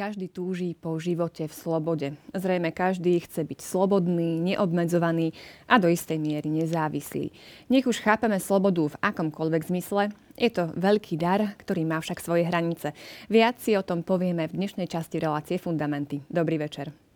Každý 0.00 0.32
túží 0.32 0.72
po 0.72 0.96
živote 0.96 1.44
v 1.44 1.52
slobode. 1.52 2.08
Zrejme 2.32 2.72
každý 2.72 3.20
chce 3.20 3.44
byť 3.44 3.60
slobodný, 3.60 4.40
neobmedzovaný 4.40 5.36
a 5.68 5.76
do 5.76 5.92
istej 5.92 6.16
miery 6.16 6.48
nezávislý. 6.48 7.36
Nech 7.68 7.84
už 7.84 8.00
chápeme 8.00 8.40
slobodu 8.40 8.96
v 8.96 9.00
akomkoľvek 9.04 9.68
zmysle, 9.68 10.08
je 10.40 10.48
to 10.48 10.72
veľký 10.72 11.20
dar, 11.20 11.52
ktorý 11.60 11.84
má 11.84 12.00
však 12.00 12.16
svoje 12.16 12.48
hranice. 12.48 12.96
Viac 13.28 13.60
si 13.60 13.76
o 13.76 13.84
tom 13.84 14.00
povieme 14.00 14.48
v 14.48 14.56
dnešnej 14.56 14.88
časti 14.88 15.20
relácie 15.20 15.60
Fundamenty. 15.60 16.24
Dobrý 16.32 16.56
večer. 16.56 17.09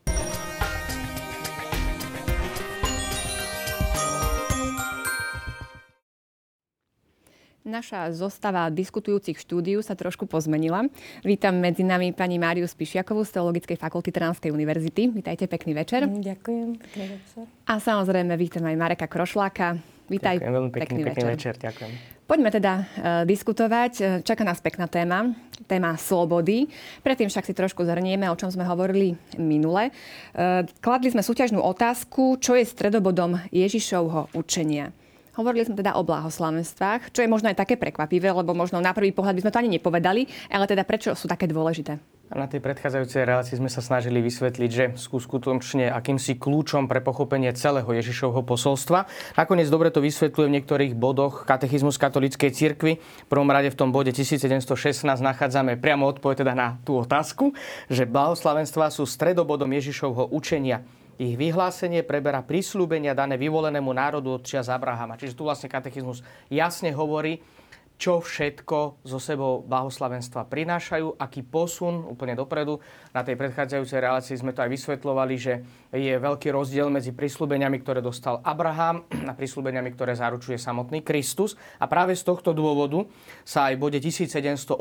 Naša 7.65 8.13
zostava 8.13 8.69
diskutujúcich 8.69 9.41
štúdiu 9.41 9.81
sa 9.81 9.97
trošku 9.97 10.29
pozmenila. 10.29 10.85
Vítam 11.25 11.57
medzi 11.57 11.81
nami 11.81 12.13
pani 12.13 12.37
Máriu 12.37 12.69
Spišiakovú 12.69 13.25
z 13.25 13.41
Teologickej 13.41 13.81
fakulty 13.81 14.13
Tránskej 14.13 14.53
univerzity. 14.53 15.09
Vítajte, 15.09 15.49
pekný 15.49 15.73
večer. 15.73 16.05
Mm, 16.05 16.21
ďakujem, 16.29 16.69
pekný 16.77 17.05
večer. 17.17 17.49
A 17.65 17.81
samozrejme 17.81 18.37
vítam 18.37 18.69
aj 18.69 18.77
Mareka 18.77 19.09
Krošláka. 19.09 19.81
Vítaj, 20.13 20.45
Ďakujem, 20.45 20.53
veľmi 20.61 20.71
pekný, 20.77 20.85
pekný, 20.85 21.01
pekný 21.09 21.25
večer. 21.25 21.57
večer. 21.57 21.73
Ďakujem. 21.73 21.91
Poďme 22.29 22.51
teda 22.53 22.73
uh, 22.77 22.85
diskutovať. 23.25 23.93
Čaká 24.29 24.45
nás 24.45 24.61
pekná 24.61 24.85
téma, 24.85 25.33
téma 25.65 25.97
slobody. 25.97 26.69
Predtým 27.01 27.33
však 27.33 27.49
si 27.49 27.57
trošku 27.57 27.81
zhrnieme, 27.89 28.29
o 28.29 28.37
čom 28.37 28.53
sme 28.53 28.69
hovorili 28.69 29.17
minule. 29.41 29.89
Uh, 30.37 30.69
kladli 30.85 31.09
sme 31.09 31.25
súťažnú 31.25 31.65
otázku, 31.65 32.37
čo 32.45 32.61
je 32.61 32.69
stredobodom 32.69 33.41
Ježišovho 33.49 34.37
učenia. 34.37 34.93
Hovorili 35.35 35.67
sme 35.67 35.75
teda 35.75 35.99
o 35.99 36.07
blahoslavenstvách, 36.07 37.11
čo 37.11 37.27
je 37.27 37.31
možno 37.31 37.51
aj 37.51 37.59
také 37.59 37.75
prekvapivé, 37.75 38.31
lebo 38.31 38.55
možno 38.55 38.79
na 38.79 38.95
prvý 38.95 39.11
pohľad 39.11 39.35
by 39.35 39.43
sme 39.43 39.53
to 39.53 39.61
ani 39.61 39.71
nepovedali, 39.79 40.31
ale 40.47 40.71
teda 40.71 40.87
prečo 40.87 41.19
sú 41.19 41.27
také 41.27 41.51
dôležité? 41.51 41.99
Na 42.33 42.49
tej 42.49 42.65
predchádzajúcej 42.65 43.29
relácii 43.29 43.61
sme 43.61 43.69
sa 43.69 43.85
snažili 43.85 44.23
vysvetliť, 44.25 44.71
že 44.71 44.85
sú 44.97 45.21
skutočne 45.21 45.93
akýmsi 45.93 46.41
kľúčom 46.41 46.89
pre 46.89 47.05
pochopenie 47.05 47.53
celého 47.53 47.87
Ježišovho 47.87 48.41
posolstva. 48.47 49.05
Nakoniec 49.37 49.69
dobre 49.69 49.93
to 49.93 50.01
vysvetľuje 50.01 50.47
v 50.49 50.55
niektorých 50.57 50.93
bodoch 50.97 51.45
katechizmus 51.45 52.01
katolíckej 52.01 52.51
cirkvi. 52.55 52.97
V 52.97 53.29
prvom 53.29 53.51
rade 53.53 53.69
v 53.69 53.77
tom 53.77 53.93
bode 53.93 54.15
1716 54.15 55.05
nachádzame 55.05 55.77
priamo 55.77 56.09
odpoveď 56.09 56.47
teda 56.47 56.55
na 56.57 56.69
tú 56.87 56.97
otázku, 56.97 57.53
že 57.93 58.09
blahoslavenstvá 58.09 58.89
sú 58.89 59.05
stredobodom 59.05 59.69
Ježišovho 59.69 60.33
učenia 60.33 60.81
ich 61.19 61.39
vyhlásenie 61.39 62.03
preberá 62.03 62.43
prislúbenia 62.43 63.15
dané 63.15 63.39
vyvolenému 63.39 63.91
národu 63.91 64.39
od 64.39 64.43
čias 64.43 64.67
Abrahama. 64.67 65.19
Čiže 65.19 65.39
tu 65.39 65.47
vlastne 65.47 65.71
katechizmus 65.71 66.23
jasne 66.51 66.91
hovorí, 66.95 67.43
čo 67.95 68.19
všetko 68.19 69.07
zo 69.07 69.19
sebou 69.23 69.63
blahoslavenstva 69.63 70.51
prinášajú, 70.51 71.15
aký 71.15 71.47
posun 71.47 72.03
úplne 72.03 72.35
dopredu. 72.35 72.83
Na 73.15 73.23
tej 73.23 73.39
predchádzajúcej 73.39 74.03
relácii 74.03 74.35
sme 74.35 74.51
to 74.51 74.67
aj 74.67 74.71
vysvetľovali, 74.75 75.35
že 75.39 75.63
je 75.95 76.15
veľký 76.19 76.51
rozdiel 76.51 76.91
medzi 76.91 77.15
prísľubeniami, 77.15 77.79
ktoré 77.79 78.03
dostal 78.03 78.43
Abraham 78.43 79.07
a 79.31 79.33
prísľubeniami, 79.39 79.95
ktoré 79.95 80.19
zaručuje 80.19 80.59
samotný 80.59 81.07
Kristus. 81.07 81.55
A 81.79 81.87
práve 81.87 82.19
z 82.19 82.27
tohto 82.27 82.51
dôvodu 82.51 83.07
sa 83.47 83.71
aj 83.71 83.79
v 83.79 83.83
bode 83.87 83.99
1718 84.03 84.75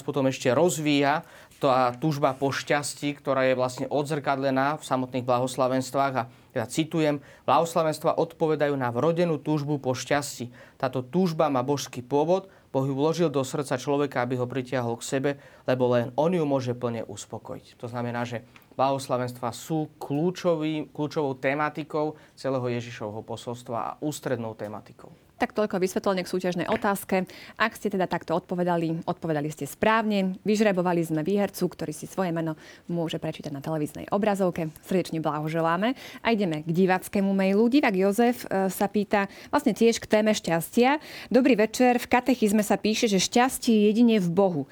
potom 0.00 0.24
ešte 0.32 0.48
rozvíja 0.56 1.20
tá 1.64 1.96
túžba 1.96 2.36
po 2.36 2.52
šťastí, 2.52 3.16
ktorá 3.16 3.48
je 3.48 3.56
vlastne 3.56 3.86
odzrkadlená 3.88 4.76
v 4.76 4.84
samotných 4.84 5.24
blahoslavenstvách 5.24 6.14
a 6.20 6.28
teda 6.52 6.66
citujem, 6.68 7.16
blahoslavenstva 7.48 8.20
odpovedajú 8.20 8.76
na 8.76 8.92
vrodenú 8.92 9.40
túžbu 9.40 9.80
po 9.80 9.96
šťastí. 9.96 10.52
Táto 10.76 11.00
túžba 11.00 11.48
má 11.48 11.64
božský 11.64 12.04
pôvod, 12.04 12.52
Boh 12.68 12.84
ju 12.84 12.94
vložil 12.94 13.30
do 13.30 13.40
srdca 13.46 13.78
človeka, 13.78 14.20
aby 14.20 14.34
ho 14.34 14.50
pritiahol 14.50 14.98
k 14.98 15.06
sebe, 15.06 15.30
lebo 15.62 15.94
len 15.94 16.10
on 16.18 16.34
ju 16.34 16.42
môže 16.42 16.74
plne 16.74 17.06
uspokojiť. 17.06 17.78
To 17.78 17.86
znamená, 17.86 18.26
že 18.26 18.42
blahoslavenstva 18.74 19.54
sú 19.54 19.94
kľúčový, 20.02 20.90
kľúčovou 20.90 21.38
tematikou 21.38 22.18
celého 22.34 22.66
Ježišovho 22.74 23.22
posolstva 23.22 23.78
a 23.78 23.94
ústrednou 24.02 24.58
tematikou. 24.58 25.23
Tak 25.34 25.50
toľko 25.50 25.82
vysvetlenie 25.82 26.22
k 26.22 26.30
súťažnej 26.30 26.70
otázke. 26.70 27.26
Ak 27.58 27.74
ste 27.74 27.90
teda 27.90 28.06
takto 28.06 28.38
odpovedali, 28.38 29.02
odpovedali 29.02 29.50
ste 29.50 29.66
správne. 29.66 30.38
Vyžrebovali 30.46 31.02
sme 31.02 31.26
výhercu, 31.26 31.66
ktorý 31.66 31.90
si 31.90 32.06
svoje 32.06 32.30
meno 32.30 32.54
môže 32.86 33.18
prečítať 33.18 33.50
na 33.50 33.58
televíznej 33.58 34.06
obrazovke. 34.14 34.70
Srdečne 34.86 35.18
blahoželáme. 35.18 35.98
A 36.22 36.26
ideme 36.30 36.62
k 36.62 36.70
divackému 36.70 37.34
mailu. 37.34 37.66
Divák 37.66 37.98
Jozef 37.98 38.46
e, 38.46 38.70
sa 38.70 38.86
pýta 38.86 39.26
vlastne 39.50 39.74
tiež 39.74 39.98
k 39.98 40.06
téme 40.06 40.30
šťastia. 40.30 41.02
Dobrý 41.34 41.58
večer. 41.58 41.98
V 41.98 42.06
katechizme 42.06 42.62
sa 42.62 42.78
píše, 42.78 43.10
že 43.10 43.18
šťastie 43.18 43.74
je 43.74 43.82
jedine 43.90 44.16
v 44.22 44.30
Bohu. 44.30 44.62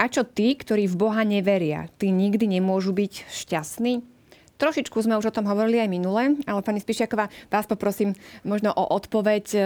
A 0.00 0.08
čo 0.08 0.24
tí, 0.24 0.56
ktorí 0.56 0.88
v 0.88 0.96
Boha 0.96 1.28
neveria? 1.28 1.92
Tí 2.00 2.08
nikdy 2.08 2.56
nemôžu 2.56 2.96
byť 2.96 3.28
šťastní? 3.28 4.15
Trošičku 4.56 4.96
sme 5.04 5.20
už 5.20 5.28
o 5.28 5.36
tom 5.36 5.44
hovorili 5.44 5.84
aj 5.84 5.92
minule, 5.92 6.40
ale 6.48 6.60
pani 6.64 6.80
Spišiaková, 6.80 7.28
vás 7.52 7.68
poprosím 7.68 8.16
možno 8.40 8.72
o 8.72 8.88
odpoveď, 8.96 9.44
e, 9.52 9.60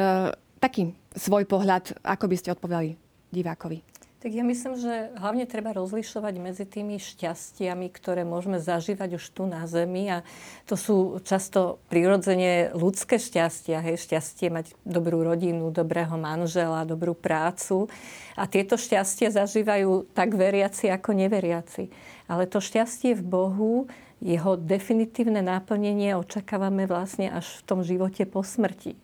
taký 0.59 0.93
svoj 1.15 1.47
pohľad, 1.47 1.95
ako 2.03 2.27
by 2.27 2.37
ste 2.37 2.53
odpovedali 2.53 2.99
divákovi. 3.31 3.91
Tak 4.21 4.37
ja 4.37 4.45
myslím, 4.45 4.77
že 4.77 5.17
hlavne 5.17 5.49
treba 5.49 5.73
rozlišovať 5.73 6.34
medzi 6.37 6.69
tými 6.69 7.01
šťastiami, 7.01 7.89
ktoré 7.89 8.21
môžeme 8.28 8.61
zažívať 8.61 9.17
už 9.17 9.25
tu 9.33 9.49
na 9.49 9.65
Zemi 9.65 10.12
a 10.12 10.21
to 10.69 10.77
sú 10.77 11.25
často 11.25 11.81
prirodzene 11.89 12.69
ľudské 12.77 13.17
šťastia, 13.17 13.81
hej, 13.81 13.97
šťastie 13.97 14.53
mať 14.53 14.77
dobrú 14.84 15.25
rodinu, 15.25 15.72
dobrého 15.72 16.21
manžela, 16.21 16.84
dobrú 16.84 17.17
prácu 17.17 17.89
a 18.37 18.45
tieto 18.45 18.77
šťastie 18.77 19.33
zažívajú 19.33 20.12
tak 20.12 20.37
veriaci 20.37 20.93
ako 20.93 21.17
neveriaci. 21.17 21.89
Ale 22.28 22.45
to 22.45 22.61
šťastie 22.61 23.17
v 23.17 23.25
Bohu 23.25 23.89
jeho 24.20 24.56
definitívne 24.60 25.41
náplnenie 25.41 26.16
očakávame 26.16 26.84
vlastne 26.84 27.32
až 27.32 27.48
v 27.60 27.62
tom 27.64 27.81
živote 27.81 28.28
po 28.28 28.44
smrti. 28.44 28.97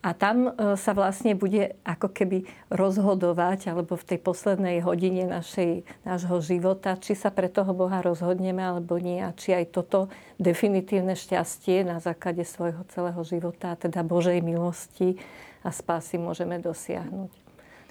A 0.00 0.16
tam 0.16 0.48
e, 0.48 0.80
sa 0.80 0.96
vlastne 0.96 1.36
bude 1.36 1.76
ako 1.84 2.08
keby 2.08 2.48
rozhodovať, 2.72 3.68
alebo 3.68 4.00
v 4.00 4.08
tej 4.08 4.18
poslednej 4.24 4.80
hodine 4.80 5.28
našej, 5.28 5.84
nášho 6.08 6.40
života, 6.40 6.96
či 6.96 7.12
sa 7.12 7.28
pre 7.28 7.52
toho 7.52 7.76
Boha 7.76 8.00
rozhodneme 8.00 8.64
alebo 8.64 8.96
nie, 8.96 9.20
a 9.20 9.36
či 9.36 9.52
aj 9.52 9.76
toto 9.76 10.08
definitívne 10.40 11.12
šťastie 11.12 11.84
na 11.84 12.00
základe 12.00 12.48
svojho 12.48 12.80
celého 12.88 13.20
života, 13.28 13.76
teda 13.76 14.00
Božej 14.00 14.40
milosti 14.40 15.20
a 15.60 15.68
spásy 15.68 16.16
môžeme 16.16 16.56
dosiahnuť. 16.56 17.32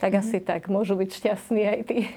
Tak 0.02 0.10
mm-hmm. 0.10 0.32
asi 0.34 0.38
tak, 0.42 0.66
môžu 0.66 0.98
byť 0.98 1.10
šťastní 1.14 1.62
aj 1.62 1.80
tí. 1.86 2.10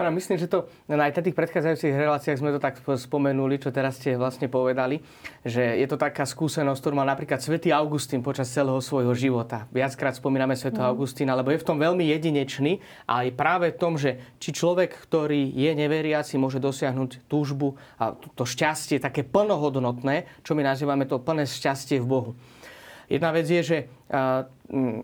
Áno, 0.00 0.16
myslím, 0.16 0.40
že 0.40 0.48
to 0.48 0.64
aj 0.88 0.96
na 0.96 1.12
tých 1.12 1.36
predchádzajúcich 1.36 1.92
reláciách 1.92 2.40
sme 2.40 2.56
to 2.56 2.60
tak 2.62 2.80
spomenuli, 2.80 3.60
čo 3.60 3.68
teraz 3.68 4.00
ste 4.00 4.16
vlastne 4.16 4.48
povedali, 4.48 5.04
že 5.44 5.76
je 5.76 5.84
to 5.84 6.00
taká 6.00 6.24
skúsenosť, 6.24 6.80
ktorú 6.80 6.96
mal 6.96 7.04
napríklad 7.04 7.36
svätý 7.44 7.68
Augustín 7.68 8.24
počas 8.24 8.48
celého 8.48 8.80
svojho 8.80 9.12
života. 9.12 9.68
Viackrát 9.68 10.16
spomíname 10.16 10.56
svätého 10.56 10.88
mm. 10.88 10.92
Augustína, 10.96 11.36
lebo 11.36 11.52
je 11.52 11.60
v 11.60 11.68
tom 11.68 11.76
veľmi 11.76 12.08
jedinečný 12.16 12.80
a 13.04 13.28
aj 13.28 13.36
práve 13.36 13.76
v 13.76 13.76
tom, 13.76 14.00
že 14.00 14.16
či 14.40 14.56
človek, 14.56 14.88
ktorý 15.04 15.52
je 15.52 15.68
neveriaci, 15.76 16.40
môže 16.40 16.64
dosiahnuť 16.64 17.28
túžbu 17.28 17.76
a 18.00 18.16
to 18.16 18.48
šťastie 18.48 19.04
také 19.04 19.20
plnohodnotné, 19.20 20.24
čo 20.40 20.56
my 20.56 20.64
nazývame 20.64 21.04
to 21.04 21.20
plné 21.20 21.44
šťastie 21.44 22.00
v 22.00 22.08
Bohu. 22.08 22.30
Jedna 23.04 23.36
vec 23.36 23.44
je, 23.44 23.60
že 23.60 23.78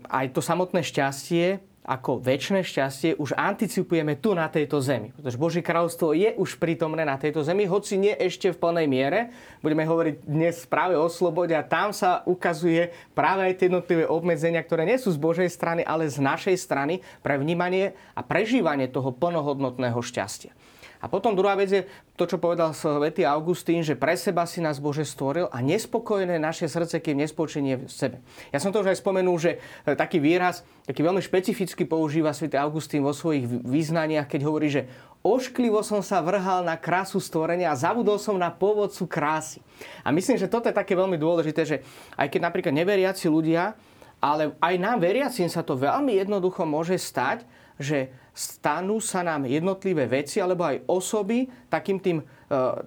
aj 0.09 0.25
to 0.33 0.41
samotné 0.41 0.81
šťastie 0.81 1.61
ako 1.87 2.19
väčšie 2.19 2.67
šťastie 2.67 3.11
už 3.15 3.31
anticipujeme 3.39 4.19
tu 4.19 4.35
na 4.35 4.51
tejto 4.51 4.83
zemi. 4.83 5.15
Pretože 5.15 5.39
Božie 5.39 5.63
kráľovstvo 5.63 6.11
je 6.11 6.35
už 6.35 6.59
prítomné 6.59 7.07
na 7.07 7.15
tejto 7.15 7.47
zemi, 7.47 7.63
hoci 7.63 7.95
nie 7.95 8.11
ešte 8.11 8.51
v 8.51 8.59
plnej 8.59 8.87
miere. 8.91 9.19
Budeme 9.63 9.87
hovoriť 9.87 10.27
dnes 10.27 10.67
práve 10.67 10.99
o 10.99 11.07
slobode 11.07 11.55
a 11.55 11.63
tam 11.63 11.95
sa 11.95 12.27
ukazuje 12.27 12.91
práve 13.15 13.47
aj 13.47 13.53
tie 13.55 13.71
jednotlivé 13.71 14.03
obmedzenia, 14.03 14.59
ktoré 14.59 14.83
nie 14.83 14.99
sú 14.99 15.15
z 15.15 15.23
Božej 15.23 15.47
strany, 15.47 15.87
ale 15.87 16.11
z 16.11 16.19
našej 16.19 16.59
strany 16.59 16.99
pre 17.23 17.39
vnímanie 17.39 17.95
a 18.11 18.19
prežívanie 18.19 18.91
toho 18.91 19.15
plnohodnotného 19.15 20.03
šťastia. 20.03 20.51
A 20.97 21.05
potom 21.05 21.37
druhá 21.37 21.53
vec 21.53 21.69
je 21.69 21.81
to, 22.17 22.25
čo 22.25 22.41
povedal 22.41 22.73
svätý 22.73 23.21
Augustín, 23.21 23.85
že 23.85 23.93
pre 23.93 24.17
seba 24.17 24.49
si 24.49 24.57
nás 24.57 24.81
Bože 24.81 25.05
stvoril 25.05 25.45
a 25.53 25.61
nespokojné 25.61 26.41
naše 26.41 26.65
srdce, 26.65 26.97
kým 26.97 27.21
nespočenie 27.21 27.85
v 27.85 27.91
sebe. 27.91 28.17
Ja 28.49 28.57
som 28.57 28.73
to 28.73 28.81
už 28.81 28.93
aj 28.93 29.01
spomenul, 29.01 29.37
že 29.37 29.61
e, 29.85 29.93
taký 29.93 30.17
výraz, 30.17 30.65
taký 30.89 31.05
veľmi 31.05 31.21
špecificky 31.21 31.85
používa 31.85 32.33
svätý 32.33 32.57
Augustín 32.57 33.05
vo 33.05 33.13
svojich 33.13 33.45
význaniach, 33.45 34.25
keď 34.25 34.41
hovorí, 34.49 34.73
že 34.73 34.89
ošklivo 35.21 35.85
som 35.85 36.01
sa 36.01 36.23
vrhal 36.25 36.65
na 36.65 36.73
krásu 36.79 37.21
stvorenia 37.21 37.69
a 37.69 37.79
zabudol 37.79 38.17
som 38.17 38.33
na 38.39 38.49
pôvodcu 38.49 39.05
krásy. 39.05 39.61
A 40.01 40.09
myslím, 40.09 40.41
že 40.41 40.49
toto 40.49 40.71
je 40.71 40.75
také 40.75 40.97
veľmi 40.97 41.21
dôležité, 41.21 41.61
že 41.67 41.77
aj 42.17 42.27
keď 42.33 42.41
napríklad 42.49 42.73
neveriaci 42.73 43.29
ľudia, 43.29 43.77
ale 44.17 44.57
aj 44.57 44.73
nám 44.81 44.97
veriacim 44.97 45.45
sa 45.45 45.61
to 45.61 45.77
veľmi 45.77 46.17
jednoducho 46.17 46.65
môže 46.65 46.97
stať, 46.97 47.45
že 47.77 48.11
stanú 48.33 49.01
sa 49.01 49.25
nám 49.25 49.49
jednotlivé 49.49 50.05
veci 50.05 50.37
alebo 50.37 50.65
aj 50.65 50.85
osoby 50.85 51.49
takým 51.69 51.97
tým, 51.97 52.17
e, 52.21 52.25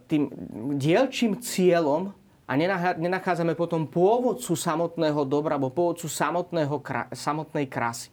tým 0.07 0.31
dielčím 0.79 1.39
cieľom 1.43 2.15
a 2.51 2.53
nenachádzame 2.99 3.55
potom 3.55 3.87
pôvodcu 3.87 4.59
samotného 4.59 5.23
dobra 5.27 5.55
alebo 5.55 5.71
pôvodcu 5.71 6.11
samotného, 6.11 6.83
samotnej 7.15 7.71
krásy. 7.71 8.11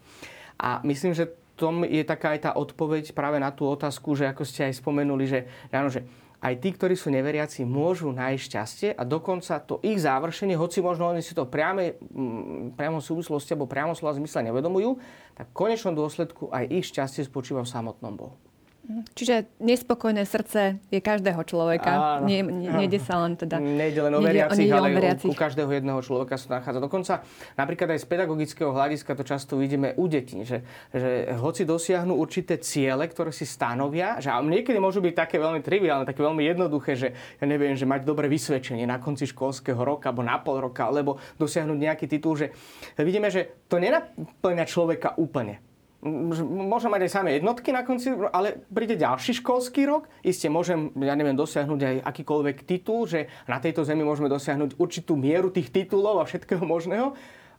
A 0.58 0.82
myslím, 0.86 1.18
že 1.18 1.34
tom 1.58 1.82
je 1.82 2.06
taká 2.06 2.38
aj 2.38 2.40
tá 2.46 2.52
odpoveď 2.54 3.18
práve 3.18 3.42
na 3.42 3.50
tú 3.50 3.66
otázku, 3.66 4.14
že 4.14 4.30
ako 4.30 4.46
ste 4.46 4.70
aj 4.70 4.78
spomenuli, 4.78 5.26
že, 5.26 5.40
áno, 5.74 5.90
že 5.90 6.06
aj 6.38 6.54
tí, 6.62 6.70
ktorí 6.70 6.94
sú 6.94 7.10
neveriaci, 7.10 7.66
môžu 7.66 8.14
nájsť 8.14 8.42
šťastie 8.46 8.90
a 8.94 9.02
dokonca 9.02 9.58
to 9.58 9.82
ich 9.82 9.98
završenie, 9.98 10.54
hoci 10.54 10.86
možno 10.86 11.10
oni 11.10 11.26
si 11.26 11.34
to 11.34 11.50
priame, 11.50 11.98
mm, 11.98 12.78
priamo 12.78 13.02
súvislosti 13.02 13.58
alebo 13.58 13.66
priamo 13.66 13.98
slova 13.98 14.14
zmysle 14.14 14.46
nevedomujú, 14.46 15.02
tak 15.34 15.50
v 15.50 15.58
konečnom 15.58 15.98
dôsledku 15.98 16.54
aj 16.54 16.70
ich 16.70 16.86
šťastie 16.94 17.26
spočíva 17.26 17.66
v 17.66 17.74
samotnom 17.74 18.14
Bohu. 18.14 18.47
Čiže 18.88 19.52
nespokojné 19.60 20.24
srdce 20.24 20.80
je 20.88 21.00
každého 21.04 21.44
človeka. 21.44 22.24
Áno. 22.24 22.32
Nie, 22.32 22.40
nie, 22.40 22.72
nejde 22.72 23.04
sa 23.04 23.20
len 23.20 23.36
teda... 23.36 23.60
Nejde 23.60 24.00
len 24.00 24.16
o 24.16 24.24
veriacich, 24.24 24.72
ale 24.72 24.88
u, 24.88 24.96
veriacich. 24.96 25.28
u 25.28 25.36
každého 25.36 25.68
jedného 25.76 26.00
človeka 26.00 26.40
sa 26.40 26.60
nachádza. 26.60 26.80
Dokonca 26.80 27.20
napríklad 27.60 27.92
aj 27.92 28.00
z 28.00 28.08
pedagogického 28.08 28.72
hľadiska 28.72 29.12
to 29.20 29.28
často 29.28 29.60
vidíme 29.60 29.92
u 30.00 30.08
detí, 30.08 30.40
že, 30.48 30.64
že 30.96 31.36
hoci 31.36 31.68
dosiahnu 31.68 32.16
určité 32.16 32.64
ciele, 32.64 33.12
ktoré 33.12 33.36
si 33.36 33.44
stanovia, 33.44 34.24
že 34.24 34.32
a 34.32 34.40
niekedy 34.40 34.80
môžu 34.80 35.04
byť 35.04 35.14
také 35.20 35.36
veľmi 35.36 35.60
triviálne, 35.60 36.08
také 36.08 36.24
veľmi 36.24 36.48
jednoduché, 36.48 36.96
že 36.96 37.12
ja 37.12 37.46
neviem, 37.46 37.76
že 37.76 37.84
mať 37.84 38.08
dobré 38.08 38.32
vysvedčenie 38.32 38.88
na 38.88 39.04
konci 39.04 39.28
školského 39.28 39.84
roka 39.84 40.16
alebo 40.16 40.24
na 40.24 40.40
pol 40.40 40.64
roka, 40.64 40.88
alebo 40.88 41.20
dosiahnuť 41.36 41.76
nejaký 41.76 42.06
titul, 42.08 42.40
že 42.40 42.56
vidíme, 42.96 43.28
že 43.28 43.68
to 43.68 43.84
nenaplňa 43.84 44.64
človeka 44.64 45.20
úplne. 45.20 45.67
Môžem 46.08 46.90
mať 46.90 47.02
aj 47.06 47.12
samé 47.12 47.30
jednotky 47.38 47.70
na 47.76 47.84
konci, 47.84 48.16
ale 48.32 48.64
príde 48.72 48.96
ďalší 48.96 49.44
školský 49.44 49.86
rok. 49.86 50.08
Isté 50.24 50.48
môžem, 50.48 50.90
ja 50.98 51.14
neviem, 51.14 51.36
dosiahnuť 51.36 51.80
aj 51.84 51.96
akýkoľvek 52.08 52.58
titul, 52.64 53.06
že 53.06 53.28
na 53.46 53.60
tejto 53.60 53.84
zemi 53.84 54.02
môžeme 54.02 54.32
dosiahnuť 54.32 54.80
určitú 54.80 55.20
mieru 55.20 55.52
tých 55.52 55.70
titulov 55.70 56.24
a 56.24 56.28
všetkého 56.28 56.64
možného, 56.64 57.14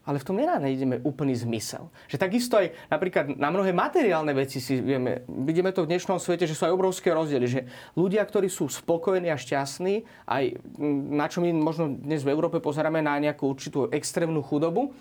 ale 0.09 0.17
v 0.17 0.25
tom 0.25 0.41
nenájdeme 0.41 1.05
úplný 1.05 1.37
zmysel. 1.37 1.93
Že 2.09 2.17
takisto 2.17 2.57
aj 2.57 2.73
napríklad 2.89 3.37
na 3.37 3.53
mnohé 3.53 3.77
materiálne 3.77 4.33
veci 4.33 4.57
si 4.57 4.81
vieme, 4.81 5.29
vidíme 5.29 5.69
to 5.69 5.85
v 5.85 5.93
dnešnom 5.93 6.17
svete, 6.17 6.49
že 6.49 6.57
sú 6.57 6.65
aj 6.65 6.73
obrovské 6.73 7.13
rozdiely, 7.13 7.45
že 7.45 7.69
ľudia, 7.93 8.25
ktorí 8.25 8.49
sú 8.49 8.73
spokojní 8.73 9.29
a 9.29 9.37
šťastní, 9.37 10.09
aj 10.25 10.57
na 11.13 11.29
čo 11.29 11.45
my 11.45 11.53
možno 11.53 11.93
dnes 11.93 12.25
v 12.25 12.33
Európe 12.33 12.57
pozeráme 12.57 13.05
na 13.05 13.21
nejakú 13.21 13.45
určitú 13.53 13.93
extrémnu 13.93 14.41
chudobu, 14.41 14.97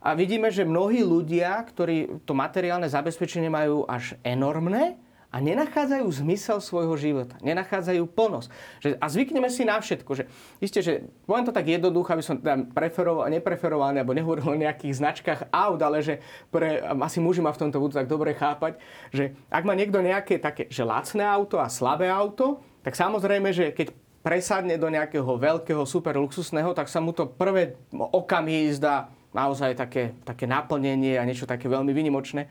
a 0.00 0.16
vidíme, 0.16 0.48
že 0.48 0.64
mnohí 0.64 1.04
ľudia, 1.04 1.60
ktorí 1.60 2.24
to 2.24 2.32
materiálne 2.32 2.88
zabezpečenie 2.88 3.52
majú 3.52 3.84
až 3.84 4.16
enormné 4.24 4.96
a 5.30 5.38
nenachádzajú 5.38 6.10
zmysel 6.10 6.58
svojho 6.58 6.98
života, 6.98 7.38
nenachádzajú 7.38 8.02
plnosť. 8.10 8.48
Že, 8.82 8.88
a 8.98 9.06
zvykneme 9.06 9.46
si 9.46 9.62
na 9.62 9.78
všetko. 9.78 10.10
Že, 10.10 10.24
isté, 10.58 10.82
že 10.82 11.06
poviem 11.22 11.46
to 11.46 11.54
tak 11.54 11.70
jednoducho, 11.70 12.10
aby 12.10 12.24
som 12.26 12.34
teda 12.34 12.66
preferoval, 12.74 13.30
nepreferoval, 13.30 13.94
alebo 13.94 14.10
nehovoril 14.10 14.42
o 14.50 14.58
nejakých 14.58 14.98
značkách 14.98 15.40
aut, 15.54 15.78
ale 15.78 16.02
že 16.02 16.18
pre, 16.50 16.82
asi 16.82 17.22
muži 17.22 17.38
ma 17.38 17.54
v 17.54 17.62
tomto 17.62 17.78
budú 17.78 17.94
tak 17.94 18.10
dobre 18.10 18.34
chápať, 18.34 18.82
že 19.14 19.38
ak 19.46 19.62
má 19.62 19.78
niekto 19.78 20.02
nejaké 20.02 20.42
také, 20.42 20.66
že 20.66 20.82
lacné 20.82 21.22
auto 21.22 21.62
a 21.62 21.70
slabé 21.70 22.10
auto, 22.10 22.58
tak 22.82 22.98
samozrejme, 22.98 23.54
že 23.54 23.70
keď 23.70 23.94
presadne 24.26 24.74
do 24.76 24.90
nejakého 24.90 25.30
veľkého, 25.30 25.86
super 25.86 26.18
luxusného, 26.18 26.74
tak 26.74 26.90
sa 26.90 26.98
mu 26.98 27.14
to 27.14 27.30
prvé 27.30 27.78
okamihy 27.94 28.74
zdá 28.74 29.14
naozaj 29.30 29.78
také, 29.78 30.16
také 30.26 30.44
naplnenie 30.46 31.18
a 31.18 31.26
niečo 31.26 31.46
také 31.46 31.70
veľmi 31.70 31.90
vynimočné, 31.94 32.42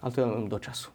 ale 0.00 0.10
to 0.12 0.20
je 0.22 0.26
len 0.26 0.48
do 0.48 0.58
času. 0.58 0.88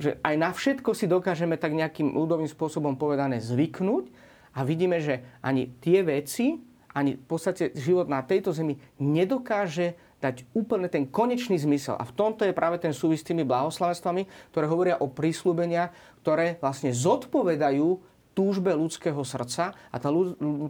Že 0.00 0.16
aj 0.24 0.34
na 0.40 0.50
všetko 0.50 0.90
si 0.96 1.04
dokážeme 1.04 1.60
tak 1.60 1.76
nejakým 1.76 2.16
ľudovým 2.16 2.48
spôsobom 2.48 2.96
povedané 2.96 3.38
zvyknúť 3.40 4.08
a 4.56 4.64
vidíme, 4.64 4.96
že 4.98 5.20
ani 5.44 5.68
tie 5.84 6.00
veci, 6.00 6.56
ani 6.90 7.20
v 7.20 7.24
podstate 7.28 7.76
život 7.76 8.08
na 8.08 8.24
tejto 8.24 8.50
zemi 8.50 8.80
nedokáže 8.98 9.94
dať 10.20 10.44
úplne 10.52 10.88
ten 10.92 11.08
konečný 11.08 11.56
zmysel. 11.56 11.96
A 11.96 12.04
v 12.04 12.12
tomto 12.12 12.44
je 12.44 12.52
práve 12.52 12.76
ten 12.76 12.92
súvis 12.92 13.24
s 13.24 13.28
tými 13.28 13.44
blahoslavenstvami, 13.46 14.52
ktoré 14.52 14.66
hovoria 14.68 15.00
o 15.00 15.08
prísľubenia, 15.08 15.92
ktoré 16.20 16.60
vlastne 16.60 16.92
zodpovedajú 16.92 18.09
túžbe 18.40 18.72
ľudského 18.72 19.20
srdca 19.20 19.76
a 19.76 19.96
tá 20.00 20.08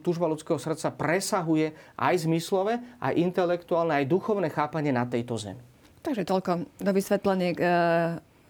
túžba 0.02 0.26
ľudského 0.26 0.58
srdca 0.58 0.90
presahuje 0.90 1.70
aj 1.94 2.26
zmyslové, 2.26 2.82
aj 2.98 3.14
intelektuálne, 3.14 3.94
aj 4.02 4.10
duchovné 4.10 4.50
chápanie 4.50 4.90
na 4.90 5.06
tejto 5.06 5.38
zemi. 5.38 5.62
Takže 6.02 6.26
toľko 6.26 6.66
do 6.82 6.90
vysvetlenie 6.90 7.54
k, 7.54 7.60
e, 7.62 7.70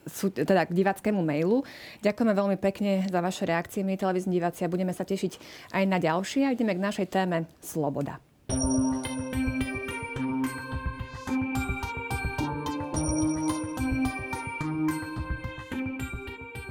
sú, 0.08 0.32
teda 0.32 0.64
k 0.64 0.72
diváckému 0.72 1.20
mailu. 1.20 1.60
Ďakujeme 2.00 2.32
veľmi 2.32 2.56
pekne 2.56 3.04
za 3.04 3.20
vaše 3.20 3.44
reakcie, 3.44 3.84
my 3.84 4.00
televízni 4.00 4.40
diváci, 4.40 4.64
a 4.64 4.72
budeme 4.72 4.96
sa 4.96 5.04
tešiť 5.04 5.36
aj 5.76 5.84
na 5.84 6.00
ďalšie. 6.00 6.48
A 6.48 6.54
ideme 6.56 6.72
k 6.72 6.80
našej 6.80 7.06
téme 7.12 7.44
Sloboda. 7.60 8.16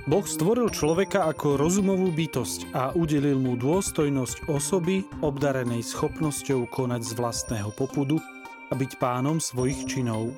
Boh 0.10 0.26
stvoril 0.26 0.74
človeka 0.74 1.30
ako 1.30 1.62
rozumovú 1.62 2.10
bytosť 2.10 2.74
a 2.74 2.90
udelil 2.98 3.38
mu 3.38 3.54
dôstojnosť 3.54 4.50
osoby 4.50 5.06
obdarenej 5.22 5.86
schopnosťou 5.86 6.66
konať 6.66 7.02
z 7.06 7.12
vlastného 7.14 7.70
popudu 7.78 8.18
a 8.18 8.74
byť 8.74 8.98
pánom 8.98 9.38
svojich 9.38 9.86
činov. 9.86 10.34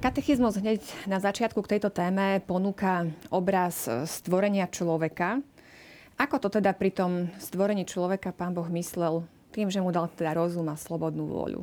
Katechizmus 0.00 0.56
hneď 0.56 0.80
na 1.04 1.20
začiatku 1.20 1.60
k 1.68 1.76
tejto 1.76 1.92
téme 1.92 2.40
ponúka 2.48 3.12
obraz 3.28 3.84
stvorenia 4.08 4.72
človeka. 4.72 5.44
Ako 6.16 6.40
to 6.40 6.48
teda 6.48 6.72
pri 6.72 6.96
tom 6.96 7.28
stvorení 7.36 7.84
človeka 7.84 8.32
pán 8.32 8.56
Boh 8.56 8.72
myslel 8.72 9.28
tým, 9.52 9.68
že 9.72 9.82
mu 9.82 9.92
dal 9.92 10.08
teda 10.12 10.36
rozum 10.36 10.68
a 10.68 10.76
slobodnú 10.76 11.28
vôľu? 11.28 11.62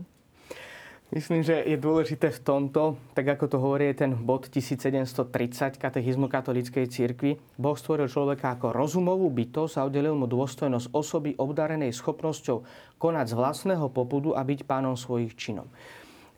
Myslím, 1.14 1.46
že 1.46 1.62
je 1.62 1.78
dôležité 1.78 2.34
v 2.34 2.42
tomto, 2.42 2.98
tak 3.14 3.38
ako 3.38 3.46
to 3.46 3.58
hovorí 3.62 3.94
ten 3.94 4.18
bod 4.18 4.50
1730 4.50 5.78
katechizmu 5.78 6.26
katolíckej 6.26 6.90
cirkvi, 6.90 7.38
Boh 7.62 7.78
stvoril 7.78 8.10
človeka 8.10 8.58
ako 8.58 8.74
rozumovú 8.74 9.30
bytosť 9.30 9.78
a 9.78 9.86
udelil 9.86 10.18
mu 10.18 10.26
dôstojnosť 10.26 10.90
osoby 10.98 11.38
obdarenej 11.38 11.94
schopnosťou 11.94 12.66
konať 12.98 13.26
z 13.32 13.38
vlastného 13.38 13.86
popudu 13.94 14.34
a 14.34 14.42
byť 14.42 14.66
pánom 14.66 14.98
svojich 14.98 15.38
činov. 15.38 15.70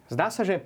Zdá 0.08 0.32
sa, 0.32 0.44
že, 0.44 0.64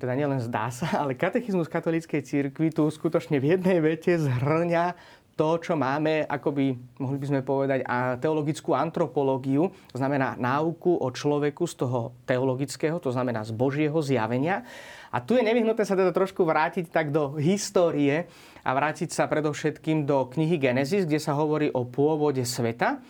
teda 0.00 0.12
nielen 0.16 0.40
zdá 0.40 0.68
sa, 0.72 0.88
ale 1.04 1.16
katechizmus 1.16 1.72
katolíckej 1.72 2.24
cirkvi 2.24 2.68
tu 2.68 2.84
skutočne 2.88 3.36
v 3.40 3.56
jednej 3.56 3.80
vete 3.80 4.16
zhrňa 4.16 4.96
to, 5.32 5.56
čo 5.58 5.74
máme, 5.74 6.28
akoby, 6.28 6.76
mohli 7.00 7.18
by 7.18 7.26
sme 7.26 7.40
povedať, 7.40 7.80
a 7.88 8.20
teologickú 8.20 8.76
antropológiu, 8.76 9.72
to 9.90 9.96
znamená 9.96 10.36
náuku 10.36 10.92
o 11.00 11.08
človeku 11.08 11.64
z 11.64 11.74
toho 11.82 12.12
teologického, 12.28 13.00
to 13.00 13.08
znamená 13.08 13.40
z 13.42 13.56
Božieho 13.56 13.96
zjavenia. 14.04 14.64
A 15.12 15.20
tu 15.20 15.36
je 15.36 15.44
nevyhnutné 15.44 15.84
sa 15.84 15.96
teda 15.96 16.12
trošku 16.12 16.44
vrátiť 16.44 16.92
tak 16.92 17.12
do 17.12 17.36
histórie 17.40 18.28
a 18.64 18.70
vrátiť 18.72 19.12
sa 19.12 19.28
predovšetkým 19.28 20.04
do 20.04 20.28
knihy 20.28 20.56
Genesis, 20.60 21.04
kde 21.04 21.20
sa 21.20 21.36
hovorí 21.36 21.68
o 21.72 21.84
pôvode 21.84 22.44
sveta. 22.44 23.00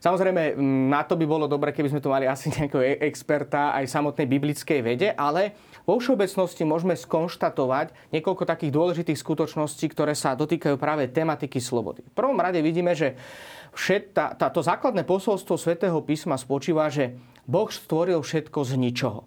Samozrejme, 0.00 0.56
na 0.88 1.04
to 1.04 1.12
by 1.12 1.28
bolo 1.28 1.44
dobre, 1.44 1.76
keby 1.76 1.92
sme 1.92 2.00
tu 2.00 2.08
mali 2.08 2.24
asi 2.24 2.48
nejakého 2.48 3.04
experta 3.04 3.76
aj 3.76 3.84
samotnej 3.84 4.24
biblickej 4.24 4.80
vede, 4.80 5.12
ale 5.12 5.52
vo 5.90 5.98
všeobecnosti 5.98 6.62
môžeme 6.62 6.94
skonštatovať 6.94 8.14
niekoľko 8.14 8.46
takých 8.46 8.70
dôležitých 8.70 9.18
skutočností, 9.18 9.90
ktoré 9.90 10.14
sa 10.14 10.38
dotýkajú 10.38 10.78
práve 10.78 11.10
tematiky 11.10 11.58
slobody. 11.58 12.06
V 12.06 12.14
prvom 12.14 12.38
rade 12.38 12.62
vidíme, 12.62 12.94
že 12.94 13.18
všet, 13.74 14.14
tá, 14.14 14.30
táto 14.38 14.62
základné 14.62 15.02
posolstvo 15.02 15.58
svätého 15.58 15.98
písma 16.06 16.38
spočíva, 16.38 16.86
že 16.86 17.18
Boh 17.42 17.66
stvoril 17.66 18.22
všetko 18.22 18.62
z 18.62 18.72
ničoho. 18.78 19.26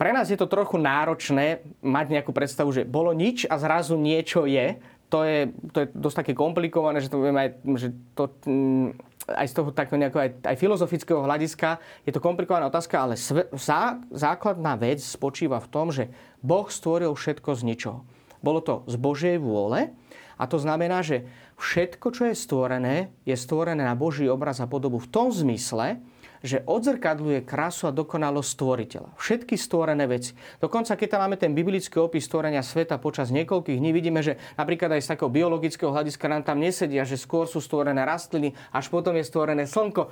Pre 0.00 0.14
nás 0.14 0.30
je 0.30 0.38
to 0.38 0.48
trochu 0.48 0.80
náročné 0.80 1.60
mať 1.84 2.06
nejakú 2.16 2.32
predstavu, 2.32 2.70
že 2.72 2.88
bolo 2.88 3.12
nič 3.12 3.44
a 3.44 3.58
zrazu 3.60 3.98
niečo 3.98 4.48
je. 4.48 4.78
To 5.08 5.24
je, 5.24 5.48
to 5.72 5.78
je 5.82 5.86
dosť 5.96 6.16
také 6.20 6.32
komplikované, 6.36 7.00
že 7.00 7.08
to 7.08 7.24
vieme 7.24 7.40
aj, 7.40 7.50
že 7.80 7.88
to, 8.12 8.28
mm, 8.44 8.92
aj 9.28 9.46
z 9.48 9.54
toho 9.56 9.68
takého 9.72 10.00
nejakého 10.00 10.22
aj, 10.24 10.30
aj 10.44 10.56
filozofického 10.56 11.24
hľadiska 11.24 11.80
je 12.04 12.12
to 12.12 12.20
komplikovaná 12.20 12.68
otázka, 12.68 12.96
ale 12.96 13.14
sve, 13.16 13.48
zá, 13.56 14.00
základná 14.12 14.76
vec 14.76 15.00
spočíva 15.00 15.60
v 15.64 15.70
tom, 15.72 15.88
že 15.88 16.12
Boh 16.40 16.68
stvoril 16.68 17.12
všetko 17.16 17.50
z 17.56 17.62
ničoho. 17.64 17.98
Bolo 18.44 18.60
to 18.60 18.84
z 18.84 18.96
Božej 19.00 19.36
vôle 19.40 19.92
a 20.38 20.44
to 20.46 20.56
znamená, 20.60 21.02
že 21.02 21.26
všetko, 21.58 22.06
čo 22.14 22.22
je 22.30 22.34
stvorené, 22.38 23.10
je 23.26 23.34
stvorené 23.34 23.82
na 23.82 23.98
Boží 23.98 24.30
obraz 24.30 24.62
a 24.62 24.70
podobu 24.70 25.02
v 25.02 25.10
tom 25.10 25.34
zmysle, 25.34 25.98
že 26.42 26.62
odzrkadluje 26.66 27.42
krásu 27.42 27.90
a 27.90 27.92
dokonalosť 27.94 28.50
stvoriteľa. 28.54 29.10
Všetky 29.18 29.58
stvorené 29.58 30.06
veci. 30.06 30.34
Dokonca, 30.62 30.94
keď 30.94 31.08
tam 31.10 31.20
máme 31.26 31.36
ten 31.40 31.52
biblický 31.54 31.98
opis 31.98 32.26
stvorenia 32.30 32.62
sveta 32.62 32.98
počas 33.02 33.34
niekoľkých 33.34 33.78
dní, 33.78 33.90
vidíme, 33.90 34.22
že 34.22 34.38
napríklad 34.54 34.94
aj 34.94 35.02
z 35.04 35.10
takého 35.14 35.30
biologického 35.30 35.90
hľadiska 35.90 36.26
nám 36.30 36.42
tam 36.46 36.62
nesedia, 36.62 37.02
že 37.02 37.18
skôr 37.18 37.50
sú 37.50 37.58
stvorené 37.58 38.06
rastliny, 38.06 38.54
až 38.70 38.86
potom 38.90 39.14
je 39.18 39.24
stvorené 39.26 39.66
slnko. 39.66 40.10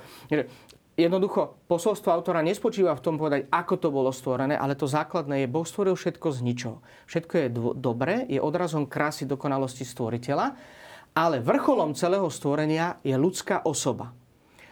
Jednoducho, 0.97 1.61
posolstvo 1.69 2.09
autora 2.09 2.41
nespočíva 2.41 2.97
v 2.97 3.03
tom 3.05 3.21
povedať, 3.21 3.45
ako 3.53 3.77
to 3.77 3.93
bolo 3.93 4.09
stvorené, 4.09 4.57
ale 4.57 4.73
to 4.73 4.89
základné 4.89 5.45
je, 5.45 5.53
Boh 5.53 5.61
stvoril 5.61 5.93
všetko 5.93 6.27
z 6.33 6.39
ničoho. 6.41 6.77
Všetko 7.05 7.33
je 7.37 7.47
dvo- 7.53 7.75
dobré, 7.77 8.25
je 8.25 8.41
odrazom 8.41 8.89
krásy 8.89 9.29
dokonalosti 9.29 9.85
stvoriteľa, 9.85 10.57
ale 11.13 11.37
vrcholom 11.37 11.93
celého 11.93 12.25
stvorenia 12.33 12.97
je 13.05 13.13
ľudská 13.13 13.61
osoba. 13.69 14.09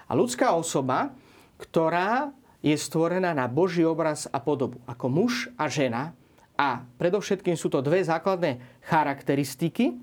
A 0.10 0.18
ľudská 0.18 0.58
osoba 0.58 1.14
ktorá 1.60 2.34
je 2.66 2.74
stvorená 2.74 3.38
na 3.38 3.46
Boží 3.46 3.86
obraz 3.86 4.26
a 4.34 4.42
podobu. 4.42 4.82
Ako 4.90 5.06
muž 5.06 5.54
a 5.54 5.70
žena. 5.70 6.18
A 6.58 6.82
predovšetkým 6.98 7.54
sú 7.54 7.70
to 7.70 7.84
dve 7.86 8.02
základné 8.02 8.58
charakteristiky. 8.90 9.94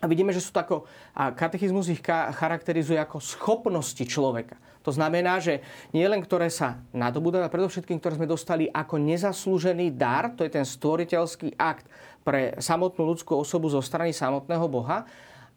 A 0.00 0.08
vidíme, 0.08 0.32
že 0.32 0.40
sú 0.40 0.56
to 0.56 0.64
ako, 0.64 0.76
a 1.12 1.28
katechizmus 1.36 1.92
ich 1.92 2.00
charakterizuje 2.00 2.96
ako 2.96 3.20
schopnosti 3.20 4.00
človeka. 4.00 4.56
To 4.80 4.96
znamená, 4.96 5.44
že 5.44 5.60
nie 5.92 6.08
len 6.08 6.24
ktoré 6.24 6.48
sa 6.48 6.80
nadobúdajú, 6.96 7.44
ale 7.44 7.52
predovšetkým, 7.52 8.00
ktoré 8.00 8.16
sme 8.16 8.24
dostali 8.24 8.64
ako 8.72 8.96
nezaslúžený 8.96 9.92
dar, 9.92 10.32
to 10.32 10.40
je 10.40 10.56
ten 10.56 10.64
stvoriteľský 10.64 11.60
akt 11.60 11.84
pre 12.24 12.56
samotnú 12.56 13.12
ľudskú 13.12 13.36
osobu 13.36 13.68
zo 13.68 13.84
strany 13.84 14.16
samotného 14.16 14.64
Boha. 14.72 15.04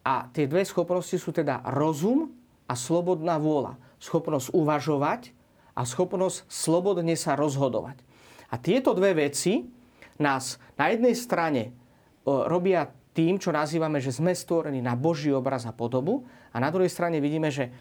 A 0.04 0.28
tie 0.28 0.44
dve 0.44 0.60
schopnosti 0.68 1.16
sú 1.16 1.32
teda 1.32 1.64
rozum 1.72 2.28
a 2.68 2.76
slobodná 2.76 3.40
vôľa. 3.40 3.80
Schopnosť 4.04 4.52
uvažovať 4.52 5.32
a 5.72 5.88
schopnosť 5.88 6.44
slobodne 6.44 7.16
sa 7.16 7.32
rozhodovať. 7.40 8.04
A 8.52 8.60
tieto 8.60 8.92
dve 8.92 9.16
veci 9.16 9.64
nás 10.20 10.60
na 10.76 10.92
jednej 10.92 11.16
strane 11.16 11.72
robia 12.28 12.92
tým, 13.16 13.40
čo 13.40 13.48
nazývame, 13.48 14.02
že 14.04 14.12
sme 14.12 14.36
stvorení 14.36 14.84
na 14.84 14.92
Boží 14.92 15.32
obraz 15.32 15.64
a 15.64 15.72
podobu 15.72 16.28
a 16.52 16.60
na 16.60 16.68
druhej 16.68 16.92
strane 16.92 17.16
vidíme, 17.22 17.48
že 17.48 17.72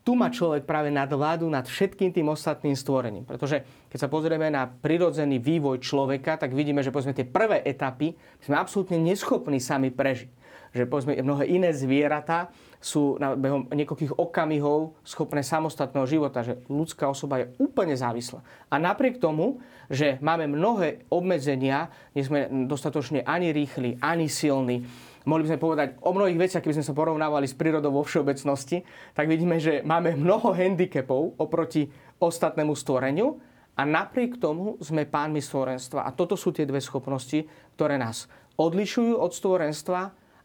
tu 0.00 0.16
má 0.16 0.32
človek 0.32 0.64
práve 0.64 0.88
nadvládu 0.88 1.44
nad 1.46 1.68
všetkým 1.68 2.10
tým 2.10 2.32
ostatným 2.32 2.72
stvorením. 2.72 3.28
Pretože 3.28 3.62
keď 3.92 3.98
sa 4.00 4.08
pozrieme 4.08 4.48
na 4.48 4.64
prirodzený 4.64 5.36
vývoj 5.36 5.84
človeka, 5.84 6.40
tak 6.40 6.56
vidíme, 6.56 6.80
že 6.80 6.88
povedzme 6.88 7.12
tie 7.12 7.28
prvé 7.28 7.60
etapy 7.60 8.16
sme 8.40 8.56
absolútne 8.56 8.96
neschopní 8.96 9.60
sami 9.60 9.92
prežiť. 9.92 10.32
Že 10.72 10.88
povedzme 10.88 11.20
mnohé 11.20 11.52
iné 11.52 11.70
zvieratá 11.76 12.48
sú 12.80 13.20
na 13.20 13.36
behom 13.36 13.68
niekoľkých 13.68 14.16
okamihov 14.16 14.96
schopné 15.04 15.44
samostatného 15.44 16.08
života, 16.08 16.40
že 16.40 16.64
ľudská 16.66 17.12
osoba 17.12 17.44
je 17.44 17.52
úplne 17.60 17.92
závislá. 17.92 18.40
A 18.72 18.80
napriek 18.80 19.20
tomu, 19.20 19.60
že 19.92 20.16
máme 20.24 20.48
mnohé 20.48 21.04
obmedzenia, 21.12 21.92
nie 22.16 22.24
sme 22.24 22.48
dostatočne 22.64 23.20
ani 23.28 23.52
rýchli, 23.52 24.00
ani 24.00 24.32
silní, 24.32 24.88
mohli 25.28 25.44
by 25.44 25.48
sme 25.52 25.60
povedať 25.60 25.88
o 26.00 26.10
mnohých 26.16 26.40
veciach, 26.40 26.62
keby 26.64 26.80
sme 26.80 26.88
sa 26.88 26.96
porovnávali 26.96 27.44
s 27.44 27.52
prírodou 27.52 27.92
vo 27.92 28.02
všeobecnosti, 28.02 28.80
tak 29.12 29.28
vidíme, 29.28 29.60
že 29.60 29.84
máme 29.84 30.16
mnoho 30.16 30.56
handicapov 30.56 31.36
oproti 31.36 31.92
ostatnému 32.16 32.72
stvoreniu 32.72 33.36
a 33.76 33.84
napriek 33.84 34.40
tomu 34.40 34.80
sme 34.80 35.04
pánmi 35.04 35.44
stvorenstva. 35.44 36.08
A 36.08 36.16
toto 36.16 36.32
sú 36.36 36.52
tie 36.52 36.64
dve 36.64 36.80
schopnosti, 36.80 37.44
ktoré 37.76 38.00
nás 38.00 38.24
odlišujú 38.56 39.20
od 39.20 39.32
stvorenstva 39.32 40.00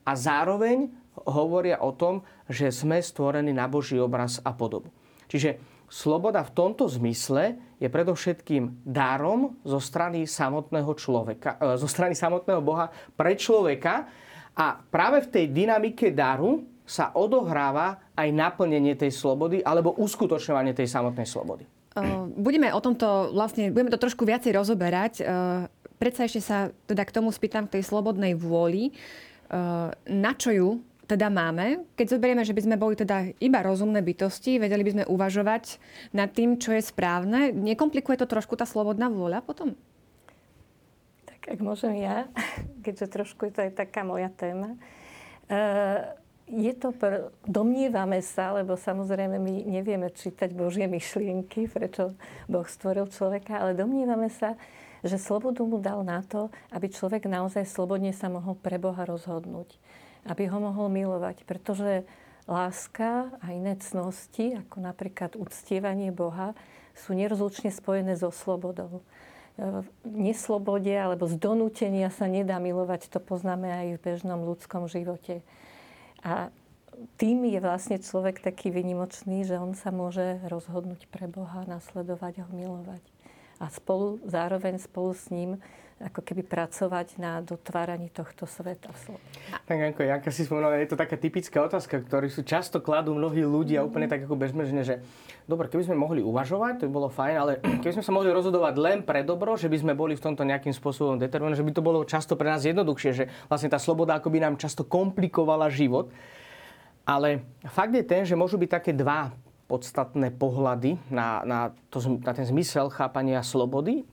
a 0.06 0.12
zároveň 0.14 0.88
hovoria 1.24 1.80
o 1.80 1.96
tom, 1.96 2.28
že 2.52 2.70
sme 2.76 3.00
stvorení 3.00 3.56
na 3.56 3.72
Boží 3.72 3.96
obraz 3.96 4.44
a 4.44 4.52
podobu. 4.52 4.92
Čiže 5.32 5.58
sloboda 5.88 6.44
v 6.44 6.52
tomto 6.52 6.92
zmysle 6.92 7.56
je 7.80 7.88
predovšetkým 7.88 8.84
dárom 8.84 9.56
zo 9.64 9.80
strany 9.80 10.28
samotného 10.28 10.92
človeka, 11.00 11.58
e, 11.58 11.80
zo 11.80 11.88
strany 11.88 12.14
samotného 12.14 12.62
Boha 12.62 12.92
pre 13.16 13.34
človeka, 13.40 14.06
a 14.56 14.80
práve 14.80 15.28
v 15.28 15.32
tej 15.32 15.46
dynamike 15.52 16.16
daru 16.16 16.64
sa 16.88 17.12
odohráva 17.12 18.00
aj 18.16 18.30
naplnenie 18.32 18.96
tej 18.96 19.12
slobody 19.12 19.60
alebo 19.60 19.92
uskutočňovanie 20.00 20.72
tej 20.72 20.88
samotnej 20.88 21.28
slobody. 21.28 21.68
Budeme 22.36 22.72
o 22.76 22.80
tomto 22.80 23.32
vlastne, 23.32 23.72
budeme 23.72 23.92
to 23.92 24.00
trošku 24.00 24.24
viacej 24.28 24.52
rozoberať. 24.56 25.14
Predsa 25.96 26.28
ešte 26.28 26.42
sa 26.44 26.72
teda 26.88 27.08
k 27.08 27.16
tomu 27.16 27.32
spýtam 27.32 27.68
k 27.68 27.80
tej 27.80 27.84
slobodnej 27.88 28.36
vôli. 28.36 28.92
Na 30.08 30.32
čo 30.36 30.52
ju 30.52 30.70
teda 31.06 31.30
máme, 31.30 31.86
keď 31.94 32.18
zoberieme, 32.18 32.42
že 32.42 32.54
by 32.54 32.62
sme 32.66 32.76
boli 32.82 32.98
teda 32.98 33.30
iba 33.38 33.62
rozumné 33.62 34.02
bytosti, 34.02 34.58
vedeli 34.58 34.82
by 34.82 34.92
sme 34.92 35.04
uvažovať 35.06 35.78
nad 36.18 36.34
tým, 36.34 36.58
čo 36.58 36.74
je 36.74 36.82
správne, 36.82 37.54
nekomplikuje 37.54 38.18
to 38.20 38.26
trošku 38.26 38.58
tá 38.58 38.66
slobodná 38.66 39.08
vôľa 39.10 39.46
potom? 39.46 39.78
ak 41.46 41.60
môžem 41.62 42.02
ja, 42.02 42.26
keďže 42.86 43.22
trošku 43.22 43.54
to 43.54 43.62
je 43.62 43.72
taká 43.72 44.02
moja 44.02 44.34
téma. 44.34 44.74
E, 45.46 45.58
je 46.46 46.74
to, 46.78 46.94
pr- 46.94 47.30
domnievame 47.46 48.22
sa, 48.22 48.54
lebo 48.54 48.78
samozrejme 48.78 49.38
my 49.38 49.66
nevieme 49.66 50.10
čítať 50.14 50.54
Božie 50.54 50.86
myšlienky, 50.86 51.70
prečo 51.70 52.14
Boh 52.46 52.66
stvoril 52.66 53.10
človeka, 53.10 53.62
ale 53.62 53.78
domnievame 53.78 54.30
sa, 54.30 54.58
že 55.06 55.22
slobodu 55.22 55.62
mu 55.62 55.78
dal 55.78 56.02
na 56.02 56.26
to, 56.26 56.50
aby 56.74 56.90
človek 56.90 57.30
naozaj 57.30 57.66
slobodne 57.70 58.10
sa 58.10 58.30
mohol 58.30 58.58
pre 58.58 58.82
Boha 58.82 59.06
rozhodnúť. 59.06 59.78
Aby 60.26 60.50
ho 60.50 60.58
mohol 60.58 60.90
milovať. 60.90 61.46
Pretože 61.46 62.04
láska 62.50 63.30
a 63.42 63.54
iné 63.54 63.78
cnosti, 63.78 64.58
ako 64.58 64.82
napríklad 64.82 65.38
uctievanie 65.38 66.10
Boha, 66.10 66.58
sú 66.98 67.14
nerozlučne 67.14 67.70
spojené 67.70 68.18
so 68.18 68.30
slobodou 68.34 69.06
v 69.56 69.88
neslobode 70.04 70.92
alebo 70.92 71.32
z 71.32 71.40
donútenia 71.40 72.12
sa 72.12 72.28
nedá 72.28 72.60
milovať. 72.60 73.08
To 73.12 73.24
poznáme 73.24 73.72
aj 73.72 73.88
v 73.96 74.04
bežnom 74.04 74.44
ľudskom 74.44 74.92
živote. 74.92 75.40
A 76.20 76.52
tým 77.16 77.44
je 77.48 77.60
vlastne 77.60 78.00
človek 78.00 78.44
taký 78.44 78.72
vynimočný, 78.72 79.48
že 79.48 79.60
on 79.60 79.76
sa 79.76 79.92
môže 79.92 80.44
rozhodnúť 80.48 81.08
pre 81.08 81.28
Boha, 81.28 81.68
nasledovať 81.68 82.44
ho 82.44 82.50
milovať. 82.52 83.04
A 83.60 83.72
spolu, 83.72 84.20
zároveň 84.28 84.80
spolu 84.80 85.16
s 85.16 85.32
ním 85.32 85.64
ako 85.96 86.28
keby 86.28 86.44
pracovať 86.44 87.16
na 87.24 87.40
dotváraní 87.40 88.12
tohto 88.12 88.44
sveta. 88.44 88.92
Tak 89.64 89.96
ako 89.96 90.04
Janka 90.04 90.28
si 90.28 90.44
spomínala, 90.44 90.76
je 90.84 90.92
to 90.92 91.00
taká 91.00 91.16
typická 91.16 91.64
otázka, 91.64 92.04
ktorú 92.04 92.28
sú 92.28 92.44
často 92.44 92.84
kladú 92.84 93.16
mnohí 93.16 93.48
ľudia 93.48 93.80
mm-hmm. 93.80 93.88
úplne 93.88 94.08
tak 94.12 94.28
ako 94.28 94.36
bežmežne, 94.36 94.84
že 94.84 95.00
dobre, 95.48 95.72
keby 95.72 95.88
sme 95.88 95.96
mohli 95.96 96.20
uvažovať, 96.20 96.84
to 96.84 96.92
by 96.92 96.92
bolo 96.92 97.08
fajn, 97.08 97.36
ale 97.40 97.52
keby 97.82 97.96
sme 97.96 98.04
sa 98.04 98.12
mohli 98.12 98.28
rozhodovať 98.28 98.76
len 98.76 98.98
pre 99.08 99.24
dobro, 99.24 99.56
že 99.56 99.72
by 99.72 99.78
sme 99.80 99.94
boli 99.96 100.20
v 100.20 100.24
tomto 100.28 100.44
nejakým 100.44 100.76
spôsobom 100.76 101.16
determinovaní, 101.16 101.56
že 101.56 101.68
by 101.68 101.74
to 101.80 101.86
bolo 101.86 102.04
často 102.04 102.36
pre 102.36 102.52
nás 102.52 102.68
jednoduchšie, 102.68 103.12
že 103.16 103.24
vlastne 103.48 103.72
tá 103.72 103.80
sloboda 103.80 104.20
ako 104.20 104.28
by 104.36 104.44
nám 104.44 104.60
často 104.60 104.84
komplikovala 104.84 105.72
život. 105.72 106.12
Ale 107.08 107.46
fakt 107.72 107.96
je 107.96 108.04
ten, 108.04 108.28
že 108.28 108.36
môžu 108.36 108.60
byť 108.60 108.70
také 108.82 108.92
dva 108.92 109.32
podstatné 109.72 110.34
pohľady 110.36 111.00
na, 111.08 111.42
na, 111.48 111.60
to, 111.88 112.04
na 112.20 112.34
ten 112.36 112.44
zmysel 112.44 112.92
chápania 112.92 113.40
slobody 113.46 114.04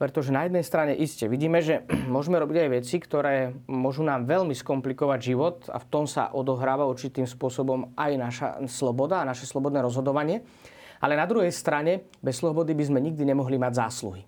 pretože 0.00 0.32
na 0.32 0.48
jednej 0.48 0.64
strane 0.64 0.96
iste 0.96 1.28
vidíme, 1.28 1.60
že 1.60 1.84
môžeme 2.14 2.40
robiť 2.40 2.56
aj 2.64 2.70
veci, 2.72 2.96
ktoré 2.96 3.52
môžu 3.68 4.00
nám 4.00 4.24
veľmi 4.24 4.56
skomplikovať 4.56 5.18
život 5.20 5.68
a 5.68 5.76
v 5.76 5.88
tom 5.92 6.08
sa 6.08 6.32
odohráva 6.32 6.88
určitým 6.88 7.28
spôsobom 7.28 7.92
aj 8.00 8.12
naša 8.16 8.48
sloboda 8.64 9.20
a 9.20 9.28
naše 9.28 9.44
slobodné 9.44 9.84
rozhodovanie. 9.84 10.40
Ale 11.04 11.20
na 11.20 11.28
druhej 11.28 11.52
strane, 11.52 12.08
bez 12.24 12.40
slobody 12.40 12.72
by 12.72 12.84
sme 12.88 13.04
nikdy 13.04 13.28
nemohli 13.28 13.60
mať 13.60 13.72
zásluhy. 13.76 14.24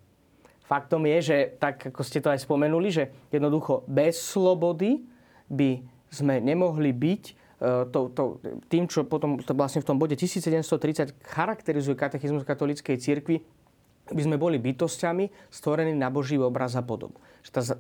Faktom 0.65 1.05
je, 1.09 1.19
že 1.21 1.37
tak 1.57 1.89
ako 1.93 2.01
ste 2.05 2.21
to 2.21 2.33
aj 2.33 2.45
spomenuli, 2.45 2.89
že 2.93 3.09
jednoducho 3.33 3.85
bez 3.89 4.21
slobody 4.21 5.05
by 5.49 5.85
sme 6.09 6.41
nemohli 6.41 6.97
byť 6.97 7.23
e, 7.29 7.33
to, 7.93 8.01
to, 8.17 8.23
tým, 8.73 8.89
čo 8.89 9.05
potom 9.05 9.37
to 9.37 9.53
vlastne 9.53 9.85
v 9.85 9.89
tom 9.89 10.01
bode 10.01 10.17
1730 10.17 11.13
charakterizuje 11.21 11.93
katechizmus 11.93 12.49
katolíckej 12.49 12.97
cirkvi, 12.97 13.45
by 14.11 14.23
sme 14.27 14.37
boli 14.37 14.59
bytostiami 14.59 15.31
stvorení 15.47 15.95
na 15.95 16.11
Boží 16.11 16.35
obraz 16.35 16.75
a 16.75 16.83
podobu. 16.83 17.23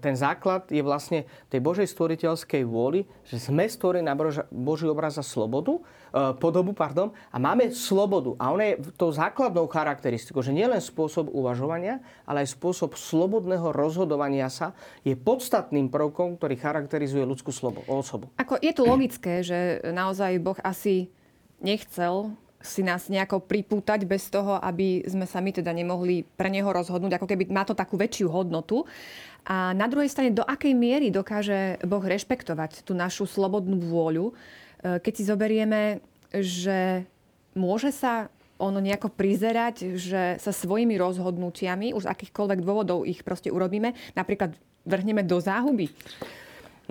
Ten 0.02 0.18
základ 0.18 0.66
je 0.74 0.82
vlastne 0.82 1.22
tej 1.46 1.62
Božej 1.62 1.86
stvoriteľskej 1.86 2.66
vôli, 2.66 3.06
že 3.22 3.38
sme 3.38 3.66
stvorení 3.66 4.06
na 4.06 4.18
Boží 4.50 4.90
obraz 4.90 5.18
a 5.18 5.24
slobodu, 5.24 5.78
e, 5.78 5.82
podobu, 6.34 6.74
pardon, 6.74 7.14
a 7.30 7.38
máme 7.38 7.70
slobodu. 7.70 8.34
A 8.42 8.50
ona 8.50 8.74
je 8.74 8.82
tou 8.98 9.14
základnou 9.14 9.70
charakteristikou, 9.70 10.42
že 10.42 10.50
nielen 10.50 10.82
spôsob 10.82 11.30
uvažovania, 11.30 12.02
ale 12.26 12.42
aj 12.42 12.58
spôsob 12.58 12.98
slobodného 12.98 13.70
rozhodovania 13.70 14.50
sa 14.50 14.74
je 15.06 15.14
podstatným 15.14 15.94
prvkom, 15.94 16.42
ktorý 16.42 16.58
charakterizuje 16.58 17.22
ľudskú 17.22 17.54
slobodu, 17.54 17.86
osobu. 17.86 18.34
Ako 18.42 18.58
je 18.58 18.72
to 18.74 18.82
logické, 18.82 19.46
že 19.46 19.78
naozaj 19.94 20.42
Boh 20.42 20.58
asi 20.66 21.06
nechcel 21.62 22.34
si 22.62 22.80
nás 22.86 23.10
nejako 23.10 23.42
pripútať 23.42 24.06
bez 24.06 24.30
toho, 24.30 24.56
aby 24.62 25.02
sme 25.04 25.26
sa 25.26 25.42
my 25.42 25.50
teda 25.50 25.74
nemohli 25.74 26.24
pre 26.24 26.48
neho 26.48 26.70
rozhodnúť, 26.70 27.18
ako 27.18 27.26
keby 27.26 27.50
má 27.50 27.66
to 27.66 27.74
takú 27.74 27.98
väčšiu 27.98 28.30
hodnotu. 28.30 28.86
A 29.42 29.74
na 29.74 29.90
druhej 29.90 30.06
strane, 30.06 30.30
do 30.30 30.46
akej 30.46 30.72
miery 30.72 31.10
dokáže 31.10 31.82
Boh 31.82 32.02
rešpektovať 32.02 32.86
tú 32.86 32.94
našu 32.94 33.26
slobodnú 33.26 33.82
vôľu, 33.82 34.30
e, 34.30 35.02
keď 35.02 35.12
si 35.12 35.24
zoberieme, 35.26 35.98
že 36.30 37.02
môže 37.58 37.90
sa 37.90 38.30
ono 38.62 38.78
nejako 38.78 39.10
prizerať, 39.10 39.98
že 39.98 40.38
sa 40.38 40.52
svojimi 40.54 40.94
rozhodnutiami, 40.94 41.90
už 41.90 42.06
z 42.06 42.12
akýchkoľvek 42.14 42.62
dôvodov 42.62 43.02
ich 43.02 43.26
proste 43.26 43.50
urobíme, 43.50 43.98
napríklad 44.14 44.54
vrhneme 44.86 45.26
do 45.26 45.42
záhuby? 45.42 45.90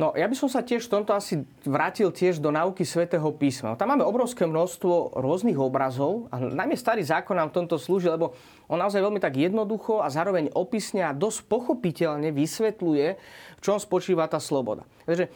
No, 0.02 0.18
ja 0.18 0.26
by 0.26 0.34
som 0.34 0.50
sa 0.50 0.66
tiež 0.66 0.90
v 0.90 0.98
tomto 0.98 1.14
asi 1.14 1.46
vrátil 1.62 2.10
tiež 2.10 2.42
do 2.42 2.50
náuky 2.50 2.82
svätého 2.82 3.30
písma. 3.38 3.78
Tam 3.78 3.94
máme 3.94 4.02
obrovské 4.02 4.50
množstvo 4.50 5.14
rôznych 5.14 5.54
obrazov 5.62 6.26
a 6.34 6.42
najmä 6.42 6.74
starý 6.74 7.06
zákon 7.06 7.38
nám 7.38 7.54
v 7.54 7.62
tomto 7.62 7.78
slúži, 7.78 8.10
lebo 8.10 8.34
on 8.66 8.82
naozaj 8.82 8.98
veľmi 8.98 9.22
tak 9.22 9.38
jednoducho 9.38 10.02
a 10.02 10.10
zároveň 10.10 10.50
opisne 10.58 11.06
a 11.06 11.14
dosť 11.14 11.46
pochopiteľne 11.46 12.34
vysvetľuje, 12.34 13.08
v 13.54 13.62
čom 13.62 13.78
spočíva 13.78 14.26
tá 14.26 14.42
sloboda. 14.42 14.90
Takže 15.06 15.30
e, 15.30 15.32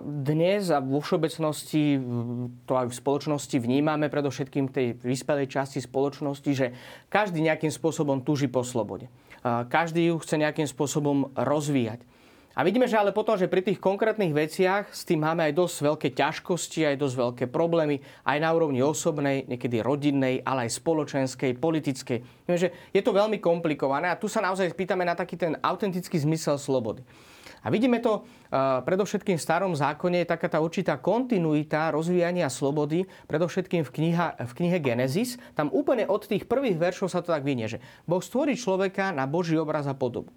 dnes 0.00 0.72
a 0.72 0.80
vo 0.80 1.04
všeobecnosti, 1.04 2.00
to 2.64 2.72
aj 2.72 2.88
v 2.88 2.96
spoločnosti 2.96 3.56
vnímame, 3.60 4.08
predovšetkým 4.08 4.72
tej 4.72 4.96
vyspelej 4.96 5.52
časti 5.52 5.84
spoločnosti, 5.84 6.50
že 6.56 6.72
každý 7.12 7.44
nejakým 7.44 7.68
spôsobom 7.68 8.24
túži 8.24 8.48
po 8.48 8.64
slobode. 8.64 9.12
Každý 9.44 10.08
ju 10.08 10.16
chce 10.24 10.40
nejakým 10.40 10.64
spôsobom 10.64 11.36
rozvíjať. 11.36 12.00
A 12.56 12.64
vidíme, 12.64 12.88
že 12.88 12.96
ale 12.96 13.12
potom, 13.12 13.36
že 13.36 13.52
pri 13.52 13.60
tých 13.60 13.76
konkrétnych 13.76 14.32
veciach 14.32 14.88
s 14.88 15.04
tým 15.04 15.20
máme 15.20 15.44
aj 15.44 15.52
dosť 15.52 15.76
veľké 15.76 16.08
ťažkosti, 16.16 16.88
aj 16.88 16.96
dosť 16.96 17.16
veľké 17.20 17.44
problémy, 17.52 18.00
aj 18.24 18.38
na 18.40 18.48
úrovni 18.48 18.80
osobnej, 18.80 19.44
niekedy 19.44 19.84
rodinnej, 19.84 20.40
ale 20.40 20.64
aj 20.64 20.80
spoločenskej, 20.80 21.52
politickej. 21.60 22.18
Vidíme, 22.24 22.56
že 22.56 22.72
je 22.96 23.04
to 23.04 23.12
veľmi 23.12 23.44
komplikované 23.44 24.08
a 24.08 24.16
tu 24.16 24.24
sa 24.24 24.40
naozaj 24.40 24.72
pýtame 24.72 25.04
na 25.04 25.12
taký 25.12 25.36
ten 25.36 25.60
autentický 25.60 26.16
zmysel 26.16 26.56
slobody. 26.56 27.04
A 27.60 27.68
vidíme 27.68 28.00
to 28.00 28.24
uh, 28.24 28.80
predovšetkým 28.88 29.36
v 29.36 29.42
starom 29.42 29.76
zákone, 29.76 30.24
je 30.24 30.32
taká 30.32 30.48
tá 30.48 30.56
určitá 30.56 30.96
kontinuita 30.96 31.92
rozvíjania 31.92 32.48
slobody, 32.48 33.04
predovšetkým 33.28 33.84
v, 33.84 33.90
kniha, 33.90 34.26
v 34.48 34.52
knihe 34.56 34.78
Genesis. 34.80 35.36
Tam 35.52 35.68
úplne 35.74 36.08
od 36.08 36.24
tých 36.24 36.48
prvých 36.48 36.80
veršov 36.80 37.12
sa 37.12 37.20
to 37.20 37.36
tak 37.36 37.44
vynie, 37.44 37.68
že 37.68 37.84
Boh 38.08 38.24
stvorí 38.24 38.56
človeka 38.56 39.12
na 39.12 39.28
Boží 39.28 39.60
obraz 39.60 39.84
a 39.84 39.92
podobu. 39.92 40.32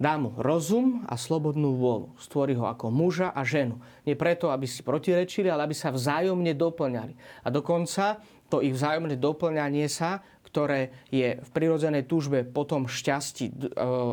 Dá 0.00 0.16
mu 0.16 0.32
rozum 0.40 1.04
a 1.04 1.20
slobodnú 1.20 1.76
vôľu. 1.76 2.16
Stvorí 2.16 2.56
ho 2.56 2.64
ako 2.64 2.88
muža 2.88 3.36
a 3.36 3.44
ženu. 3.44 3.76
Nie 4.08 4.16
preto, 4.16 4.48
aby 4.48 4.64
si 4.64 4.80
protirečili, 4.80 5.52
ale 5.52 5.68
aby 5.68 5.76
sa 5.76 5.92
vzájomne 5.92 6.56
doplňali. 6.56 7.44
A 7.44 7.52
dokonca 7.52 8.16
to 8.48 8.64
ich 8.64 8.72
vzájomné 8.72 9.20
doplňanie 9.20 9.84
sa, 9.92 10.24
ktoré 10.50 10.90
je 11.12 11.36
v 11.38 11.50
prirodzenej 11.54 12.08
túžbe 12.10 12.42
potom 12.42 12.90
šťastí 12.90 13.46
e, 13.46 13.54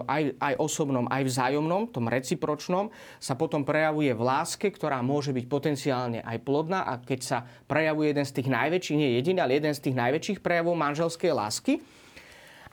aj, 0.06 0.38
aj 0.38 0.53
osobnom, 0.62 1.10
aj 1.10 1.25
vzájomnom, 1.25 1.89
tom 1.89 2.06
recipročnom, 2.06 2.94
sa 3.17 3.34
potom 3.34 3.65
prejavuje 3.65 4.13
v 4.13 4.22
láske, 4.22 4.70
ktorá 4.70 5.01
môže 5.01 5.34
byť 5.34 5.46
potenciálne 5.50 6.20
aj 6.22 6.38
plodná 6.46 6.86
a 6.86 7.01
keď 7.01 7.20
sa 7.25 7.38
prejavuje 7.65 8.13
jeden 8.13 8.27
z 8.27 8.36
tých 8.38 8.50
najväčších, 8.53 9.00
nie 9.00 9.17
jediný, 9.17 9.39
ale 9.41 9.58
jeden 9.58 9.74
z 9.74 9.82
tých 9.89 9.96
najväčších 9.98 10.39
prejavov 10.46 10.77
manželskej 10.77 11.32
lásky. 11.34 11.74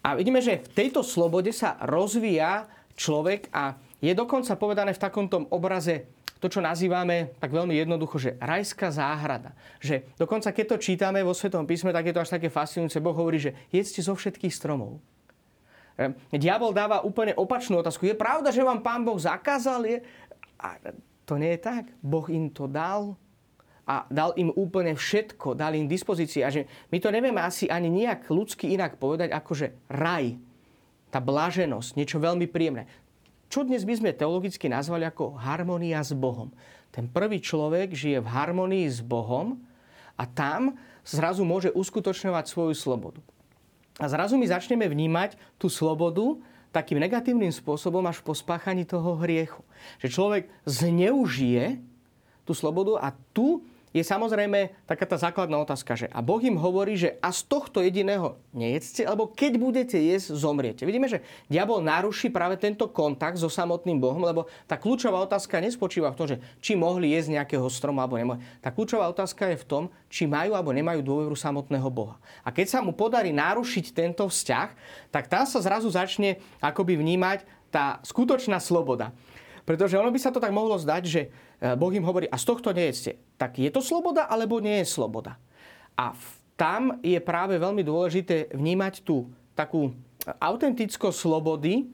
A 0.05 0.13
vidíme, 0.21 0.45
že 0.45 0.61
v 0.61 0.69
tejto 0.85 1.01
slobode 1.01 1.49
sa 1.49 1.81
rozvíja 1.81 2.69
človek 2.95 3.51
a 3.55 3.79
je 3.99 4.13
dokonca 4.15 4.55
povedané 4.59 4.95
v 4.95 5.03
takomto 5.03 5.49
obraze 5.51 6.07
to, 6.45 6.53
čo 6.53 6.61
nazývame 6.61 7.41
tak 7.41 7.57
veľmi 7.57 7.73
jednoducho, 7.73 8.21
že 8.21 8.37
rajská 8.37 8.93
záhrada. 8.93 9.57
Že 9.81 10.13
dokonca 10.21 10.53
keď 10.53 10.77
to 10.77 10.77
čítame 10.77 11.25
vo 11.25 11.33
Svetom 11.33 11.65
písme, 11.65 11.89
tak 11.89 12.05
je 12.05 12.13
to 12.13 12.21
až 12.21 12.37
také 12.37 12.53
fascinujúce. 12.53 13.01
Boh 13.01 13.17
hovorí, 13.17 13.41
že 13.41 13.57
jedzte 13.73 14.05
zo 14.05 14.13
všetkých 14.13 14.53
stromov. 14.53 15.01
Diabol 16.29 16.77
dáva 16.77 17.01
úplne 17.01 17.33
opačnú 17.33 17.81
otázku. 17.81 18.05
Je 18.05 18.19
pravda, 18.19 18.53
že 18.53 18.61
vám 18.61 18.85
pán 18.85 19.09
Boh 19.09 19.17
zakázal? 19.17 19.89
Je... 19.89 19.99
A 20.61 20.77
to 21.25 21.41
nie 21.41 21.57
je 21.57 21.61
tak. 21.65 21.89
Boh 22.05 22.29
im 22.29 22.53
to 22.53 22.69
dal 22.69 23.17
a 23.89 24.05
dal 24.13 24.37
im 24.37 24.53
úplne 24.53 24.93
všetko, 24.97 25.57
dal 25.57 25.73
im 25.73 25.89
dispozícii. 25.89 26.45
A 26.45 26.53
že 26.53 26.69
my 26.93 27.01
to 27.01 27.09
nevieme 27.09 27.41
asi 27.41 27.73
ani 27.73 27.89
nejak 27.89 28.29
ľudsky 28.29 28.77
inak 28.77 29.01
povedať, 29.01 29.33
ako 29.33 29.53
že 29.57 29.73
raj 29.89 30.37
tá 31.15 31.23
blaženosť, 31.23 31.95
niečo 31.95 32.19
veľmi 32.19 32.51
príjemné. 32.51 32.91
Čo 33.47 33.63
dnes 33.63 33.87
by 33.87 33.95
sme 34.03 34.11
teologicky 34.11 34.67
nazvali 34.67 35.07
ako 35.07 35.39
harmonia 35.39 36.03
s 36.03 36.11
Bohom. 36.11 36.51
Ten 36.91 37.07
prvý 37.07 37.39
človek 37.39 37.95
žije 37.95 38.19
v 38.19 38.27
harmonii 38.27 38.91
s 38.91 38.99
Bohom 38.99 39.63
a 40.19 40.27
tam 40.27 40.75
zrazu 41.07 41.47
môže 41.47 41.71
uskutočňovať 41.71 42.51
svoju 42.51 42.75
slobodu. 42.75 43.23
A 44.03 44.11
zrazu 44.11 44.35
my 44.35 44.43
začneme 44.51 44.91
vnímať 44.91 45.39
tú 45.55 45.71
slobodu 45.71 46.43
takým 46.75 46.99
negatívnym 46.99 47.55
spôsobom 47.55 48.03
až 48.11 48.19
po 48.19 48.35
spáchaní 48.35 48.83
toho 48.83 49.15
hriechu. 49.23 49.63
Že 50.03 50.09
človek 50.11 50.45
zneužije 50.67 51.79
tú 52.43 52.59
slobodu 52.59 52.99
a 52.99 53.15
tu 53.31 53.63
je 53.95 54.03
samozrejme 54.03 54.75
taká 54.91 55.07
tá 55.07 55.15
základná 55.15 55.55
otázka, 55.63 55.95
že 55.95 56.11
a 56.11 56.19
Boh 56.19 56.43
im 56.43 56.59
hovorí, 56.59 56.99
že 56.99 57.15
a 57.23 57.31
z 57.31 57.47
tohto 57.47 57.79
jediného 57.79 58.35
nejedzte, 58.51 59.07
alebo 59.07 59.31
keď 59.31 59.53
budete 59.55 59.95
jesť, 59.95 60.35
zomriete. 60.35 60.83
Vidíme, 60.83 61.07
že 61.07 61.23
diabol 61.47 61.79
naruší 61.79 62.27
práve 62.27 62.59
tento 62.59 62.91
kontakt 62.91 63.39
so 63.39 63.47
samotným 63.47 64.03
Bohom, 64.03 64.19
lebo 64.27 64.51
tá 64.67 64.75
kľúčová 64.75 65.23
otázka 65.23 65.63
nespočíva 65.63 66.11
v 66.11 66.19
tom, 66.19 66.27
že 66.27 66.43
či 66.59 66.75
mohli 66.75 67.15
jesť 67.15 67.39
nejakého 67.39 67.71
stromu 67.71 68.03
alebo 68.03 68.19
nemohli. 68.19 68.43
Tá 68.59 68.75
kľúčová 68.75 69.07
otázka 69.07 69.55
je 69.55 69.63
v 69.63 69.69
tom, 69.71 69.83
či 70.11 70.27
majú 70.27 70.59
alebo 70.59 70.75
nemajú 70.75 70.99
dôveru 70.99 71.39
samotného 71.39 71.87
Boha. 71.87 72.19
A 72.43 72.51
keď 72.51 72.67
sa 72.75 72.79
mu 72.83 72.91
podarí 72.91 73.31
narušiť 73.31 73.95
tento 73.95 74.27
vzťah, 74.27 74.69
tak 75.15 75.31
tam 75.31 75.47
sa 75.47 75.63
zrazu 75.63 75.87
začne 75.87 76.43
akoby 76.59 76.99
vnímať 76.99 77.47
tá 77.71 78.03
skutočná 78.03 78.59
sloboda. 78.59 79.15
Pretože 79.65 79.97
ono 79.97 80.13
by 80.13 80.21
sa 80.21 80.29
to 80.29 80.45
tak 80.45 80.53
mohlo 80.53 80.77
zdať, 80.77 81.03
že 81.09 81.23
e, 81.25 81.29
Boh 81.75 81.93
im 81.97 82.05
hovorí, 82.05 82.29
a 82.29 82.37
z 82.37 82.45
tohto 82.45 82.77
nejedzte. 82.77 83.17
Tak 83.41 83.57
je 83.57 83.73
to 83.73 83.81
sloboda, 83.81 84.29
alebo 84.29 84.61
nie 84.61 84.85
je 84.85 84.87
sloboda? 84.93 85.41
A 85.97 86.13
tam 86.55 87.01
je 87.01 87.17
práve 87.25 87.57
veľmi 87.57 87.81
dôležité 87.81 88.53
vnímať 88.53 89.03
tú 89.03 89.33
takú 89.57 89.97
autentickosť 90.29 91.17
slobody 91.17 91.81
e, 91.81 91.85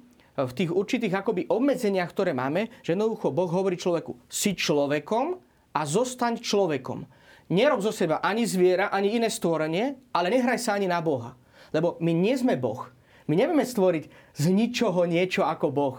v 0.42 0.52
tých 0.52 0.70
určitých 0.74 1.14
akoby 1.22 1.46
obmedzeniach, 1.46 2.10
ktoré 2.10 2.34
máme, 2.34 2.74
že 2.82 2.98
jednoducho 2.98 3.30
Boh 3.30 3.50
hovorí 3.50 3.78
človeku, 3.78 4.18
si 4.26 4.58
človekom 4.58 5.38
a 5.70 5.80
zostaň 5.86 6.42
človekom. 6.42 7.06
Nerob 7.54 7.82
zo 7.82 7.94
seba 7.94 8.18
ani 8.18 8.46
zviera, 8.46 8.90
ani 8.90 9.14
iné 9.14 9.30
stvorenie, 9.30 10.10
ale 10.10 10.30
nehraj 10.30 10.58
sa 10.58 10.74
ani 10.74 10.90
na 10.90 10.98
Boha. 10.98 11.38
Lebo 11.70 11.98
my 12.02 12.10
nie 12.10 12.34
sme 12.34 12.58
Boh. 12.58 12.90
My 13.30 13.38
nevieme 13.38 13.62
stvoriť 13.62 14.34
z 14.34 14.44
ničoho 14.50 15.06
niečo 15.06 15.46
ako 15.46 15.66
Boh 15.70 15.98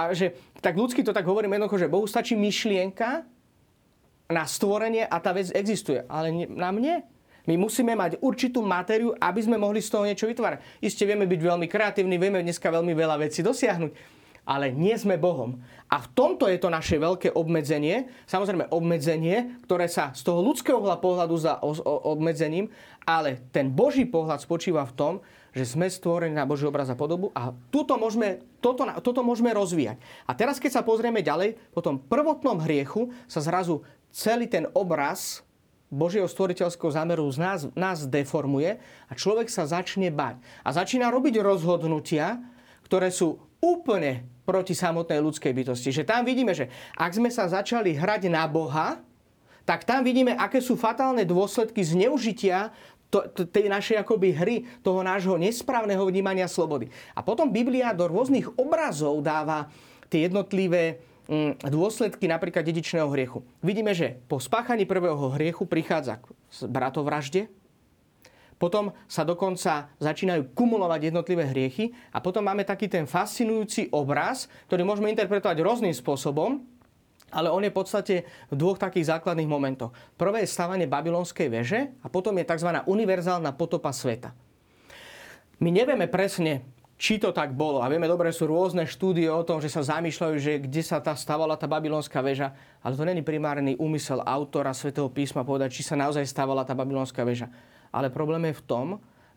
a 0.00 0.16
že 0.16 0.32
tak 0.64 0.80
ľudsky 0.80 1.04
to 1.04 1.12
tak 1.12 1.28
hovoríme 1.28 1.52
jednoducho, 1.60 1.76
že 1.76 1.92
Bohu 1.92 2.08
stačí 2.08 2.32
myšlienka 2.32 3.28
na 4.32 4.44
stvorenie 4.48 5.04
a 5.04 5.16
tá 5.20 5.36
vec 5.36 5.52
existuje. 5.52 6.00
Ale 6.08 6.32
nám 6.48 6.80
nie. 6.80 7.04
My 7.44 7.56
musíme 7.60 7.92
mať 7.98 8.20
určitú 8.22 8.62
matériu, 8.64 9.12
aby 9.18 9.40
sme 9.42 9.58
mohli 9.60 9.82
z 9.82 9.90
toho 9.90 10.06
niečo 10.06 10.28
vytvárať. 10.28 10.62
Isté 10.80 11.04
vieme 11.04 11.26
byť 11.26 11.40
veľmi 11.40 11.66
kreatívni, 11.66 12.16
vieme 12.16 12.40
dneska 12.40 12.70
veľmi 12.70 12.92
veľa 12.94 13.16
vecí 13.20 13.40
dosiahnuť, 13.42 13.90
ale 14.46 14.70
nie 14.70 14.94
sme 14.94 15.18
Bohom. 15.18 15.58
A 15.90 15.98
v 15.98 16.08
tomto 16.14 16.46
je 16.46 16.60
to 16.60 16.70
naše 16.70 17.00
veľké 17.00 17.34
obmedzenie, 17.34 18.12
samozrejme 18.28 18.70
obmedzenie, 18.70 19.58
ktoré 19.66 19.90
sa 19.90 20.14
z 20.14 20.22
toho 20.22 20.44
ľudského 20.44 20.78
pohľadu 20.78 21.34
za 21.40 21.58
obmedzením, 22.06 22.70
ale 23.02 23.42
ten 23.50 23.72
Boží 23.72 24.06
pohľad 24.06 24.44
spočíva 24.44 24.86
v 24.86 24.94
tom, 24.94 25.14
že 25.50 25.66
sme 25.66 25.90
stvorení 25.90 26.34
na 26.34 26.46
Boží 26.46 26.66
obraz 26.66 26.90
a 26.90 26.96
podobu 26.98 27.34
a 27.34 27.50
tuto 27.74 27.98
môžeme, 27.98 28.42
toto, 28.62 28.86
toto 29.02 29.20
môžeme 29.26 29.50
rozvíjať. 29.50 29.98
A 30.26 30.32
teraz, 30.34 30.62
keď 30.62 30.80
sa 30.80 30.86
pozrieme 30.86 31.22
ďalej, 31.22 31.58
po 31.74 31.82
tom 31.82 31.98
prvotnom 31.98 32.62
hriechu 32.62 33.10
sa 33.26 33.42
zrazu 33.42 33.82
celý 34.14 34.46
ten 34.46 34.70
obraz 34.74 35.42
Božieho 35.90 36.30
stvoriteľského 36.30 36.94
zámeru 36.94 37.26
z 37.34 37.38
nás, 37.42 37.60
nás 37.74 38.06
deformuje 38.06 38.78
a 39.10 39.12
človek 39.18 39.50
sa 39.50 39.66
začne 39.66 40.14
bať. 40.14 40.38
A 40.62 40.70
začína 40.70 41.10
robiť 41.10 41.42
rozhodnutia, 41.42 42.38
ktoré 42.86 43.10
sú 43.10 43.42
úplne 43.58 44.22
proti 44.46 44.72
samotnej 44.72 45.18
ľudskej 45.18 45.50
bytosti. 45.50 45.90
Že 45.90 46.06
tam 46.06 46.22
vidíme, 46.22 46.54
že 46.54 46.70
ak 46.94 47.10
sme 47.10 47.30
sa 47.30 47.50
začali 47.50 47.98
hrať 47.98 48.30
na 48.30 48.46
Boha, 48.46 49.02
tak 49.68 49.86
tam 49.86 50.02
vidíme, 50.02 50.34
aké 50.34 50.58
sú 50.58 50.74
fatálne 50.74 51.22
dôsledky 51.22 51.84
zneužitia 51.84 52.74
to, 53.10 53.26
tej 53.50 53.66
našej 53.66 54.00
akoby 54.00 54.28
hry, 54.32 54.56
toho 54.80 55.02
nášho 55.02 55.34
nesprávneho 55.34 56.06
vnímania 56.06 56.46
slobody. 56.46 56.88
A 57.12 57.20
potom 57.20 57.50
Biblia 57.50 57.90
do 57.90 58.06
rôznych 58.06 58.46
obrazov 58.54 59.18
dáva 59.20 59.68
tie 60.06 60.30
jednotlivé 60.30 61.02
mm, 61.26 61.66
dôsledky 61.66 62.30
napríklad 62.30 62.62
dedičného 62.62 63.10
hriechu. 63.10 63.42
Vidíme, 63.60 63.90
že 63.92 64.22
po 64.30 64.38
spáchaní 64.38 64.86
prvého 64.86 65.34
hriechu 65.34 65.66
prichádza 65.66 66.22
k 66.22 66.30
bratovražde, 66.70 67.50
potom 68.60 68.92
sa 69.08 69.24
dokonca 69.24 69.88
začínajú 69.96 70.52
kumulovať 70.52 71.08
jednotlivé 71.08 71.48
hriechy 71.48 71.96
a 72.12 72.20
potom 72.20 72.44
máme 72.44 72.60
taký 72.68 72.92
ten 72.92 73.08
fascinujúci 73.08 73.88
obraz, 73.88 74.52
ktorý 74.68 74.84
môžeme 74.84 75.08
interpretovať 75.08 75.64
rôznym 75.64 75.96
spôsobom, 75.96 76.60
ale 77.30 77.48
on 77.50 77.62
je 77.64 77.72
v 77.72 77.78
podstate 77.78 78.14
v 78.50 78.54
dvoch 78.54 78.78
takých 78.78 79.16
základných 79.16 79.48
momentoch. 79.50 79.94
Prvé 80.18 80.44
je 80.44 80.52
stavanie 80.52 80.90
babylonskej 80.90 81.48
veže 81.48 81.80
a 82.02 82.10
potom 82.10 82.34
je 82.38 82.44
tzv. 82.46 82.70
univerzálna 82.84 83.54
potopa 83.54 83.94
sveta. 83.94 84.34
My 85.60 85.68
nevieme 85.70 86.08
presne, 86.08 86.64
či 87.00 87.16
to 87.16 87.32
tak 87.32 87.56
bolo. 87.56 87.80
A 87.80 87.88
vieme 87.88 88.04
dobre, 88.04 88.28
sú 88.28 88.44
rôzne 88.44 88.84
štúdie 88.84 89.28
o 89.32 89.40
tom, 89.40 89.56
že 89.64 89.72
sa 89.72 89.80
zamýšľajú, 89.80 90.34
že 90.36 90.60
kde 90.60 90.82
sa 90.84 91.00
tá 91.00 91.16
stavala 91.16 91.56
tá 91.56 91.64
babylonská 91.64 92.20
väža. 92.20 92.52
Ale 92.84 92.92
to 92.92 93.08
není 93.08 93.24
primárny 93.24 93.72
úmysel 93.80 94.20
autora 94.20 94.76
svätého 94.76 95.08
písma 95.08 95.40
povedať, 95.40 95.72
či 95.72 95.82
sa 95.84 95.96
naozaj 95.96 96.28
stavala 96.28 96.60
tá 96.68 96.76
babylonská 96.76 97.24
väža. 97.24 97.48
Ale 97.88 98.12
problém 98.12 98.52
je 98.52 98.60
v 98.60 98.66
tom, 98.68 98.86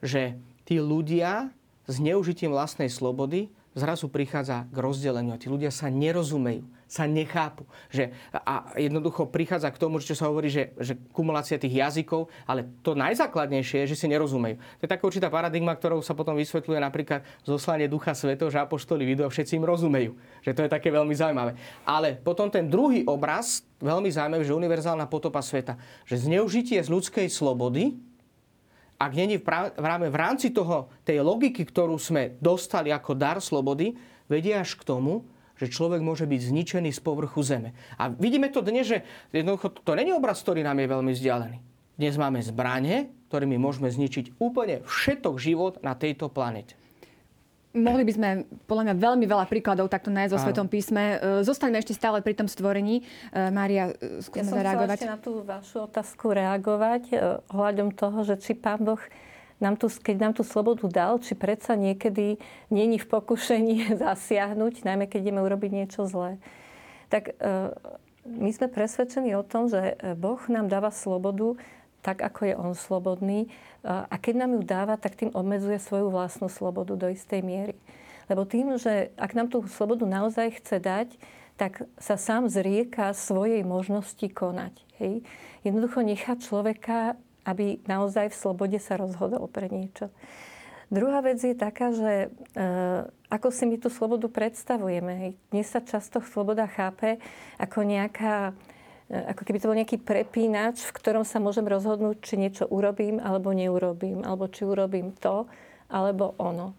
že 0.03 0.35
tí 0.67 0.83
ľudia 0.83 1.55
s 1.87 1.99
neužitím 2.03 2.51
vlastnej 2.51 2.91
slobody 2.91 3.47
zrazu 3.75 4.11
prichádza 4.11 4.67
k 4.67 4.77
rozdeleniu. 4.83 5.39
Tí 5.39 5.47
ľudia 5.47 5.71
sa 5.71 5.87
nerozumejú, 5.87 6.67
sa 6.93 7.09
nechápu. 7.09 7.65
Že, 7.89 8.13
a 8.29 8.69
jednoducho 8.77 9.25
prichádza 9.25 9.73
k 9.73 9.81
tomu, 9.81 9.97
čo 9.97 10.13
sa 10.13 10.29
hovorí, 10.29 10.53
že, 10.53 10.77
že 10.77 10.93
kumulácia 11.09 11.57
tých 11.57 11.81
jazykov, 11.81 12.29
ale 12.45 12.69
to 12.85 12.93
najzákladnejšie 12.93 13.81
je, 13.83 13.97
že 13.97 14.05
si 14.05 14.05
nerozumejú. 14.13 14.61
To 14.61 14.81
je 14.85 14.93
taká 14.93 15.01
určitá 15.09 15.33
paradigma, 15.33 15.73
ktorou 15.73 16.05
sa 16.05 16.13
potom 16.13 16.37
vysvetľuje 16.37 16.77
napríklad 16.77 17.25
zoslanie 17.41 17.89
Ducha 17.89 18.13
Svetov, 18.13 18.53
že 18.53 18.61
apoštoli 18.61 19.09
vidú 19.09 19.25
a 19.25 19.33
všetci 19.33 19.57
im 19.57 19.65
rozumejú. 19.65 20.13
Že 20.45 20.53
to 20.53 20.61
je 20.61 20.69
také 20.69 20.93
veľmi 20.93 21.17
zaujímavé. 21.17 21.57
Ale 21.81 22.13
potom 22.21 22.53
ten 22.53 22.69
druhý 22.69 23.01
obraz, 23.09 23.65
veľmi 23.81 24.13
zaujímavý, 24.13 24.45
že 24.45 24.53
univerzálna 24.53 25.09
potopa 25.09 25.41
sveta, 25.41 25.81
že 26.05 26.21
zneužitie 26.21 26.77
z 26.77 26.93
ľudskej 26.93 27.25
slobody, 27.25 27.97
ak 29.01 29.11
není 29.17 29.41
v, 29.41 29.43
práve 29.73 30.13
v 30.13 30.15
rámci 30.15 30.53
toho, 30.53 30.93
tej 31.01 31.25
logiky, 31.25 31.65
ktorú 31.65 31.97
sme 31.97 32.37
dostali 32.37 32.93
ako 32.93 33.17
dar 33.17 33.41
slobody, 33.41 33.97
vedie 34.29 34.53
až 34.53 34.77
k 34.77 34.85
tomu, 34.85 35.25
že 35.63 35.71
človek 35.71 36.03
môže 36.03 36.27
byť 36.27 36.41
zničený 36.51 36.91
z 36.91 36.99
povrchu 36.99 37.39
zeme. 37.39 37.71
A 37.95 38.11
vidíme 38.11 38.51
to 38.51 38.59
dnes, 38.59 38.83
že 38.83 39.07
jednoducho 39.31 39.71
to 39.71 39.95
není 39.95 40.11
obraz, 40.11 40.43
ktorý 40.43 40.59
nám 40.67 40.83
je 40.83 40.87
veľmi 40.91 41.11
vzdialený. 41.15 41.57
Dnes 41.95 42.19
máme 42.19 42.43
zbranie, 42.43 43.07
ktorými 43.31 43.55
môžeme 43.55 43.87
zničiť 43.87 44.35
úplne 44.43 44.83
všetok 44.83 45.35
život 45.39 45.79
na 45.85 45.95
tejto 45.95 46.27
planete. 46.27 46.75
Mohli 47.73 48.05
by 48.05 48.13
sme 48.13 48.29
podľa 48.69 48.83
mňa 48.85 48.95
veľmi 49.01 49.25
veľa 49.25 49.45
príkladov 49.49 49.89
takto 49.89 50.13
nájsť 50.13 50.29
vo 50.29 50.39
Svetom 50.45 50.69
písme. 50.69 51.17
E, 51.17 51.41
zostaňme 51.41 51.81
ešte 51.81 51.97
stále 51.97 52.21
pri 52.21 52.37
tom 52.37 52.45
stvorení. 52.45 53.01
E, 53.01 53.49
Mária, 53.49 53.97
e, 53.97 54.21
skúsme 54.21 54.53
ja 54.53 54.61
zareagovať. 54.61 54.97
Ja 55.01 55.17
na 55.17 55.21
tú 55.21 55.41
vašu 55.41 55.89
otázku 55.89 56.37
reagovať 56.37 57.17
ohľadom 57.49 57.97
toho, 57.97 58.29
že 58.29 58.37
či 58.37 58.53
Pán 58.53 58.85
Boh 58.85 59.01
nám 59.63 59.79
tu, 59.79 59.87
keď 59.87 60.15
nám 60.19 60.33
tú 60.35 60.43
slobodu 60.43 60.83
dal, 60.91 61.23
či 61.23 61.39
predsa 61.39 61.79
niekedy 61.79 62.35
není 62.67 62.99
v 62.99 63.07
pokušení 63.07 63.89
zasiahnuť, 64.03 64.83
najmä 64.83 65.07
keď 65.07 65.31
ideme 65.31 65.39
urobiť 65.39 65.71
niečo 65.71 66.03
zlé. 66.03 66.35
Tak 67.07 67.39
my 68.25 68.49
sme 68.51 68.67
presvedčení 68.71 69.37
o 69.37 69.45
tom, 69.45 69.69
že 69.69 69.95
Boh 70.17 70.39
nám 70.49 70.65
dáva 70.65 70.89
slobodu 70.89 71.55
tak, 72.03 72.19
ako 72.19 72.41
je 72.43 72.55
On 72.59 72.73
slobodný 72.75 73.47
a 73.87 74.15
keď 74.19 74.43
nám 74.43 74.59
ju 74.59 74.61
dáva, 74.67 74.99
tak 74.99 75.15
tým 75.15 75.31
obmedzuje 75.31 75.79
svoju 75.79 76.11
vlastnú 76.11 76.51
slobodu 76.51 76.99
do 76.99 77.07
istej 77.07 77.39
miery. 77.39 77.79
Lebo 78.27 78.43
tým, 78.43 78.75
že 78.75 79.11
ak 79.15 79.35
nám 79.35 79.47
tú 79.51 79.63
slobodu 79.71 80.03
naozaj 80.03 80.59
chce 80.59 80.83
dať, 80.83 81.09
tak 81.55 81.87
sa 81.99 82.19
sám 82.19 82.51
zrieka 82.51 83.11
svojej 83.15 83.63
možnosti 83.63 84.23
konať. 84.25 84.73
Hej? 84.99 85.23
Jednoducho 85.63 86.03
nechá 86.03 86.35
človeka, 86.39 87.15
aby 87.43 87.79
naozaj 87.85 88.31
v 88.31 88.39
slobode 88.39 88.79
sa 88.79 88.99
rozhodol 88.99 89.47
pre 89.51 89.67
niečo. 89.71 90.11
Druhá 90.93 91.25
vec 91.25 91.41
je 91.41 91.57
taká, 91.57 91.89
že 91.89 92.27
e, 92.27 92.67
ako 93.31 93.49
si 93.49 93.65
my 93.65 93.81
tú 93.81 93.89
slobodu 93.89 94.29
predstavujeme. 94.29 95.33
Dnes 95.49 95.65
sa 95.65 95.81
často 95.81 96.21
sloboda 96.21 96.69
chápe 96.69 97.17
ako 97.57 97.81
nejaká 97.81 98.53
ako 99.13 99.45
keby 99.45 99.57
to 99.59 99.69
bol 99.69 99.77
nejaký 99.77 99.97
prepínač, 100.01 100.81
v 100.89 100.95
ktorom 100.95 101.27
sa 101.27 101.37
môžem 101.37 101.67
rozhodnúť, 101.67 102.23
či 102.23 102.39
niečo 102.39 102.65
urobím 102.65 103.21
alebo 103.21 103.53
neurobím, 103.53 104.25
alebo 104.25 104.49
či 104.49 104.65
urobím 104.65 105.13
to, 105.13 105.45
alebo 105.91 106.33
ono. 106.41 106.73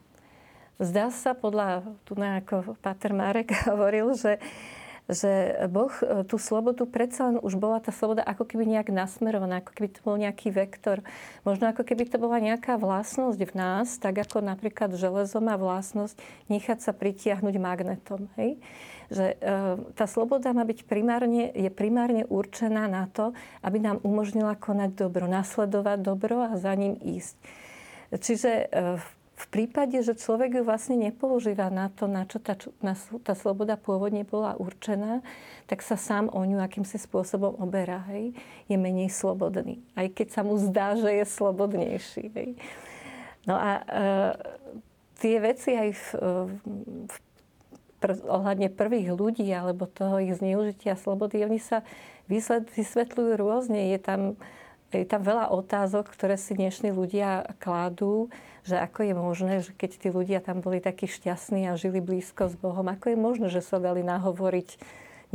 Zdá 0.83 1.14
sa 1.14 1.38
podľa, 1.38 1.87
tu 2.03 2.18
na 2.18 2.42
ako 2.42 2.74
Pater 2.83 3.14
Marek 3.14 3.55
hovoril, 3.70 4.18
že 4.18 4.42
že 5.04 5.60
Boh 5.68 5.92
e, 6.00 6.24
tú 6.24 6.40
slobodu 6.40 6.88
predsa 6.88 7.28
len 7.28 7.36
už 7.36 7.60
bola 7.60 7.76
tá 7.76 7.92
sloboda 7.92 8.24
ako 8.24 8.48
keby 8.48 8.64
nejak 8.64 8.88
nasmerovaná, 8.88 9.60
ako 9.60 9.76
keby 9.76 9.88
to 9.92 10.00
bol 10.00 10.16
nejaký 10.16 10.48
vektor. 10.48 11.04
Možno 11.44 11.68
ako 11.68 11.84
keby 11.84 12.08
to 12.08 12.16
bola 12.16 12.40
nejaká 12.40 12.80
vlastnosť 12.80 13.40
v 13.44 13.52
nás, 13.52 14.00
tak 14.00 14.24
ako 14.24 14.40
napríklad 14.40 14.96
železo 14.96 15.44
má 15.44 15.60
vlastnosť 15.60 16.16
nechať 16.48 16.78
sa 16.80 16.96
pritiahnuť 16.96 17.54
magnetom. 17.60 18.32
Hej? 18.40 18.56
Že 19.12 19.26
e, 19.36 19.56
tá 19.92 20.08
sloboda 20.08 20.56
má 20.56 20.64
byť 20.64 20.88
primárne, 20.88 21.52
je 21.52 21.68
primárne 21.68 22.24
určená 22.24 22.88
na 22.88 23.04
to, 23.12 23.36
aby 23.60 23.84
nám 23.84 24.00
umožnila 24.00 24.56
konať 24.56 24.96
dobro, 24.96 25.28
nasledovať 25.28 25.98
dobro 26.00 26.48
a 26.48 26.56
za 26.56 26.72
ním 26.72 26.96
ísť. 26.96 27.36
Čiže 28.08 28.50
e, 28.50 28.64
v 28.96 29.06
v 29.35 29.47
prípade, 29.51 29.99
že 29.99 30.14
človek 30.14 30.59
ju 30.59 30.62
vlastne 30.62 30.94
nepoužíva 30.94 31.66
na 31.66 31.90
to, 31.90 32.07
na 32.07 32.23
čo 32.23 32.38
tá, 32.38 32.55
na, 32.79 32.94
tá 33.27 33.35
sloboda 33.35 33.75
pôvodne 33.75 34.23
bola 34.23 34.55
určená, 34.55 35.27
tak 35.66 35.83
sa 35.83 35.99
sám 35.99 36.31
o 36.31 36.38
ňu 36.47 36.62
akýmsi 36.62 37.03
spôsobom 37.03 37.59
oberá. 37.59 38.07
Hej? 38.14 38.31
Je 38.70 38.79
menej 38.79 39.11
slobodný. 39.11 39.83
Aj 39.99 40.07
keď 40.07 40.29
sa 40.31 40.42
mu 40.47 40.55
zdá, 40.62 40.94
že 40.94 41.11
je 41.11 41.25
slobodnejší. 41.27 42.25
Hej? 42.31 42.51
No 43.51 43.59
a 43.59 43.83
e, 43.83 43.85
tie 45.18 45.42
veci 45.42 45.75
aj 45.75 45.90
v, 45.90 46.07
v, 47.11 47.16
pr, 47.99 48.11
ohľadne 48.31 48.70
prvých 48.70 49.11
ľudí 49.11 49.51
alebo 49.51 49.90
toho 49.90 50.23
ich 50.23 50.38
zneužitia 50.38 50.94
slobody, 50.94 51.42
oni 51.42 51.59
sa 51.59 51.83
vysvetľujú 52.31 53.33
rôzne. 53.35 53.90
Je 53.90 53.99
tam, 53.99 54.20
je 55.00 55.09
tam 55.09 55.22
veľa 55.24 55.50
otázok, 55.50 56.11
ktoré 56.12 56.38
si 56.38 56.54
dnešní 56.54 56.94
ľudia 56.94 57.57
kládú 57.59 58.30
že 58.64 58.80
ako 58.80 59.00
je 59.04 59.14
možné, 59.14 59.54
že 59.61 59.70
keď 59.76 59.90
tí 60.00 60.09
ľudia 60.09 60.40
tam 60.40 60.64
boli 60.64 60.80
takí 60.80 61.04
šťastní 61.04 61.68
a 61.68 61.76
žili 61.76 62.00
blízko 62.00 62.48
s 62.48 62.57
Bohom, 62.57 62.88
ako 62.88 63.12
je 63.12 63.18
možné, 63.20 63.46
že 63.52 63.61
sa 63.61 63.76
dali 63.76 64.00
nahovoriť 64.00 64.80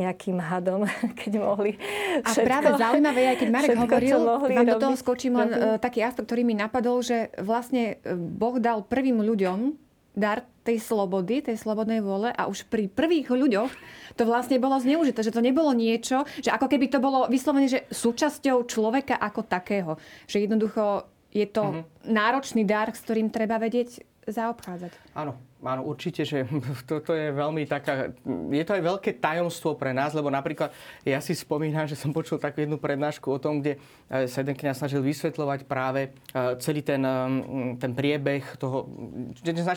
nejakým 0.02 0.41
hadom, 0.41 0.89
keď 1.22 1.32
mohli 1.38 1.78
všetko, 2.26 2.41
A 2.41 2.48
práve 2.48 2.69
zaujímavé 2.74 3.22
aj 3.30 3.38
keď 3.38 3.50
Marek 3.54 3.69
všetko, 3.78 3.86
hovoril, 3.86 4.19
vám 4.58 4.69
do 4.74 4.82
toho 4.82 4.95
skočím 4.98 5.34
len 5.38 5.50
uh, 5.54 5.60
taký 5.78 6.02
aspekt, 6.02 6.26
ktorý 6.26 6.41
mi 6.41 6.56
napadol, 6.58 7.06
že 7.06 7.30
vlastne 7.38 8.02
e, 8.02 8.15
Boh 8.17 8.58
dal 8.58 8.82
prvým 8.82 9.22
ľuďom 9.22 9.78
dar 10.17 10.48
tej 10.69 10.77
slobody, 10.77 11.41
tej 11.41 11.58
slobodnej 11.58 12.05
vôle 12.05 12.29
a 12.29 12.45
už 12.45 12.69
pri 12.69 12.86
prvých 12.86 13.34
ľuďoch 13.34 13.73
to 14.13 14.23
vlastne 14.29 14.62
bolo 14.62 14.77
zneužité, 14.77 15.25
že 15.25 15.34
to 15.34 15.41
nebolo 15.41 15.73
niečo, 15.73 16.29
že 16.38 16.53
ako 16.53 16.69
keby 16.69 16.93
to 16.93 17.01
bolo 17.01 17.25
vyslovene, 17.25 17.65
že 17.65 17.89
súčasťou 17.89 18.69
človeka 18.69 19.17
ako 19.17 19.41
takého. 19.49 19.97
Že 20.29 20.45
jednoducho 20.45 21.10
je 21.34 21.49
to 21.49 21.63
mm-hmm. 21.65 21.84
náročný 22.05 22.62
dar, 22.69 22.93
s 22.93 23.01
ktorým 23.01 23.34
treba 23.34 23.58
vedieť 23.58 24.05
zaobchádzať. 24.29 25.17
Áno, 25.17 25.34
áno, 25.60 25.84
určite, 25.84 26.24
že 26.24 26.48
toto 26.91 27.12
je 27.12 27.36
veľmi 27.36 27.67
taká, 27.67 28.15
je 28.52 28.63
to 28.63 28.72
aj 28.76 28.84
veľké 28.84 29.12
tajomstvo 29.19 29.76
pre 29.76 29.91
nás, 29.91 30.15
lebo 30.15 30.32
napríklad 30.32 30.72
ja 31.04 31.19
si 31.19 31.36
spomínam, 31.36 31.88
že 31.88 32.00
som 32.00 32.15
počul 32.15 32.39
takú 32.39 32.63
jednu 32.63 32.80
prednášku 32.80 33.28
o 33.28 33.39
tom, 33.39 33.60
kde 33.60 33.76
e, 34.08 34.28
sa 34.32 34.39
jeden 34.39 34.56
kniaz 34.56 34.80
snažil 34.80 35.04
vysvetľovať 35.04 35.67
práve 35.67 36.10
e, 36.32 36.39
celý 36.63 36.80
ten, 36.80 37.04
e, 37.04 37.76
ten 37.76 37.91
priebeh 37.91 38.56
toho, 38.56 38.88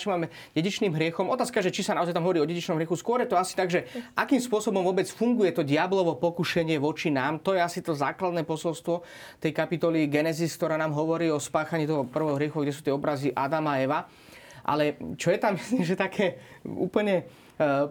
máme 0.06 0.30
dedičným 0.54 0.94
hriechom. 0.94 1.30
Otázka, 1.30 1.62
že 1.62 1.74
či 1.74 1.82
sa 1.82 1.98
naozaj 1.98 2.14
tam 2.14 2.26
hovorí 2.26 2.38
o 2.38 2.46
dedičnom 2.46 2.78
hriechu, 2.78 2.94
skôr 2.94 3.22
je 3.22 3.30
to 3.30 3.38
asi 3.38 3.58
tak, 3.58 3.70
že 3.70 3.86
akým 4.14 4.38
spôsobom 4.38 4.82
vôbec 4.86 5.06
funguje 5.10 5.50
to 5.50 5.66
diablovo 5.66 6.14
pokušenie 6.18 6.78
voči 6.78 7.10
nám, 7.10 7.42
to 7.42 7.58
je 7.58 7.60
asi 7.62 7.82
to 7.82 7.96
základné 7.96 8.46
posolstvo 8.46 9.02
tej 9.42 9.50
kapitoly 9.50 10.06
Genesis, 10.06 10.54
ktorá 10.54 10.78
nám 10.78 10.94
hovorí 10.94 11.26
o 11.30 11.42
spáchaní 11.42 11.90
toho 11.90 12.06
prvého 12.06 12.38
hriechu, 12.38 12.62
kde 12.62 12.72
sú 12.74 12.82
tie 12.86 12.94
obrazy 12.94 13.34
Adama 13.34 13.74
a 13.74 13.80
Eva. 13.82 14.00
Ale 14.62 14.98
čo 15.18 15.34
je 15.34 15.38
tam, 15.38 15.58
myslím, 15.58 15.82
že 15.90 15.98
také 15.98 16.38
úplne 16.64 17.22
e, 17.22 17.24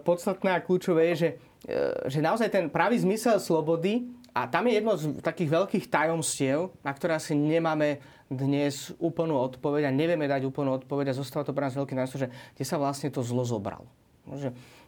podstatné 0.00 0.52
a 0.52 0.64
kľúčové 0.64 1.12
je, 1.12 1.14
že, 1.14 1.30
e, 1.68 1.76
že 2.08 2.24
naozaj 2.24 2.48
ten 2.48 2.66
pravý 2.72 3.00
zmysel 3.00 3.38
slobody 3.38 4.08
a 4.32 4.48
tam 4.48 4.64
je 4.64 4.72
jedno 4.80 4.92
z 4.96 5.20
takých 5.20 5.50
veľkých 5.52 5.84
tajomstiev, 5.92 6.72
na 6.80 6.92
ktoré 6.96 7.20
asi 7.20 7.36
nemáme 7.36 8.00
dnes 8.32 8.88
úplnú 8.96 9.36
odpoveď 9.36 9.92
a 9.92 9.92
nevieme 9.92 10.24
dať 10.24 10.48
úplnú 10.48 10.72
odpoveď 10.80 11.12
a 11.12 11.18
zostáva 11.20 11.44
to 11.44 11.52
pre 11.52 11.68
nás 11.68 11.76
veľký 11.76 11.92
tajomstvo, 11.92 12.24
že 12.24 12.32
kde 12.56 12.64
sa 12.64 12.80
vlastne 12.80 13.12
to 13.12 13.20
zlo 13.20 13.44
zobralo. 13.44 13.84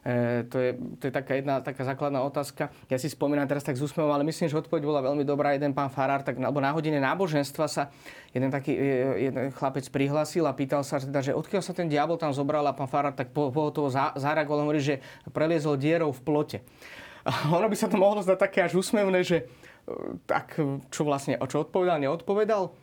E, 0.05 0.45
to, 0.53 0.61
je, 0.61 0.71
to 1.01 1.09
je 1.09 1.13
taká 1.17 1.41
jedna 1.41 1.65
taká 1.65 1.81
základná 1.81 2.21
otázka. 2.21 2.69
Ja 2.93 3.01
si 3.01 3.09
spomínam 3.09 3.49
teraz 3.49 3.65
tak 3.65 3.81
z 3.81 3.89
úsmevom, 3.89 4.13
ale 4.13 4.21
myslím, 4.29 4.53
že 4.53 4.61
odpoveď 4.61 4.85
bola 4.85 5.01
veľmi 5.01 5.25
dobrá. 5.25 5.57
Jeden 5.57 5.73
pán 5.73 5.89
Farár, 5.89 6.21
tak, 6.21 6.37
alebo 6.37 6.61
na 6.61 6.77
hodine 6.77 7.01
náboženstva 7.01 7.65
sa 7.65 7.89
jeden 8.37 8.53
taký 8.53 8.77
e, 8.77 9.33
jeden 9.33 9.49
chlapec 9.57 9.89
prihlásil 9.89 10.45
a 10.45 10.53
pýtal 10.53 10.85
sa, 10.85 11.01
teda, 11.01 11.25
že 11.25 11.33
odkiaľ 11.33 11.65
sa 11.65 11.73
ten 11.73 11.89
diabol 11.89 12.21
tam 12.21 12.37
zobral 12.37 12.69
a 12.69 12.77
pán 12.77 12.85
Farár 12.85 13.17
tak 13.17 13.33
po, 13.33 13.49
po 13.49 13.73
toho 13.73 13.89
zareagoval, 13.93 14.69
hovorí, 14.69 14.85
že 14.85 15.01
preliezol 15.33 15.81
dierou 15.81 16.13
v 16.13 16.21
plote. 16.21 16.59
A 17.25 17.49
ono 17.49 17.73
by 17.73 17.77
sa 17.81 17.89
to 17.89 17.97
mohlo 17.97 18.21
zdať 18.21 18.37
také 18.37 18.61
až 18.61 18.77
úsmevné, 18.77 19.25
že 19.25 19.49
e, 19.89 20.21
tak 20.29 20.61
čo 20.93 21.09
vlastne, 21.09 21.41
čo 21.49 21.65
odpovedal, 21.65 21.97
neodpovedal? 22.05 22.77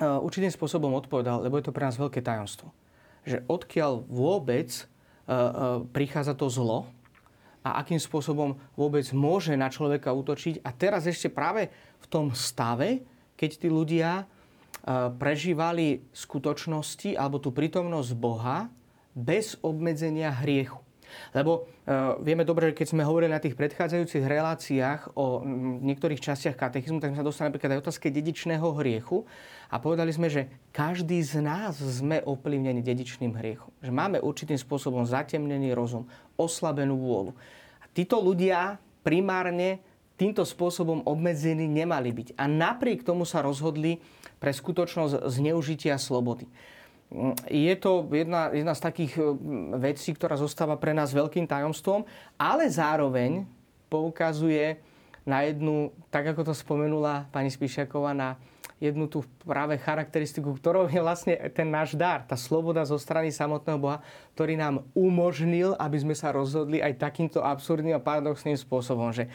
Určitým 0.00 0.54
spôsobom 0.54 0.94
odpovedal, 0.94 1.42
lebo 1.42 1.58
je 1.58 1.66
to 1.66 1.74
pre 1.74 1.82
nás 1.82 1.98
veľké 1.98 2.22
tajomstvo. 2.22 2.70
Že 3.26 3.42
odkiaľ 3.50 4.06
vôbec 4.06 4.86
prichádza 5.92 6.34
to 6.34 6.50
zlo 6.50 6.90
a 7.60 7.84
akým 7.84 8.00
spôsobom 8.00 8.56
vôbec 8.72 9.04
môže 9.12 9.52
na 9.52 9.68
človeka 9.68 10.16
útočiť. 10.16 10.64
A 10.64 10.72
teraz 10.72 11.04
ešte 11.04 11.28
práve 11.28 11.68
v 12.00 12.06
tom 12.08 12.32
stave, 12.32 13.04
keď 13.36 13.50
tí 13.60 13.68
ľudia 13.68 14.10
e, 14.20 14.24
prežívali 15.12 16.00
skutočnosti 16.12 17.16
alebo 17.20 17.36
tú 17.36 17.52
prítomnosť 17.52 18.10
Boha 18.16 18.72
bez 19.12 19.60
obmedzenia 19.60 20.32
hriechu. 20.40 20.80
Lebo 21.32 21.66
uh, 21.66 22.18
vieme 22.20 22.42
dobre, 22.42 22.70
že 22.70 22.78
keď 22.82 22.86
sme 22.92 23.02
hovorili 23.06 23.32
na 23.32 23.42
tých 23.42 23.54
predchádzajúcich 23.54 24.24
reláciách 24.24 25.00
o 25.14 25.44
m, 25.44 25.80
niektorých 25.84 26.18
častiach 26.18 26.56
katechizmu, 26.56 26.98
tak 26.98 27.14
sme 27.14 27.20
sa 27.20 27.26
dostali 27.26 27.48
napríklad 27.50 27.76
aj 27.76 27.82
otázke 27.86 28.10
dedičného 28.10 28.66
hriechu 28.80 29.24
a 29.70 29.78
povedali 29.78 30.10
sme, 30.10 30.26
že 30.26 30.50
každý 30.74 31.22
z 31.22 31.42
nás 31.42 31.78
sme 31.78 32.22
ovplyvnení 32.22 32.82
dedičným 32.82 33.34
hriechom. 33.38 33.70
Že 33.82 33.92
máme 33.94 34.18
určitým 34.18 34.58
spôsobom 34.58 35.06
zatemnený 35.06 35.74
rozum, 35.74 36.10
oslabenú 36.34 36.98
vôľu. 36.98 37.32
A 37.80 37.84
títo 37.90 38.18
ľudia 38.18 38.82
primárne 39.06 39.80
týmto 40.20 40.44
spôsobom 40.44 41.00
obmedzení 41.08 41.64
nemali 41.64 42.12
byť. 42.12 42.28
A 42.36 42.44
napriek 42.44 43.00
tomu 43.00 43.24
sa 43.24 43.40
rozhodli 43.40 44.04
pre 44.36 44.52
skutočnosť 44.52 45.32
zneužitia 45.32 45.96
slobody. 45.96 46.44
Je 47.50 47.74
to 47.74 48.06
jedna, 48.14 48.54
jedna 48.54 48.74
z 48.74 48.82
takých 48.86 49.18
mm, 49.18 49.82
vecí, 49.82 50.14
ktorá 50.14 50.38
zostáva 50.38 50.78
pre 50.78 50.94
nás 50.94 51.10
veľkým 51.10 51.42
tajomstvom, 51.42 52.06
ale 52.38 52.70
zároveň 52.70 53.42
poukazuje 53.90 54.78
na 55.26 55.42
jednu, 55.42 55.90
tak 56.08 56.30
ako 56.30 56.46
to 56.46 56.54
spomenula 56.54 57.26
pani 57.34 57.50
Spíšiaková, 57.50 58.14
na 58.14 58.38
jednu 58.80 59.04
tú 59.12 59.20
práve 59.44 59.76
charakteristiku, 59.76 60.56
ktorou 60.56 60.88
je 60.88 61.04
vlastne 61.04 61.36
ten 61.52 61.68
náš 61.68 61.92
dar, 61.92 62.24
tá 62.24 62.32
sloboda 62.32 62.80
zo 62.88 62.96
strany 62.96 63.28
samotného 63.28 63.76
Boha, 63.76 64.00
ktorý 64.32 64.56
nám 64.56 64.88
umožnil, 64.96 65.76
aby 65.76 66.00
sme 66.00 66.16
sa 66.16 66.32
rozhodli 66.32 66.80
aj 66.80 66.96
takýmto 66.96 67.44
absurdným 67.44 68.00
a 68.00 68.00
paradoxným 68.00 68.56
spôsobom, 68.56 69.12
že 69.12 69.28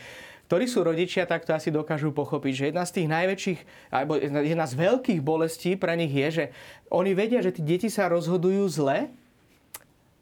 ktorí 0.46 0.70
sú 0.70 0.86
rodičia, 0.86 1.26
tak 1.26 1.44
to 1.44 1.58
asi 1.58 1.74
dokážu 1.74 2.14
pochopiť, 2.14 2.54
že 2.54 2.68
jedna 2.70 2.86
z 2.86 2.94
tých 3.02 3.08
najväčších, 3.10 3.60
alebo 3.90 4.14
jedna 4.22 4.66
z 4.70 4.74
veľkých 4.78 5.22
bolestí 5.26 5.74
pre 5.74 5.98
nich 5.98 6.14
je, 6.14 6.28
že 6.30 6.46
oni 6.94 7.18
vedia, 7.18 7.42
že 7.42 7.54
tí 7.54 7.66
deti 7.66 7.90
sa 7.90 8.06
rozhodujú 8.08 8.70
zle, 8.70 9.10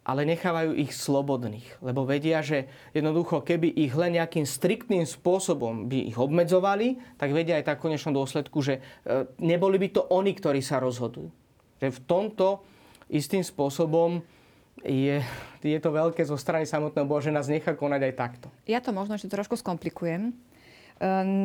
ale 0.04 0.28
nechávajú 0.28 0.76
ich 0.76 0.92
slobodných. 0.92 1.80
Lebo 1.80 2.04
vedia, 2.04 2.44
že 2.44 2.68
jednoducho, 2.92 3.40
keby 3.40 3.72
ich 3.72 3.96
len 3.96 4.20
nejakým 4.20 4.44
striktným 4.44 5.08
spôsobom 5.08 5.88
by 5.88 6.12
ich 6.12 6.18
obmedzovali, 6.20 7.00
tak 7.16 7.32
vedia 7.32 7.60
aj 7.60 7.72
tak 7.72 7.80
v 7.80 7.92
konečnom 7.92 8.12
dôsledku, 8.12 8.60
že 8.60 8.84
e, 9.08 9.28
neboli 9.40 9.80
by 9.80 9.88
to 9.96 10.02
oni, 10.12 10.36
ktorí 10.36 10.60
sa 10.60 10.84
rozhodujú. 10.84 11.32
Že 11.80 11.88
v 11.88 12.00
tomto 12.04 12.48
istým 13.08 13.48
spôsobom 13.48 14.24
je, 14.82 15.22
je 15.62 15.80
to 15.80 15.90
veľké 15.94 16.26
zo 16.26 16.34
strany 16.34 16.66
samotného 16.66 17.06
Boha, 17.06 17.22
že 17.22 17.30
nás 17.30 17.46
nechá 17.46 17.78
konať 17.78 18.02
aj 18.10 18.14
takto. 18.18 18.48
Ja 18.66 18.82
to 18.82 18.90
možno 18.90 19.14
ešte 19.14 19.30
trošku 19.30 19.54
skomplikujem. 19.62 20.30
E, 20.30 20.34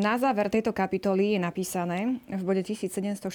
na 0.01 0.17
záver 0.17 0.49
tejto 0.49 0.73
kapitoly 0.73 1.37
je 1.37 1.41
napísané 1.41 2.17
v 2.25 2.43
bode 2.43 2.65
1742. 2.65 3.29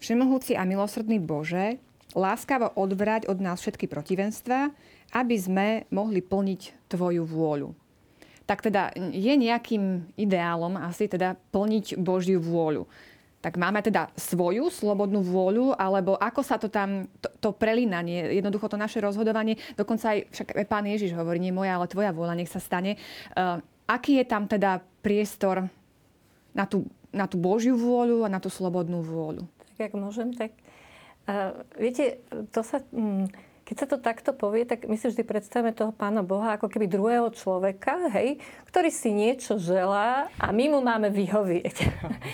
Všemohúci 0.00 0.56
a 0.56 0.64
milosrdný 0.64 1.20
Bože, 1.20 1.76
láskavo 2.16 2.72
odvrať 2.78 3.26
od 3.28 3.38
nás 3.42 3.60
všetky 3.60 3.90
protivenstva, 3.90 4.70
aby 5.12 5.36
sme 5.36 5.66
mohli 5.90 6.22
plniť 6.22 6.90
Tvoju 6.90 7.26
vôľu. 7.26 7.74
Tak 8.44 8.60
teda 8.60 8.92
je 8.96 9.34
nejakým 9.34 10.14
ideálom 10.20 10.76
asi 10.76 11.08
teda 11.08 11.36
plniť 11.52 11.96
Božiu 11.96 12.38
vôľu 12.38 12.84
tak 13.44 13.60
máme 13.60 13.84
teda 13.84 14.08
svoju 14.16 14.72
slobodnú 14.72 15.20
vôľu, 15.20 15.76
alebo 15.76 16.16
ako 16.16 16.40
sa 16.40 16.56
to 16.56 16.72
tam, 16.72 17.04
to, 17.20 17.28
to 17.44 17.52
prelínanie, 17.52 18.40
jednoducho 18.40 18.72
to 18.72 18.80
naše 18.80 19.04
rozhodovanie, 19.04 19.60
dokonca 19.76 20.16
aj 20.16 20.32
však 20.32 20.64
pán 20.64 20.88
Ježiš 20.88 21.12
hovorí, 21.12 21.36
nie 21.36 21.52
moja, 21.52 21.76
ale 21.76 21.92
tvoja 21.92 22.16
vôľa, 22.16 22.40
nech 22.40 22.48
sa 22.48 22.56
stane. 22.56 22.96
Uh, 23.36 23.60
aký 23.84 24.16
je 24.16 24.24
tam 24.24 24.48
teda 24.48 24.80
priestor 25.04 25.68
na 26.56 26.64
tú, 26.64 26.88
na 27.12 27.28
tú 27.28 27.36
Božiu 27.36 27.76
vôľu 27.76 28.24
a 28.24 28.32
na 28.32 28.40
tú 28.40 28.48
slobodnú 28.48 29.04
vôľu? 29.04 29.44
Tak, 29.76 29.92
ak 29.92 30.00
môžem, 30.00 30.32
tak 30.32 30.56
uh, 31.28 31.52
viete, 31.76 32.24
to 32.48 32.64
sa... 32.64 32.80
Um, 32.96 33.28
keď 33.64 33.76
sa 33.80 33.86
to 33.88 33.96
takto 33.96 34.36
povie, 34.36 34.68
tak 34.68 34.84
my 34.84 34.92
si 35.00 35.08
vždy 35.08 35.24
predstavíme 35.24 35.72
toho 35.72 35.88
pána 35.88 36.20
Boha 36.20 36.60
ako 36.60 36.68
keby 36.68 36.84
druhého 36.84 37.32
človeka, 37.32 38.12
hej, 38.12 38.36
ktorý 38.68 38.92
si 38.92 39.08
niečo 39.08 39.56
želá 39.56 40.28
a 40.36 40.52
my 40.52 40.68
mu 40.68 40.84
máme 40.84 41.08
vyhovieť. 41.08 41.76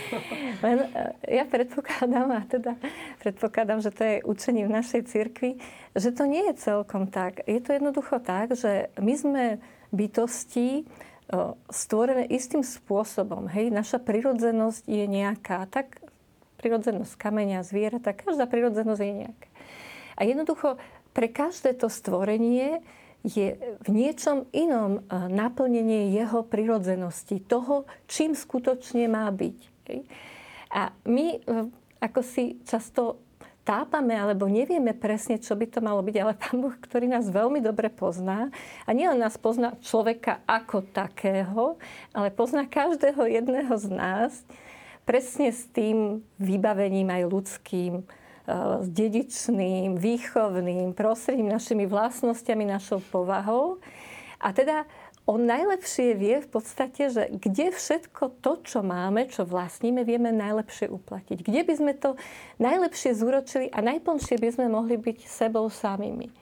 Len 0.67 0.79
e, 0.83 0.87
ja 1.31 1.47
predpokladám, 1.47 2.35
a 2.35 2.43
teda 2.51 2.75
predpokladám, 3.23 3.79
že 3.79 3.95
to 3.95 4.03
je 4.03 4.17
učenie 4.27 4.67
v 4.67 4.75
našej 4.75 5.07
cirkvi, 5.07 5.63
že 5.95 6.11
to 6.11 6.27
nie 6.27 6.51
je 6.51 6.59
celkom 6.59 7.07
tak. 7.07 7.47
Je 7.47 7.63
to 7.63 7.79
jednoducho 7.79 8.19
tak, 8.19 8.59
že 8.59 8.91
my 8.99 9.15
sme 9.15 9.45
bytosti 9.95 10.83
e, 10.83 10.85
stvorené 11.71 12.27
istým 12.27 12.67
spôsobom. 12.67 13.47
Hej, 13.47 13.71
naša 13.71 14.03
prirodzenosť 14.03 14.83
je 14.83 15.07
nejaká, 15.07 15.63
tak 15.71 16.03
prirodzenosť 16.59 17.15
kameňa, 17.15 17.63
zvieratá, 17.63 18.19
každá 18.19 18.51
prirodzenosť 18.51 18.99
je 18.99 19.15
nejaká. 19.25 19.49
A 20.21 20.29
jednoducho 20.29 20.77
pre 21.21 21.29
každé 21.29 21.77
to 21.77 21.93
stvorenie 21.93 22.81
je 23.21 23.53
v 23.85 23.89
niečom 23.93 24.49
inom 24.57 25.05
naplnenie 25.13 26.17
jeho 26.17 26.41
prirodzenosti, 26.41 27.45
toho, 27.45 27.85
čím 28.09 28.33
skutočne 28.33 29.05
má 29.05 29.29
byť. 29.29 29.59
A 30.73 30.89
my 31.05 31.27
e, 31.37 31.39
ako 32.01 32.25
si 32.25 32.57
často 32.65 33.21
tápame 33.69 34.17
alebo 34.17 34.49
nevieme 34.49 34.97
presne, 34.97 35.37
čo 35.37 35.53
by 35.53 35.69
to 35.69 35.85
malo 35.85 36.01
byť, 36.01 36.17
ale 36.17 36.41
Pán 36.41 36.57
Boh, 36.65 36.73
ktorý 36.73 37.13
nás 37.13 37.29
veľmi 37.29 37.61
dobre 37.61 37.93
pozná, 37.93 38.49
a 38.89 38.91
nielen 38.97 39.21
nás 39.21 39.37
pozná 39.37 39.77
človeka 39.85 40.41
ako 40.49 40.89
takého, 40.89 41.77
ale 42.17 42.33
pozná 42.33 42.65
každého 42.65 43.29
jedného 43.29 43.75
z 43.77 43.93
nás, 43.93 44.33
presne 45.05 45.53
s 45.53 45.69
tým 45.69 46.25
vybavením 46.41 47.13
aj 47.13 47.23
ľudským, 47.29 48.09
s 48.49 48.87
dedičným, 48.89 50.01
výchovným 50.01 50.97
prostredím, 50.97 51.53
našimi 51.53 51.85
vlastnosťami, 51.85 52.65
našou 52.67 53.05
povahou. 53.13 53.79
A 54.41 54.57
teda 54.57 54.89
on 55.29 55.47
najlepšie 55.47 56.17
vie 56.19 56.43
v 56.43 56.49
podstate, 56.49 57.13
že 57.13 57.29
kde 57.31 57.71
všetko 57.71 58.43
to, 58.43 58.59
čo 58.67 58.81
máme, 58.83 59.31
čo 59.31 59.47
vlastníme, 59.47 60.03
vieme 60.03 60.35
najlepšie 60.35 60.91
uplatiť. 60.91 61.45
Kde 61.45 61.61
by 61.63 61.75
sme 61.77 61.93
to 61.95 62.19
najlepšie 62.59 63.15
zúročili 63.15 63.71
a 63.71 63.79
najplnšie 63.85 64.41
by 64.41 64.49
sme 64.51 64.67
mohli 64.67 64.99
byť 64.99 65.29
sebou 65.29 65.71
samými. 65.71 66.33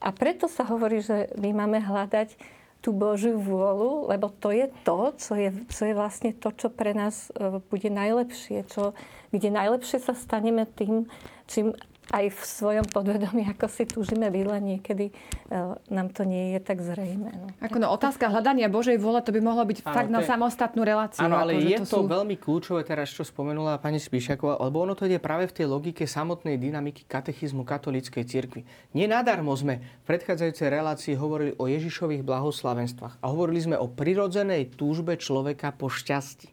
A 0.00 0.14
preto 0.14 0.46
sa 0.46 0.62
hovorí, 0.64 1.02
že 1.02 1.32
my 1.36 1.50
máme 1.52 1.82
hľadať 1.82 2.59
tú 2.80 2.96
Božiu 2.96 3.36
vôľu, 3.36 4.08
lebo 4.08 4.32
to 4.32 4.48
je 4.48 4.72
to, 4.84 5.12
čo 5.16 5.32
je, 5.36 5.52
čo 5.68 5.82
je 5.84 5.94
vlastne 5.94 6.32
to, 6.32 6.48
čo 6.56 6.72
pre 6.72 6.96
nás 6.96 7.28
e, 7.36 7.60
bude 7.60 7.92
najlepšie, 7.92 8.64
čo, 8.72 8.96
kde 9.30 9.52
najlepšie 9.52 10.00
sa 10.00 10.16
staneme 10.16 10.64
tým, 10.64 11.04
čím 11.44 11.76
aj 12.10 12.26
v 12.34 12.40
svojom 12.42 12.86
podvedomí, 12.90 13.46
ako 13.46 13.66
si 13.70 13.86
túžime 13.86 14.26
byť, 14.26 14.44
len 14.50 14.62
niekedy 14.76 15.14
uh, 15.54 15.78
nám 15.86 16.10
to 16.10 16.26
nie 16.26 16.58
je 16.58 16.60
tak 16.60 16.82
zrejme. 16.82 17.30
No. 17.30 17.46
Ako 17.62 17.78
no, 17.78 17.86
otázka 17.94 18.26
hľadania 18.26 18.66
Božej 18.66 18.98
vôle, 18.98 19.22
to 19.22 19.30
by 19.30 19.38
mohlo 19.38 19.62
byť 19.62 19.86
ano, 19.86 19.94
fakt 19.94 20.10
na 20.10 20.20
samostatnú 20.26 20.82
reláciu. 20.82 21.22
Áno, 21.22 21.38
ale 21.38 21.54
ako, 21.54 21.70
je 21.70 21.78
to, 21.78 21.86
to 21.86 21.98
sú... 22.02 22.10
veľmi 22.10 22.36
kľúčové 22.36 22.82
teraz, 22.82 23.14
čo 23.14 23.22
spomenula 23.22 23.78
pani 23.78 24.02
Spíšaková, 24.02 24.58
lebo 24.58 24.82
ono 24.82 24.98
to 24.98 25.06
ide 25.06 25.22
práve 25.22 25.46
v 25.46 25.54
tej 25.62 25.66
logike 25.70 26.02
samotnej 26.02 26.58
dynamiky 26.58 27.06
katechizmu 27.06 27.62
katolíckej 27.62 28.26
cirkvi. 28.26 28.66
Nenadarmo 28.90 29.54
sme 29.54 29.78
v 30.02 30.04
predchádzajúcej 30.10 30.66
relácii 30.66 31.14
hovorili 31.14 31.54
o 31.62 31.70
Ježišových 31.70 32.26
blahoslavenstvách 32.26 33.22
a 33.22 33.26
hovorili 33.30 33.62
sme 33.62 33.76
o 33.78 33.86
prirodzenej 33.86 34.74
túžbe 34.74 35.14
človeka 35.14 35.70
po 35.70 35.86
šťastí. 35.86 36.50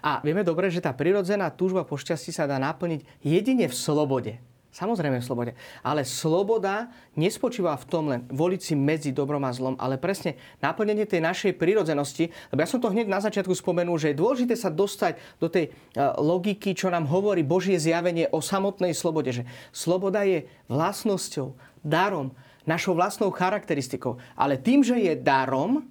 A 0.00 0.22
vieme 0.22 0.46
dobre, 0.46 0.70
že 0.70 0.80
tá 0.80 0.94
prirodzená 0.94 1.50
túžba 1.50 1.82
po 1.82 1.98
šťastí 1.98 2.30
sa 2.30 2.48
dá 2.48 2.56
naplniť 2.62 3.04
jedine 3.20 3.66
v 3.66 3.74
slobode. 3.74 4.32
Samozrejme 4.74 5.22
v 5.22 5.28
slobode. 5.30 5.52
Ale 5.86 6.02
sloboda 6.02 6.90
nespočíva 7.14 7.78
v 7.78 7.86
tom 7.86 8.10
len 8.10 8.26
voliť 8.26 8.58
si 8.58 8.74
medzi 8.74 9.14
dobrom 9.14 9.46
a 9.46 9.54
zlom, 9.54 9.78
ale 9.78 10.02
presne 10.02 10.34
naplnenie 10.58 11.06
tej 11.06 11.22
našej 11.22 11.54
prirodzenosti. 11.54 12.34
Lebo 12.50 12.58
ja 12.58 12.66
som 12.66 12.82
to 12.82 12.90
hneď 12.90 13.06
na 13.06 13.22
začiatku 13.22 13.54
spomenul, 13.54 13.94
že 14.02 14.10
je 14.10 14.18
dôležité 14.18 14.58
sa 14.58 14.74
dostať 14.74 15.14
do 15.38 15.46
tej 15.46 15.70
e, 15.70 16.02
logiky, 16.18 16.74
čo 16.74 16.90
nám 16.90 17.06
hovorí 17.06 17.46
Božie 17.46 17.78
zjavenie 17.78 18.26
o 18.34 18.42
samotnej 18.42 18.98
slobode. 18.98 19.30
Že 19.30 19.46
sloboda 19.70 20.26
je 20.26 20.50
vlastnosťou, 20.66 21.54
darom, 21.86 22.34
našou 22.66 22.98
vlastnou 22.98 23.30
charakteristikou. 23.30 24.18
Ale 24.34 24.58
tým, 24.58 24.82
že 24.82 24.98
je 24.98 25.14
darom, 25.14 25.86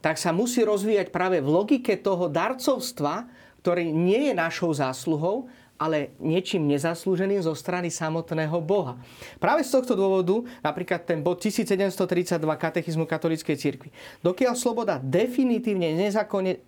tak 0.00 0.16
sa 0.16 0.32
musí 0.32 0.64
rozvíjať 0.64 1.12
práve 1.12 1.44
v 1.44 1.52
logike 1.52 2.00
toho 2.00 2.32
darcovstva, 2.32 3.28
ktorý 3.60 3.94
nie 3.94 4.32
je 4.32 4.34
našou 4.34 4.74
zásluhou, 4.74 5.52
ale 5.82 6.14
niečím 6.22 6.70
nezaslúženým 6.70 7.42
zo 7.42 7.58
strany 7.58 7.90
samotného 7.90 8.54
Boha. 8.62 9.02
Práve 9.42 9.66
z 9.66 9.74
tohto 9.74 9.98
dôvodu, 9.98 10.46
napríklad 10.62 11.02
ten 11.02 11.26
bod 11.26 11.42
1732 11.42 12.38
katechizmu 12.38 13.02
katolíckej 13.02 13.58
cirkvi, 13.58 13.90
dokiaľ 14.22 14.54
sloboda 14.54 15.02
definitívne 15.02 15.90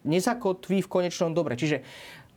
nezakotví 0.02 0.82
v 0.82 0.88
konečnom 0.90 1.30
dobre. 1.30 1.54
Čiže 1.54 1.86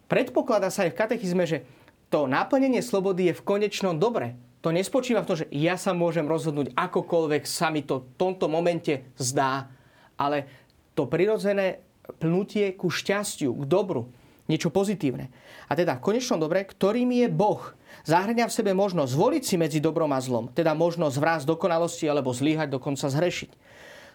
predpokladá 0.06 0.70
sa 0.70 0.86
aj 0.86 0.94
v 0.94 1.00
katechizme, 1.02 1.50
že 1.50 1.66
to 2.13 2.30
naplnenie 2.30 2.86
slobody 2.86 3.34
je 3.34 3.38
v 3.42 3.46
konečnom 3.58 3.98
dobre. 3.98 4.38
To 4.62 4.70
nespočíva 4.70 5.26
v 5.26 5.30
tom, 5.34 5.38
že 5.42 5.50
ja 5.50 5.82
sa 5.82 5.98
môžem 5.98 6.30
rozhodnúť 6.30 6.78
akokoľvek 6.78 7.44
sa 7.50 7.74
mi 7.74 7.82
to 7.82 8.06
v 8.06 8.08
tomto 8.22 8.46
momente 8.46 9.02
zdá, 9.18 9.74
ale 10.13 10.46
to 10.94 11.10
prirodzené 11.10 11.82
pnutie 12.18 12.72
ku 12.74 12.88
šťastiu, 12.88 13.52
k 13.54 13.63
dobru, 13.66 14.10
niečo 14.47 14.71
pozitívne. 14.71 15.29
A 15.67 15.75
teda 15.75 15.99
v 15.99 16.03
konečnom 16.12 16.39
dobre, 16.39 16.63
ktorým 16.63 17.12
je 17.12 17.27
Boh. 17.27 17.62
zahrňa 18.07 18.47
v 18.47 18.55
sebe 18.55 18.71
možnosť 18.71 19.12
zvoliť 19.13 19.43
si 19.43 19.55
medzi 19.60 19.79
dobrom 19.83 20.12
a 20.15 20.19
zlom, 20.23 20.47
teda 20.51 20.71
možnosť 20.75 21.15
vrásť 21.19 21.45
dokonalosti 21.47 22.07
alebo 22.07 22.31
zlíhať, 22.31 22.71
dokonca 22.71 23.12
zhrešiť. 23.12 23.51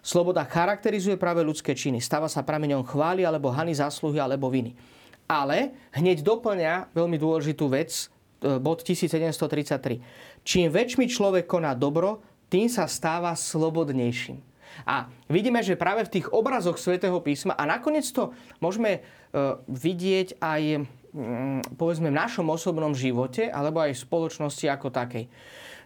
Sloboda 0.03 0.43
charakterizuje 0.43 1.15
práve 1.15 1.47
ľudské 1.47 1.79
činy. 1.79 2.03
Stáva 2.03 2.27
sa 2.27 2.43
prameňom 2.43 2.83
chvály 2.83 3.23
alebo 3.23 3.55
hany 3.55 3.71
zásluhy 3.71 4.19
alebo 4.19 4.51
viny. 4.51 4.75
Ale 5.31 5.71
hneď 5.95 6.27
doplňa 6.27 6.91
veľmi 6.91 7.17
dôležitú 7.17 7.71
vec, 7.71 8.11
e, 8.43 8.59
bod 8.59 8.83
1733. 8.83 10.03
Čím 10.43 10.75
väčšmi 10.75 11.07
človek 11.07 11.47
koná 11.47 11.79
dobro, 11.79 12.19
tým 12.51 12.67
sa 12.67 12.91
stáva 12.91 13.33
slobodnejším. 13.39 14.52
A 14.89 15.09
vidíme, 15.29 15.61
že 15.61 15.79
práve 15.79 16.05
v 16.07 16.21
tých 16.21 16.27
obrazoch 16.31 16.77
svätého 16.77 17.17
písma, 17.23 17.55
a 17.55 17.65
nakoniec 17.69 18.07
to 18.11 18.33
môžeme 18.59 18.99
e, 18.99 19.01
vidieť 19.69 20.41
aj 20.41 20.63
mm, 21.13 21.77
povedzme 21.77 22.09
v 22.09 22.19
našom 22.19 22.49
osobnom 22.51 22.93
živote, 22.97 23.49
alebo 23.49 23.85
aj 23.85 23.95
v 23.95 24.05
spoločnosti 24.05 24.67
ako 24.69 24.89
takej. 24.91 25.25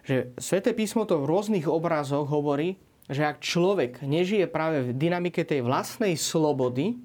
Že 0.07 0.15
sväté 0.39 0.71
písmo 0.71 1.03
to 1.03 1.19
v 1.19 1.29
rôznych 1.29 1.67
obrazoch 1.67 2.27
hovorí, 2.31 2.79
že 3.07 3.23
ak 3.23 3.39
človek 3.39 4.03
nežije 4.03 4.51
práve 4.51 4.91
v 4.91 4.95
dynamike 4.95 5.43
tej 5.47 5.63
vlastnej 5.63 6.19
slobody, 6.19 6.99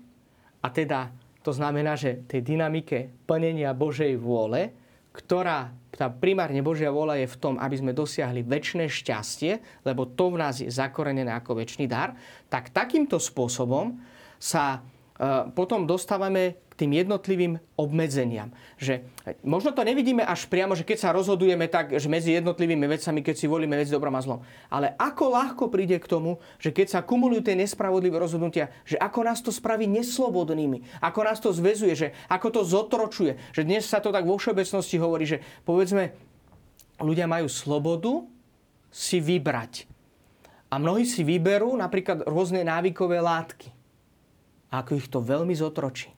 a 0.62 0.70
teda 0.70 1.14
to 1.42 1.50
znamená, 1.50 1.98
že 1.98 2.22
tej 2.30 2.42
dynamike 2.42 3.10
plnenia 3.26 3.74
Božej 3.74 4.14
vôle, 4.18 4.74
ktorá 5.12 5.72
tá 5.92 6.08
primárne 6.08 6.64
Božia 6.64 6.88
vôľa 6.88 7.20
je 7.20 7.28
v 7.28 7.36
tom, 7.36 7.54
aby 7.60 7.76
sme 7.76 7.92
dosiahli 7.92 8.40
väčšie 8.48 8.88
šťastie, 8.88 9.52
lebo 9.84 10.08
to 10.08 10.32
v 10.32 10.40
nás 10.40 10.56
je 10.64 10.72
zakorenené 10.72 11.28
ako 11.36 11.60
väčší 11.60 11.84
dar, 11.84 12.16
tak 12.48 12.72
takýmto 12.72 13.20
spôsobom 13.20 14.00
sa 14.40 14.80
e, 14.80 15.52
potom 15.52 15.84
dostávame 15.84 16.71
tým 16.82 16.98
jednotlivým 16.98 17.62
obmedzeniam. 17.78 18.50
Že 18.82 19.06
možno 19.46 19.70
to 19.70 19.86
nevidíme 19.86 20.26
až 20.26 20.50
priamo, 20.50 20.74
že 20.74 20.82
keď 20.82 20.98
sa 20.98 21.14
rozhodujeme 21.14 21.70
tak, 21.70 21.94
že 21.94 22.10
medzi 22.10 22.34
jednotlivými 22.34 22.90
vecami, 22.90 23.22
keď 23.22 23.34
si 23.38 23.46
volíme 23.46 23.78
vec 23.78 23.86
dobrom 23.86 24.10
a 24.18 24.24
zlom. 24.26 24.42
Ale 24.66 24.98
ako 24.98 25.30
ľahko 25.30 25.64
príde 25.70 26.02
k 26.02 26.10
tomu, 26.10 26.42
že 26.58 26.74
keď 26.74 26.98
sa 26.98 27.06
kumulujú 27.06 27.46
tie 27.46 27.54
nespravodlivé 27.54 28.18
rozhodnutia, 28.18 28.74
že 28.82 28.98
ako 28.98 29.22
nás 29.22 29.38
to 29.38 29.54
spraví 29.54 29.86
neslobodnými, 29.86 30.98
ako 30.98 31.20
nás 31.22 31.38
to 31.38 31.54
zväzuje, 31.54 31.94
že 31.94 32.08
ako 32.26 32.50
to 32.50 32.60
zotročuje. 32.66 33.38
Že 33.54 33.62
dnes 33.62 33.86
sa 33.86 34.02
to 34.02 34.10
tak 34.10 34.26
vo 34.26 34.34
všeobecnosti 34.34 34.98
hovorí, 34.98 35.22
že 35.22 35.38
povedzme, 35.62 36.18
ľudia 36.98 37.30
majú 37.30 37.46
slobodu 37.46 38.26
si 38.90 39.22
vybrať. 39.22 39.86
A 40.72 40.80
mnohí 40.80 41.06
si 41.06 41.22
vyberú 41.22 41.76
napríklad 41.78 42.26
rôzne 42.26 42.64
návykové 42.66 43.20
látky. 43.20 43.70
A 44.72 44.80
ako 44.80 44.96
ich 44.96 45.06
to 45.06 45.20
veľmi 45.20 45.52
zotročí. 45.52 46.08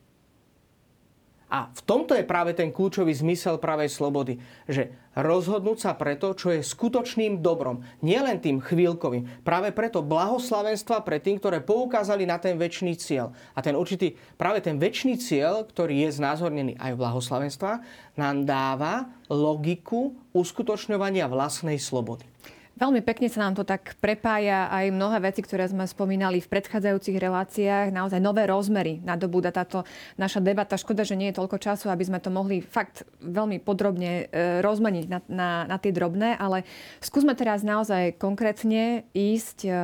A 1.53 1.71
v 1.71 1.81
tomto 1.85 2.17
je 2.17 2.27
práve 2.27 2.57
ten 2.57 2.73
kľúčový 2.73 3.13
zmysel 3.15 3.61
pravej 3.61 3.93
slobody. 3.93 4.41
Že 4.67 4.91
rozhodnúť 5.15 5.79
sa 5.79 5.93
preto, 5.95 6.35
čo 6.35 6.51
je 6.51 6.67
skutočným 6.67 7.39
dobrom. 7.39 7.87
Nielen 8.03 8.43
tým 8.43 8.59
chvíľkovým. 8.59 9.47
Práve 9.47 9.71
preto 9.71 10.03
blahoslavenstva 10.03 11.07
pre 11.07 11.23
tým, 11.23 11.39
ktoré 11.39 11.63
poukázali 11.63 12.27
na 12.27 12.43
ten 12.43 12.59
väčší 12.59 12.99
cieľ. 12.99 13.31
A 13.55 13.63
ten 13.63 13.79
určitý, 13.79 14.19
práve 14.35 14.59
ten 14.65 14.83
väčší 14.83 15.15
cieľ, 15.21 15.63
ktorý 15.63 16.09
je 16.09 16.19
znázornený 16.19 16.75
aj 16.81 16.91
v 16.97 17.01
blahoslavenstva, 17.01 17.73
nám 18.19 18.37
dáva 18.43 19.07
logiku 19.31 20.19
uskutočňovania 20.35 21.31
vlastnej 21.31 21.79
slobody. 21.79 22.34
Veľmi 22.75 23.07
pekne 23.07 23.31
sa 23.31 23.47
nám 23.47 23.55
to 23.55 23.63
tak 23.63 23.95
prepája 24.03 24.67
aj 24.67 24.91
mnohé 24.91 25.23
veci, 25.23 25.47
ktoré 25.47 25.71
sme 25.71 25.87
spomínali 25.87 26.43
v 26.43 26.51
predchádzajúcich 26.51 27.23
reláciách. 27.23 27.95
Naozaj 27.95 28.19
nové 28.19 28.51
rozmery 28.51 28.99
nadobúda 28.99 29.55
táto 29.55 29.87
naša 30.19 30.43
debata. 30.43 30.75
Škoda, 30.75 31.07
že 31.07 31.15
nie 31.15 31.31
je 31.31 31.39
toľko 31.39 31.63
času, 31.63 31.87
aby 31.87 32.03
sme 32.03 32.19
to 32.19 32.35
mohli 32.35 32.59
fakt 32.59 33.07
veľmi 33.23 33.63
podrobne 33.63 34.27
e, 34.27 34.59
rozmeniť 34.59 35.07
na, 35.07 35.19
na, 35.31 35.51
na 35.71 35.77
tie 35.79 35.95
drobné, 35.95 36.35
ale 36.35 36.67
skúsme 36.99 37.39
teraz 37.39 37.63
naozaj 37.63 38.19
konkrétne 38.19 39.07
ísť 39.15 39.59
e, 39.63 39.71
e, 39.71 39.75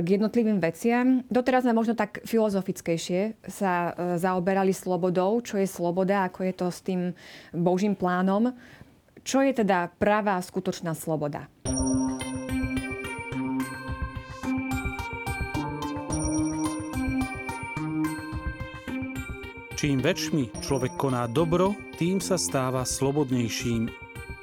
k 0.00 0.06
jednotlivým 0.08 0.64
veciam. 0.64 1.20
Doteraz 1.28 1.68
sme 1.68 1.76
možno 1.76 1.92
tak 1.92 2.24
filozofickejšie 2.24 3.44
sa 3.44 3.92
zaoberali 4.16 4.72
slobodou, 4.72 5.36
čo 5.44 5.60
je 5.60 5.68
sloboda, 5.68 6.32
ako 6.32 6.48
je 6.48 6.54
to 6.56 6.66
s 6.72 6.80
tým 6.80 7.12
Božím 7.52 7.92
plánom. 7.92 8.56
Čo 9.24 9.40
je 9.40 9.56
teda 9.56 9.88
pravá 9.96 10.36
skutočná 10.36 10.92
sloboda? 10.92 11.48
Čím 19.80 20.00
väčšmi 20.04 20.60
človek 20.60 21.00
koná 21.00 21.24
dobro, 21.24 21.72
tým 21.96 22.20
sa 22.20 22.36
stáva 22.36 22.84
slobodnejším. 22.84 23.88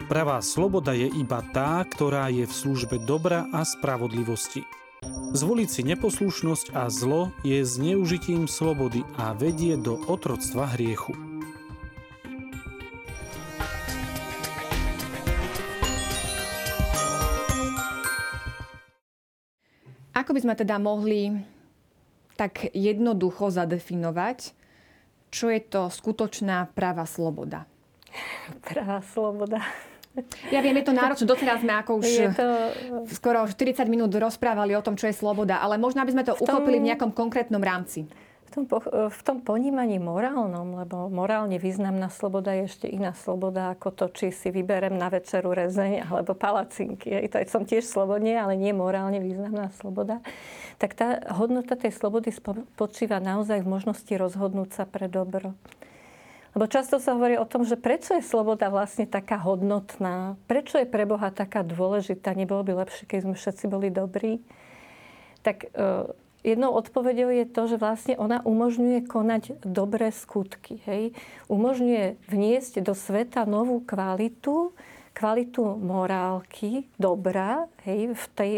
Pravá 0.09 0.41
sloboda 0.41 0.97
je 0.97 1.13
iba 1.13 1.45
tá, 1.53 1.85
ktorá 1.85 2.33
je 2.33 2.49
v 2.49 2.53
službe 2.53 2.99
dobra 3.05 3.45
a 3.53 3.61
spravodlivosti. 3.61 4.65
Zvoliť 5.31 5.69
si 5.69 5.81
neposlušnosť 5.87 6.73
a 6.73 6.89
zlo 6.89 7.29
je 7.45 7.61
zneužitím 7.61 8.49
slobody 8.49 9.05
a 9.17 9.37
vedie 9.37 9.77
do 9.77 10.01
otroctva 10.09 10.73
hriechu. 10.73 11.30
Ako 20.21 20.37
by 20.37 20.39
sme 20.45 20.53
teda 20.53 20.77
mohli 20.77 21.33
tak 22.37 22.69
jednoducho 22.77 23.49
zadefinovať, 23.49 24.53
čo 25.33 25.49
je 25.49 25.61
to 25.65 25.89
skutočná 25.89 26.69
práva 26.77 27.09
sloboda? 27.09 27.65
Práva 28.61 29.01
sloboda. 29.01 29.65
Ja 30.51 30.59
viem, 30.59 30.75
je 30.77 30.85
to 30.85 30.93
náročné. 30.93 31.23
Doteraz 31.23 31.63
sme 31.63 31.73
ako 31.73 32.03
už 32.03 32.35
to... 32.35 32.45
skoro 33.15 33.47
40 33.47 33.81
minút 33.87 34.11
rozprávali 34.11 34.75
o 34.75 34.83
tom, 34.83 34.99
čo 34.99 35.07
je 35.07 35.15
sloboda, 35.15 35.63
ale 35.63 35.79
možno 35.79 36.03
by 36.03 36.11
sme 36.11 36.23
to 36.27 36.35
v 36.35 36.43
tom... 36.43 36.59
uchopili 36.59 36.83
v 36.83 36.91
nejakom 36.91 37.15
konkrétnom 37.15 37.63
rámci 37.63 38.05
tom, 38.51 38.63
v 39.07 39.21
tom 39.23 39.39
ponímaní 39.39 39.95
morálnom, 39.97 40.83
lebo 40.83 41.07
morálne 41.07 41.55
významná 41.55 42.11
sloboda 42.11 42.51
je 42.51 42.67
ešte 42.67 42.87
iná 42.91 43.15
sloboda 43.15 43.71
ako 43.71 43.95
to, 43.95 44.05
či 44.11 44.35
si 44.35 44.51
vyberem 44.51 44.99
na 44.99 45.07
večeru 45.07 45.55
rezeň 45.55 46.11
alebo 46.11 46.35
palacinky. 46.35 47.23
To 47.31 47.39
je 47.39 47.47
som 47.47 47.63
tiež 47.63 47.87
slobodne, 47.87 48.35
ale 48.35 48.59
nie 48.59 48.75
morálne 48.75 49.23
významná 49.23 49.71
sloboda. 49.79 50.19
Tak 50.77 50.91
tá 50.93 51.07
hodnota 51.31 51.79
tej 51.79 51.95
slobody 51.95 52.35
spočíva 52.35 53.23
naozaj 53.23 53.63
v 53.63 53.71
možnosti 53.71 54.11
rozhodnúť 54.11 54.69
sa 54.75 54.83
pre 54.83 55.07
dobro. 55.07 55.55
Lebo 56.51 56.67
často 56.67 56.99
sa 56.99 57.15
hovorí 57.15 57.39
o 57.39 57.47
tom, 57.47 57.63
že 57.63 57.79
prečo 57.79 58.11
je 58.11 58.23
sloboda 58.27 58.67
vlastne 58.67 59.07
taká 59.07 59.39
hodnotná, 59.39 60.35
prečo 60.51 60.75
je 60.75 60.83
pre 60.83 61.07
Boha 61.07 61.31
taká 61.31 61.63
dôležitá, 61.63 62.35
nebolo 62.35 62.67
by 62.67 62.83
lepšie, 62.83 63.07
keď 63.07 63.19
sme 63.23 63.35
všetci 63.39 63.65
boli 63.71 63.87
dobrí. 63.87 64.43
Tak 65.47 65.71
e, 65.71 66.11
Jednou 66.41 66.73
odpovedou 66.73 67.29
je 67.29 67.45
to, 67.45 67.69
že 67.69 67.77
vlastne 67.77 68.15
ona 68.17 68.41
umožňuje 68.41 69.05
konať 69.05 69.43
dobré 69.61 70.09
skutky. 70.09 70.81
Hej? 70.89 71.13
Umožňuje 71.45 72.17
vniesť 72.25 72.81
do 72.81 72.97
sveta 72.97 73.45
novú 73.45 73.85
kvalitu, 73.85 74.73
kvalitu 75.13 75.77
morálky, 75.77 76.89
dobrá, 76.97 77.69
hej, 77.85 78.15
v 78.15 78.25
tej 78.33 78.53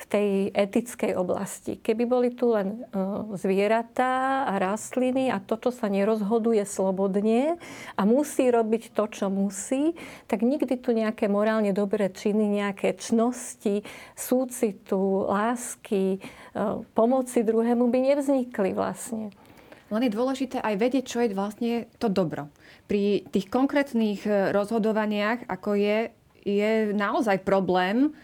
v 0.00 0.04
tej 0.08 0.28
etickej 0.56 1.12
oblasti. 1.12 1.76
Keby 1.76 2.04
boli 2.08 2.32
tu 2.32 2.56
len 2.56 2.88
e, 2.88 2.96
zvieratá 3.36 4.48
a 4.48 4.56
rastliny 4.56 5.28
a 5.28 5.44
toto 5.44 5.68
sa 5.68 5.92
nerozhoduje 5.92 6.64
slobodne 6.64 7.60
a 8.00 8.02
musí 8.08 8.48
robiť 8.48 8.96
to, 8.96 9.04
čo 9.12 9.26
musí, 9.28 9.92
tak 10.24 10.40
nikdy 10.40 10.80
tu 10.80 10.96
nejaké 10.96 11.28
morálne 11.28 11.76
dobré 11.76 12.08
činy, 12.08 12.64
nejaké 12.64 12.96
čnosti, 12.96 13.84
súcitu, 14.16 15.28
lásky, 15.28 16.16
e, 16.16 16.18
pomoci 16.96 17.44
druhému 17.44 17.92
by 17.92 17.98
nevznikli 18.00 18.72
vlastne. 18.72 19.28
Len 19.92 20.06
je 20.06 20.16
dôležité 20.16 20.64
aj 20.64 20.74
vedieť, 20.80 21.04
čo 21.04 21.18
je 21.20 21.34
vlastne 21.36 21.72
to 22.00 22.08
dobro. 22.08 22.48
Pri 22.88 23.28
tých 23.28 23.52
konkrétnych 23.52 24.24
e, 24.24 24.48
rozhodovaniach, 24.56 25.44
ako 25.44 25.76
je, 25.76 26.08
je 26.40 26.96
naozaj 26.96 27.44
problém, 27.44 28.16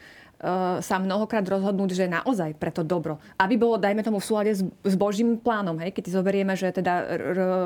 sa 0.78 0.96
mnohokrát 1.02 1.42
rozhodnúť, 1.42 1.90
že 1.96 2.06
naozaj 2.06 2.54
preto 2.54 2.86
dobro. 2.86 3.18
Aby 3.34 3.58
bolo, 3.58 3.82
dajme 3.82 4.06
tomu, 4.06 4.22
v 4.22 4.28
súlade 4.28 4.52
s, 4.54 4.62
s 4.62 4.94
Božím 4.94 5.40
plánom. 5.42 5.74
Hej? 5.82 5.90
Keď 5.96 6.14
zoberieme, 6.14 6.54
že 6.54 6.70
teda 6.70 7.18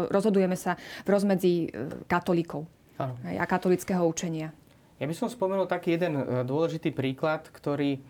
rozhodujeme 0.09 0.57
sa 0.57 0.81
v 1.05 1.09
rozmedzi 1.13 1.53
eh, 1.69 1.69
katolíkov 2.09 2.65
hej, 2.99 3.37
a 3.37 3.45
katolického 3.45 4.01
učenia. 4.09 4.55
Ja 5.01 5.09
by 5.09 5.15
som 5.17 5.29
spomenul 5.29 5.69
taký 5.69 6.01
jeden 6.01 6.17
eh, 6.17 6.25
dôležitý 6.47 6.97
príklad, 6.97 7.49
ktorý 7.53 8.01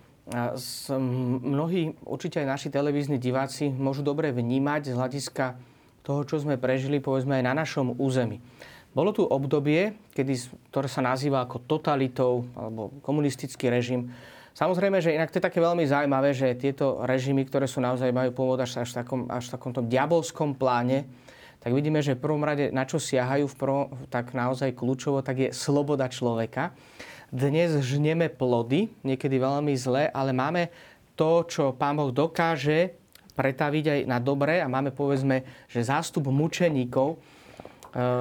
mnohí, 1.42 1.98
určite 2.06 2.38
aj 2.38 2.46
naši 2.46 2.68
televízni 2.70 3.18
diváci, 3.18 3.66
môžu 3.66 4.06
dobre 4.06 4.30
vnímať 4.30 4.94
z 4.94 4.94
hľadiska 4.94 5.58
toho, 6.06 6.22
čo 6.22 6.38
sme 6.38 6.54
prežili, 6.54 7.02
povedzme 7.02 7.34
aj 7.42 7.44
na 7.50 7.54
našom 7.56 7.98
území. 7.98 8.38
Bolo 8.90 9.14
tu 9.14 9.22
obdobie, 9.22 9.94
kedy, 10.14 10.34
ktoré 10.70 10.86
sa 10.90 11.02
nazýva 11.02 11.46
ako 11.46 11.62
totalitou 11.62 12.46
alebo 12.58 12.94
komunistický 13.06 13.70
režim, 13.70 14.10
Samozrejme, 14.50 14.98
že 14.98 15.14
inak 15.14 15.30
to 15.30 15.38
je 15.38 15.46
také 15.46 15.62
veľmi 15.62 15.86
zaujímavé, 15.86 16.34
že 16.34 16.58
tieto 16.58 17.00
režimy, 17.06 17.46
ktoré 17.46 17.70
sú 17.70 17.78
naozaj 17.78 18.10
majú 18.10 18.34
pôvod 18.34 18.58
až, 18.58 18.82
až, 18.82 18.90
v 18.92 18.96
takom, 19.02 19.20
až 19.30 19.44
v 19.46 19.52
takomto 19.54 19.80
diabolskom 19.86 20.58
pláne, 20.58 21.06
tak 21.60 21.76
vidíme, 21.76 22.00
že 22.00 22.16
v 22.16 22.24
prvom 22.24 22.40
rade, 22.40 22.72
na 22.72 22.88
čo 22.88 22.96
siahajú, 22.96 23.44
v 23.46 23.56
prvom, 23.56 23.84
tak 24.08 24.32
naozaj 24.32 24.72
kľúčovo, 24.72 25.20
tak 25.20 25.36
je 25.38 25.48
sloboda 25.52 26.08
človeka. 26.08 26.72
Dnes 27.30 27.78
žneme 27.84 28.32
plody, 28.32 28.90
niekedy 29.06 29.38
veľmi 29.38 29.76
zle, 29.76 30.08
ale 30.10 30.34
máme 30.34 30.72
to, 31.14 31.44
čo 31.46 31.76
Pán 31.76 32.00
Boh 32.00 32.10
dokáže 32.10 32.96
pretaviť 33.38 33.84
aj 33.86 34.00
na 34.08 34.18
dobré 34.18 34.58
a 34.58 34.72
máme 34.72 34.90
povedzme, 34.90 35.46
že 35.70 35.84
zástup 35.84 36.32
mučeníkov, 36.32 37.20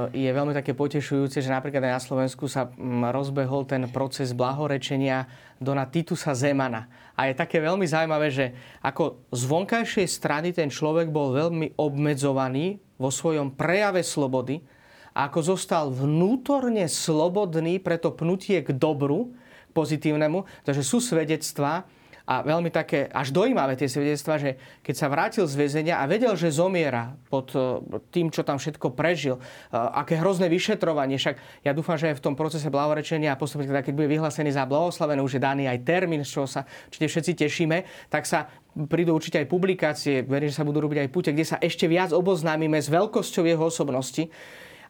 je 0.10 0.30
veľmi 0.34 0.50
také 0.50 0.74
potešujúce, 0.74 1.46
že 1.46 1.54
napríklad 1.54 1.86
aj 1.86 1.94
na 1.94 2.02
Slovensku 2.02 2.50
sa 2.50 2.74
mm, 2.74 3.14
rozbehol 3.14 3.70
ten 3.70 3.86
proces 3.86 4.34
blahorečenia 4.34 5.30
Dona 5.62 5.86
Titusa 5.86 6.34
Zemana. 6.34 6.90
A 7.14 7.30
je 7.30 7.38
také 7.38 7.62
veľmi 7.62 7.86
zaujímavé, 7.86 8.34
že 8.34 8.58
ako 8.82 9.30
z 9.30 9.42
vonkajšej 9.46 10.08
strany 10.10 10.50
ten 10.58 10.74
človek 10.74 11.14
bol 11.14 11.38
veľmi 11.38 11.78
obmedzovaný 11.78 12.82
vo 12.98 13.14
svojom 13.14 13.54
prejave 13.54 14.02
slobody 14.02 14.66
a 15.14 15.30
ako 15.30 15.54
zostal 15.54 15.94
vnútorne 15.94 16.90
slobodný 16.90 17.78
pre 17.78 18.02
to 18.02 18.10
pnutie 18.10 18.66
k 18.66 18.74
dobru, 18.74 19.38
pozitívnemu. 19.78 20.50
Takže 20.66 20.82
sú 20.82 20.98
svedectvá, 20.98 21.86
a 22.30 22.46
veľmi 22.46 22.70
také 22.70 23.10
až 23.10 23.34
dojímavé 23.34 23.74
tie 23.74 23.90
svedectva, 23.90 24.38
že 24.38 24.62
keď 24.86 24.96
sa 24.96 25.10
vrátil 25.10 25.50
z 25.50 25.58
väzenia 25.58 25.98
a 25.98 26.06
vedel, 26.06 26.38
že 26.38 26.54
zomiera 26.54 27.18
pod 27.26 27.50
e, 27.58 27.82
tým, 28.14 28.30
čo 28.30 28.46
tam 28.46 28.62
všetko 28.62 28.94
prežil, 28.94 29.42
e, 29.42 29.74
aké 29.74 30.14
hrozné 30.22 30.46
vyšetrovanie, 30.46 31.18
však 31.18 31.66
ja 31.66 31.74
dúfam, 31.74 31.98
že 31.98 32.14
aj 32.14 32.22
v 32.22 32.26
tom 32.30 32.38
procese 32.38 32.70
blavorečenia 32.70 33.34
a 33.34 33.40
postupne, 33.42 33.66
teda, 33.66 33.82
keď 33.82 33.94
bude 33.98 34.14
vyhlásený 34.14 34.54
za 34.54 34.70
blahoslavenú, 34.70 35.26
už 35.26 35.42
je 35.42 35.42
daný 35.42 35.66
aj 35.66 35.82
termín, 35.82 36.22
z 36.22 36.38
čoho 36.38 36.46
sa 36.46 36.70
určite 36.70 37.10
všetci 37.10 37.32
tešíme, 37.34 37.78
tak 38.14 38.30
sa 38.30 38.46
prídu 38.86 39.18
určite 39.18 39.42
aj 39.42 39.50
publikácie, 39.50 40.22
verím, 40.22 40.54
že 40.54 40.62
sa 40.62 40.70
budú 40.70 40.86
robiť 40.86 41.02
aj 41.02 41.10
púte, 41.10 41.34
kde 41.34 41.50
sa 41.50 41.58
ešte 41.58 41.90
viac 41.90 42.14
oboznámime 42.14 42.78
s 42.78 42.94
veľkosťou 42.94 43.42
jeho 43.50 43.66
osobnosti. 43.66 44.30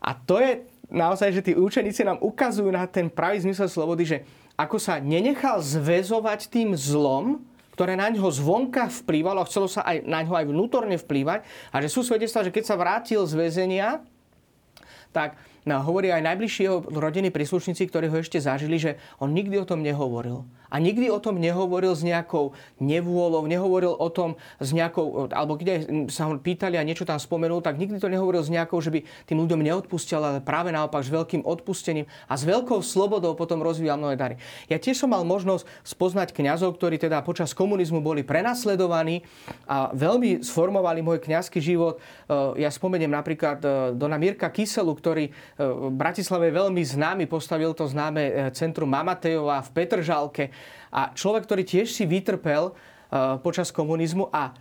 A 0.04 0.12
to 0.12 0.44
je 0.44 0.68
naozaj, 0.92 1.32
že 1.32 1.46
tí 1.46 1.54
učeníci 1.56 2.04
nám 2.04 2.20
ukazujú 2.20 2.68
na 2.68 2.84
ten 2.84 3.08
pravý 3.08 3.40
zmysel 3.48 3.72
slobody, 3.72 4.04
že 4.04 4.18
ako 4.60 4.76
sa 4.76 5.00
nenechal 5.00 5.64
zväzovať 5.64 6.52
tým 6.52 6.76
zlom, 6.76 7.48
ktoré 7.80 7.96
na 7.96 8.12
ňo 8.12 8.28
zvonka 8.28 8.92
vplývalo 8.92 9.40
a 9.40 9.48
chcelo 9.48 9.72
sa 9.72 9.88
aj 9.88 10.04
na 10.04 10.20
ňo 10.20 10.36
aj 10.36 10.46
vnútorne 10.52 11.00
vplývať. 11.00 11.48
A 11.72 11.80
že 11.80 11.88
sú 11.88 12.04
svedectvá, 12.04 12.44
že 12.44 12.52
keď 12.52 12.68
sa 12.68 12.76
vrátil 12.76 13.24
z 13.24 13.40
väzenia, 13.40 14.04
tak 15.16 15.40
no, 15.70 15.86
hovorí 15.86 16.10
aj 16.10 16.26
najbližší 16.26 16.66
jeho 16.66 16.82
rodiny 16.82 17.30
príslušníci, 17.30 17.86
ktorí 17.86 18.10
ho 18.10 18.18
ešte 18.18 18.42
zažili, 18.42 18.82
že 18.82 18.98
on 19.22 19.30
nikdy 19.30 19.62
o 19.62 19.70
tom 19.70 19.86
nehovoril. 19.86 20.50
A 20.70 20.78
nikdy 20.78 21.10
o 21.10 21.18
tom 21.18 21.42
nehovoril 21.42 21.98
s 21.98 22.06
nejakou 22.06 22.54
nevôľou, 22.78 23.50
nehovoril 23.50 23.90
o 23.90 24.10
tom 24.14 24.38
s 24.62 24.70
nejakou, 24.70 25.26
alebo 25.34 25.58
keď 25.58 25.90
sa 26.14 26.30
ho 26.30 26.38
pýtali 26.38 26.78
a 26.78 26.86
niečo 26.86 27.10
tam 27.10 27.18
spomenul, 27.18 27.66
tak 27.66 27.82
nikdy 27.82 27.98
to 27.98 28.06
nehovoril 28.06 28.46
s 28.46 28.54
nejakou, 28.54 28.78
že 28.78 28.94
by 28.94 29.02
tým 29.26 29.42
ľuďom 29.42 29.66
neodpustil, 29.66 30.22
ale 30.22 30.46
práve 30.46 30.70
naopak 30.70 31.02
s 31.02 31.10
veľkým 31.10 31.42
odpustením 31.42 32.06
a 32.30 32.34
s 32.38 32.46
veľkou 32.46 32.86
slobodou 32.86 33.34
potom 33.34 33.66
rozvíjal 33.66 33.98
mnohé 33.98 34.16
dary. 34.16 34.36
Ja 34.70 34.78
tiež 34.78 35.02
som 35.02 35.10
mal 35.10 35.26
možnosť 35.26 35.66
spoznať 35.82 36.38
kňazov, 36.38 36.78
ktorí 36.78 37.02
teda 37.02 37.26
počas 37.26 37.58
komunizmu 37.58 38.06
boli 38.06 38.22
prenasledovaní 38.22 39.26
a 39.66 39.90
veľmi 39.90 40.46
sformovali 40.46 41.02
môj 41.02 41.18
kňazský 41.26 41.58
život. 41.58 41.98
E, 42.30 42.62
ja 42.62 42.70
spomeniem 42.70 43.10
napríklad 43.10 43.58
e, 43.66 43.68
Dona 43.98 44.22
Mirka 44.22 44.54
Kyselu, 44.54 44.94
ktorý 44.94 45.34
v 45.60 45.92
Bratislave 45.92 46.48
je 46.48 46.56
veľmi 46.56 46.80
známy, 46.80 47.28
postavil 47.28 47.76
to 47.76 47.84
známe 47.84 48.56
centrum 48.56 48.88
Mamatejova 48.88 49.60
v 49.68 49.70
Petržalke 49.76 50.46
a 50.88 51.12
človek, 51.12 51.44
ktorý 51.44 51.64
tiež 51.68 51.92
si 51.92 52.08
vytrpel 52.08 52.72
uh, 52.72 53.36
počas 53.44 53.68
komunizmu 53.76 54.32
a 54.32 54.56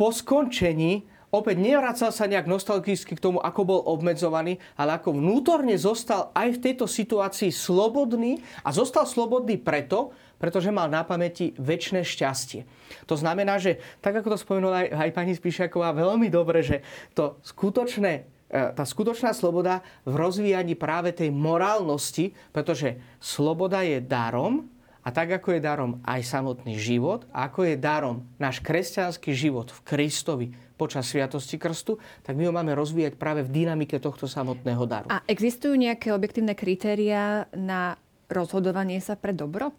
po 0.00 0.08
skončení 0.08 1.04
opäť 1.28 1.60
nevracal 1.60 2.08
sa 2.08 2.24
nejak 2.24 2.48
nostalgicky 2.48 3.12
k 3.14 3.20
tomu, 3.20 3.38
ako 3.38 3.60
bol 3.68 3.80
obmedzovaný, 3.84 4.56
ale 4.80 4.96
ako 4.96 5.20
vnútorne 5.20 5.76
zostal 5.76 6.32
aj 6.32 6.56
v 6.56 6.62
tejto 6.72 6.88
situácii 6.88 7.52
slobodný 7.52 8.40
a 8.64 8.72
zostal 8.72 9.04
slobodný 9.04 9.60
preto, 9.60 10.10
pretože 10.40 10.72
mal 10.72 10.88
na 10.88 11.04
pamäti 11.04 11.52
väčšie 11.60 12.00
šťastie. 12.00 12.60
To 13.04 13.14
znamená, 13.14 13.60
že 13.60 13.76
tak 14.00 14.16
ako 14.16 14.32
to 14.34 14.38
spomenula 14.40 14.88
aj, 14.88 14.88
aj 14.88 15.10
pani 15.12 15.36
Spíšaková 15.36 15.92
veľmi 15.92 16.32
dobre, 16.32 16.64
že 16.64 16.80
to 17.12 17.36
skutočné 17.44 18.39
tá 18.50 18.82
skutočná 18.82 19.30
sloboda 19.30 19.86
v 20.02 20.14
rozvíjaní 20.18 20.74
práve 20.74 21.14
tej 21.14 21.30
morálnosti, 21.30 22.34
pretože 22.50 22.98
sloboda 23.22 23.86
je 23.86 24.02
darom, 24.02 24.66
a 25.00 25.08
tak 25.14 25.40
ako 25.40 25.56
je 25.56 25.60
darom 25.64 26.02
aj 26.04 26.20
samotný 26.26 26.76
život, 26.76 27.24
a 27.32 27.48
ako 27.48 27.72
je 27.72 27.76
darom 27.78 28.26
náš 28.36 28.60
kresťanský 28.60 29.32
život 29.32 29.72
v 29.72 29.80
Kristovi 29.86 30.46
počas 30.76 31.08
Sviatosti 31.08 31.56
Krstu, 31.56 31.96
tak 32.24 32.36
my 32.36 32.48
ho 32.48 32.52
máme 32.52 32.72
rozvíjať 32.76 33.16
práve 33.16 33.44
v 33.44 33.52
dynamike 33.52 33.96
tohto 34.00 34.28
samotného 34.28 34.84
daru. 34.84 35.06
A 35.12 35.24
existujú 35.28 35.76
nejaké 35.76 36.12
objektívne 36.12 36.52
kritériá 36.52 37.48
na 37.52 37.96
rozhodovanie 38.28 39.00
sa 39.00 39.16
pre 39.16 39.36
dobro? 39.36 39.72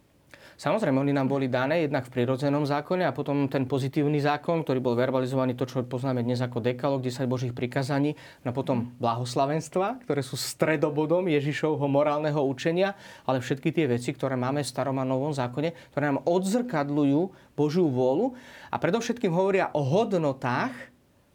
Samozrejme, 0.61 1.01
oni 1.01 1.09
nám 1.09 1.25
boli 1.25 1.49
dané 1.49 1.89
jednak 1.89 2.05
v 2.05 2.21
prirodzenom 2.21 2.69
zákone 2.69 3.01
a 3.01 3.09
potom 3.09 3.49
ten 3.49 3.65
pozitívny 3.65 4.21
zákon, 4.21 4.61
ktorý 4.61 4.77
bol 4.77 4.93
verbalizovaný, 4.93 5.57
to, 5.57 5.65
čo 5.65 5.81
poznáme 5.81 6.21
dnes 6.21 6.37
ako 6.37 6.61
dekalog, 6.61 7.01
10 7.01 7.25
božích 7.25 7.49
prikazaní, 7.49 8.13
na 8.45 8.53
potom 8.53 8.93
blahoslavenstva, 9.01 10.05
ktoré 10.05 10.21
sú 10.21 10.37
stredobodom 10.37 11.25
Ježišovho 11.25 11.89
morálneho 11.89 12.45
učenia, 12.45 12.93
ale 13.25 13.41
všetky 13.41 13.73
tie 13.73 13.89
veci, 13.89 14.13
ktoré 14.13 14.37
máme 14.37 14.61
v 14.61 14.69
starom 14.69 15.01
a 15.01 15.05
novom 15.05 15.33
zákone, 15.33 15.73
ktoré 15.89 16.13
nám 16.13 16.21
odzrkadľujú 16.29 17.57
Božiu 17.57 17.89
vôľu 17.89 18.37
a 18.69 18.77
predovšetkým 18.77 19.33
hovoria 19.33 19.73
o 19.73 19.81
hodnotách, 19.81 20.77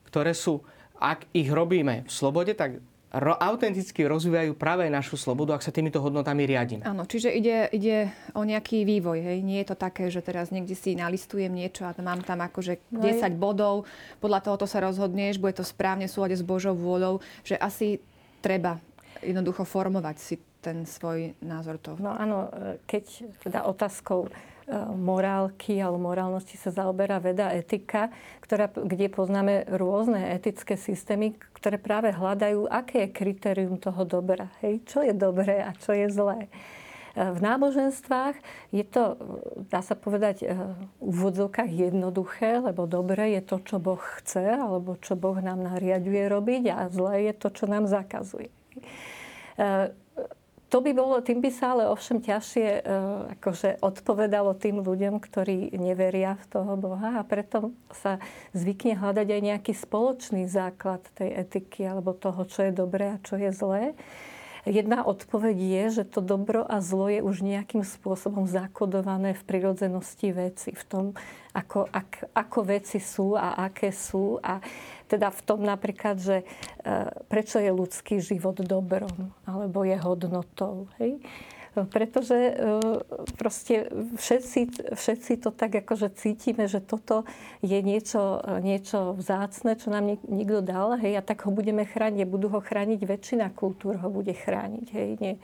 ktoré 0.06 0.38
sú, 0.38 0.62
ak 1.02 1.26
ich 1.34 1.50
robíme 1.50 2.06
v 2.06 2.10
slobode, 2.14 2.54
tak 2.54 2.78
ro- 3.14 3.38
autenticky 3.38 4.06
rozvíjajú 4.06 4.58
práve 4.58 4.88
našu 4.90 5.14
slobodu, 5.14 5.54
ak 5.54 5.66
sa 5.66 5.74
týmito 5.74 6.02
hodnotami 6.02 6.46
riadíme. 6.46 6.82
Áno, 6.82 7.06
čiže 7.06 7.30
ide, 7.30 7.70
ide 7.70 8.10
o 8.34 8.42
nejaký 8.42 8.82
vývoj. 8.82 9.18
Hej? 9.22 9.38
Nie 9.46 9.62
je 9.62 9.68
to 9.70 9.76
také, 9.78 10.10
že 10.10 10.24
teraz 10.24 10.50
niekde 10.50 10.74
si 10.74 10.98
nalistujem 10.98 11.50
niečo 11.50 11.86
a 11.86 11.94
mám 12.02 12.22
tam 12.26 12.42
akože 12.42 12.82
10 12.90 12.96
no 12.96 13.38
bodov, 13.38 13.74
podľa 14.18 14.40
toho 14.42 14.56
to 14.62 14.66
sa 14.66 14.82
rozhodneš, 14.82 15.38
bude 15.38 15.54
to 15.54 15.64
správne 15.66 16.10
v 16.10 16.14
súlade 16.14 16.36
s 16.36 16.44
Božou 16.44 16.74
vôľou, 16.74 17.22
že 17.46 17.54
asi 17.58 18.02
treba 18.42 18.78
jednoducho 19.24 19.64
formovať 19.64 20.16
si 20.18 20.34
ten 20.60 20.82
svoj 20.82 21.38
názor 21.38 21.78
toho. 21.78 21.96
No 22.02 22.10
áno, 22.10 22.50
e, 22.50 22.82
keď 22.90 23.04
teda 23.46 23.60
otázkou 23.70 24.26
morálky 24.98 25.78
alebo 25.78 26.10
morálnosti 26.10 26.58
sa 26.58 26.74
zaoberá 26.74 27.22
veda 27.22 27.54
etika, 27.54 28.10
ktorá, 28.42 28.66
kde 28.66 29.06
poznáme 29.06 29.70
rôzne 29.70 30.34
etické 30.34 30.74
systémy, 30.74 31.38
ktoré 31.54 31.78
práve 31.78 32.10
hľadajú, 32.10 32.66
aké 32.66 33.06
je 33.06 33.14
kritérium 33.14 33.78
toho 33.78 34.02
dobra. 34.02 34.50
Hej? 34.62 34.82
Čo 34.86 35.06
je 35.06 35.14
dobré 35.14 35.62
a 35.62 35.70
čo 35.78 35.94
je 35.94 36.10
zlé. 36.10 36.50
V 37.16 37.40
náboženstvách 37.40 38.36
je 38.76 38.84
to, 38.84 39.16
dá 39.72 39.80
sa 39.80 39.96
povedať, 39.96 40.44
v 41.00 41.14
úvodzovkách 41.16 41.72
jednoduché, 41.72 42.60
lebo 42.60 42.84
dobré 42.84 43.40
je 43.40 43.42
to, 43.46 43.56
čo 43.64 43.80
Boh 43.80 44.02
chce, 44.20 44.44
alebo 44.52 45.00
čo 45.00 45.16
Boh 45.16 45.40
nám 45.40 45.64
nariaduje 45.64 46.28
robiť 46.28 46.62
a 46.76 46.92
zlé 46.92 47.32
je 47.32 47.34
to, 47.40 47.48
čo 47.48 47.64
nám 47.64 47.88
zakazuje 47.88 48.52
to 50.76 50.84
by 50.84 50.92
bolo, 50.92 51.16
tým 51.24 51.40
by 51.40 51.48
sa 51.48 51.72
ale 51.72 51.88
ovšem 51.88 52.20
ťažšie 52.20 52.68
uh, 52.68 53.32
akože 53.40 53.80
odpovedalo 53.80 54.52
tým 54.60 54.84
ľuďom, 54.84 55.24
ktorí 55.24 55.72
neveria 55.80 56.36
v 56.36 56.44
toho 56.52 56.76
Boha 56.76 57.16
a 57.16 57.24
preto 57.24 57.72
sa 57.96 58.20
zvykne 58.52 58.92
hľadať 59.00 59.24
aj 59.24 59.40
nejaký 59.40 59.72
spoločný 59.72 60.44
základ 60.44 61.00
tej 61.16 61.32
etiky 61.32 61.88
alebo 61.88 62.12
toho, 62.12 62.44
čo 62.44 62.68
je 62.68 62.76
dobré 62.76 63.16
a 63.16 63.22
čo 63.24 63.40
je 63.40 63.48
zlé. 63.56 63.96
Jedna 64.66 65.06
odpoveď 65.06 65.56
je, 65.56 65.84
že 66.02 66.04
to 66.10 66.18
dobro 66.18 66.66
a 66.66 66.82
zlo 66.82 67.06
je 67.06 67.22
už 67.22 67.46
nejakým 67.46 67.86
spôsobom 67.86 68.50
zakodované 68.50 69.38
v 69.38 69.42
prirodzenosti 69.46 70.34
veci, 70.34 70.74
v 70.74 70.84
tom, 70.90 71.04
ako, 71.54 71.86
ak, 71.86 72.34
ako 72.34 72.58
veci 72.66 72.98
sú 72.98 73.38
a 73.38 73.70
aké 73.70 73.94
sú. 73.94 74.42
A 74.42 74.58
teda 75.06 75.30
v 75.30 75.40
tom 75.46 75.62
napríklad, 75.62 76.18
že 76.18 76.42
e, 76.42 76.46
prečo 77.30 77.62
je 77.62 77.70
ľudský 77.70 78.18
život 78.18 78.58
dobrom 78.58 79.30
alebo 79.46 79.86
je 79.86 79.94
hodnotou. 80.02 80.90
Hej? 80.98 81.22
Pretože 81.84 82.36
e, 82.36 82.52
proste 83.36 83.92
všetci, 84.16 84.60
všetci 84.96 85.32
to 85.44 85.52
tak 85.52 85.76
akože 85.84 86.16
cítime, 86.16 86.64
že 86.64 86.80
toto 86.80 87.28
je 87.60 87.76
niečo, 87.84 88.40
niečo 88.64 89.12
vzácne, 89.12 89.76
čo 89.76 89.92
nám 89.92 90.16
niekto 90.24 90.64
dal, 90.64 90.96
hej, 90.96 91.20
a 91.20 91.22
tak 91.22 91.44
ho 91.44 91.52
budeme 91.52 91.84
chrániť. 91.84 92.24
Budú 92.24 92.48
ho 92.48 92.64
chrániť, 92.64 93.04
väčšina 93.04 93.52
kultúr 93.52 94.00
ho 94.00 94.08
bude 94.08 94.32
chrániť, 94.32 94.86
hej, 94.96 95.10
nie. 95.20 95.34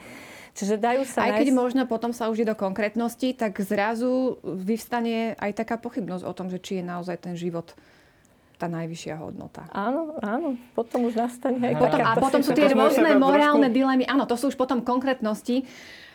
Čiže 0.52 0.76
dajú 0.76 1.08
sa 1.08 1.28
Aj 1.28 1.36
keď 1.36 1.48
nájsť... 1.48 1.60
možno 1.60 1.82
potom 1.88 2.12
sa 2.12 2.28
už 2.28 2.44
ide 2.44 2.52
do 2.52 2.56
konkrétnosti, 2.56 3.32
tak 3.32 3.56
zrazu 3.64 4.36
vyvstane 4.44 5.36
aj 5.40 5.52
taká 5.56 5.80
pochybnosť 5.80 6.24
o 6.28 6.32
tom, 6.36 6.52
že 6.52 6.60
či 6.60 6.80
je 6.80 6.84
naozaj 6.84 7.16
ten 7.24 7.34
život 7.36 7.72
tá 8.60 8.70
najvyššia 8.70 9.18
hodnota. 9.18 9.66
Áno, 9.74 10.14
áno. 10.22 10.54
Potom 10.78 11.10
už 11.10 11.18
nastane 11.18 11.58
aj 11.58 11.74
potom, 11.82 11.98
A 11.98 12.14
potom 12.14 12.40
sú 12.46 12.54
tie 12.54 12.70
rôzne 12.70 13.18
morálne 13.18 13.66
trošku... 13.66 13.74
dilemy. 13.74 14.04
Áno, 14.06 14.22
to 14.22 14.38
sú 14.38 14.54
už 14.54 14.56
potom 14.60 14.86
konkrétnosti. 14.86 15.66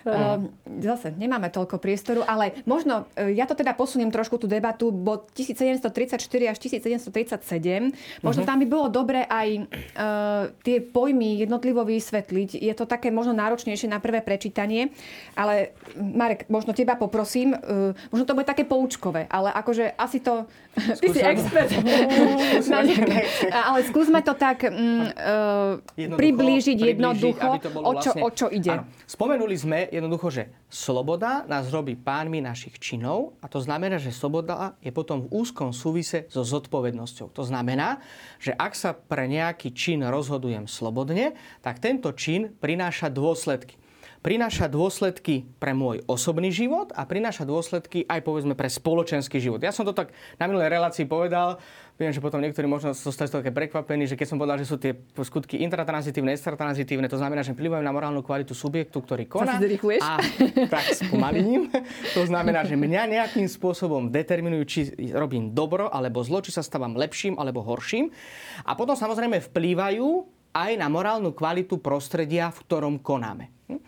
Uh, 0.07 0.47
zase 0.79 1.11
nemáme 1.19 1.51
toľko 1.51 1.83
priestoru, 1.83 2.23
ale 2.23 2.63
možno, 2.63 3.03
uh, 3.03 3.27
ja 3.27 3.43
to 3.43 3.53
teda 3.53 3.75
posuniem 3.75 4.07
trošku 4.07 4.39
tú 4.39 4.47
debatu, 4.47 4.89
bo 4.89 5.27
1734 5.35 6.23
až 6.47 6.57
1737, 6.57 8.23
možno 8.23 8.41
uh-huh. 8.43 8.47
tam 8.47 8.57
by 8.63 8.67
bolo 8.67 8.87
dobre 8.87 9.27
aj 9.27 9.47
uh, 9.67 10.49
tie 10.63 10.79
pojmy 10.79 11.43
jednotlivo 11.43 11.83
vysvetliť. 11.83 12.55
Je 12.55 12.73
to 12.73 12.87
také 12.87 13.11
možno 13.11 13.35
náročnejšie 13.35 13.91
na 13.91 13.99
prvé 13.99 14.23
prečítanie, 14.23 14.95
ale 15.35 15.75
Marek, 15.99 16.47
možno 16.47 16.71
teba 16.71 16.95
poprosím, 16.95 17.51
uh, 17.51 17.91
možno 18.09 18.23
to 18.23 18.35
bude 18.35 18.47
také 18.47 18.63
poučkové, 18.63 19.27
ale 19.27 19.51
akože 19.51 19.93
asi 19.99 20.23
to... 20.23 20.47
Skúsme. 20.77 21.01
Ty 21.03 21.07
si 21.09 21.21
expert. 21.25 21.69
ale 23.67 23.79
skúsme 23.83 24.19
to 24.21 24.33
tak 24.37 24.67
um, 24.69 25.09
uh, 25.09 25.81
priblížiť 25.95 26.77
jednoducho, 26.95 27.59
o 27.81 27.93
čo, 27.97 28.11
vlastne, 28.13 28.21
o 28.23 28.29
čo 28.31 28.47
ide. 28.51 28.73
Áno. 28.77 28.83
Spomenuli 29.07 29.55
sme 29.57 29.79
jednoducho, 29.97 30.29
že 30.29 30.43
sloboda 30.69 31.43
nás 31.49 31.67
robí 31.73 31.97
pánmi 31.97 32.39
našich 32.39 32.77
činov 32.77 33.33
a 33.41 33.49
to 33.49 33.57
znamená, 33.57 33.97
že 33.97 34.13
sloboda 34.13 34.77
je 34.79 34.93
potom 34.93 35.25
v 35.25 35.31
úzkom 35.43 35.73
súvise 35.73 36.29
so 36.29 36.45
zodpovednosťou. 36.45 37.33
To 37.33 37.43
znamená, 37.43 37.99
že 38.37 38.53
ak 38.53 38.73
sa 38.77 38.93
pre 38.93 39.25
nejaký 39.25 39.73
čin 39.73 40.05
rozhodujem 40.05 40.69
slobodne, 40.69 41.33
tak 41.65 41.81
tento 41.81 42.13
čin 42.13 42.53
prináša 42.53 43.09
dôsledky 43.09 43.86
prináša 44.21 44.67
dôsledky 44.67 45.47
pre 45.57 45.73
môj 45.73 46.03
osobný 46.05 46.51
život 46.53 46.91
a 46.93 47.07
prináša 47.07 47.43
dôsledky 47.47 48.03
aj 48.05 48.21
povedzme 48.21 48.53
pre 48.53 48.69
spoločenský 48.69 49.41
život. 49.41 49.61
Ja 49.61 49.73
som 49.73 49.87
to 49.87 49.95
tak 49.95 50.13
na 50.37 50.45
minulej 50.45 50.73
relácii 50.73 51.09
povedal, 51.09 51.57
viem, 51.97 52.13
že 52.13 52.21
potom 52.21 52.37
niektorí 52.37 52.69
možno 52.69 52.93
zostali 52.93 53.27
také 53.27 53.49
prekvapení, 53.49 54.05
že 54.05 54.13
keď 54.13 54.27
som 54.29 54.37
povedal, 54.37 54.61
že 54.61 54.69
sú 54.69 54.77
tie 54.77 54.93
skutky 55.17 55.65
intratranzitívne, 55.65 56.37
extratranzitívne, 56.37 57.09
to 57.09 57.17
znamená, 57.17 57.41
že 57.41 57.57
vplyvajú 57.57 57.81
na 57.81 57.89
morálnu 57.89 58.21
kvalitu 58.21 58.53
subjektu, 58.53 59.01
ktorý 59.01 59.25
koná. 59.25 59.57
A 60.05 60.21
tak 60.69 60.85
spomalím. 60.93 61.73
To 62.13 62.21
znamená, 62.29 62.61
že 62.69 62.77
mňa 62.77 63.09
nejakým 63.17 63.49
spôsobom 63.49 64.13
determinujú, 64.13 64.63
či 64.69 64.79
robím 65.09 65.57
dobro 65.57 65.89
alebo 65.89 66.21
zlo, 66.21 66.45
či 66.45 66.53
sa 66.53 66.61
stávam 66.61 66.93
lepším 66.93 67.41
alebo 67.41 67.65
horším. 67.65 68.13
A 68.61 68.77
potom 68.77 68.93
samozrejme 68.93 69.41
vplývajú 69.49 70.07
aj 70.53 70.71
na 70.77 70.87
morálnu 70.89 71.33
kvalitu 71.33 71.81
prostredia, 71.81 72.53
v 72.53 72.61
ktorom 72.61 73.01
konáme. 73.01 73.56
Hm? 73.67 73.79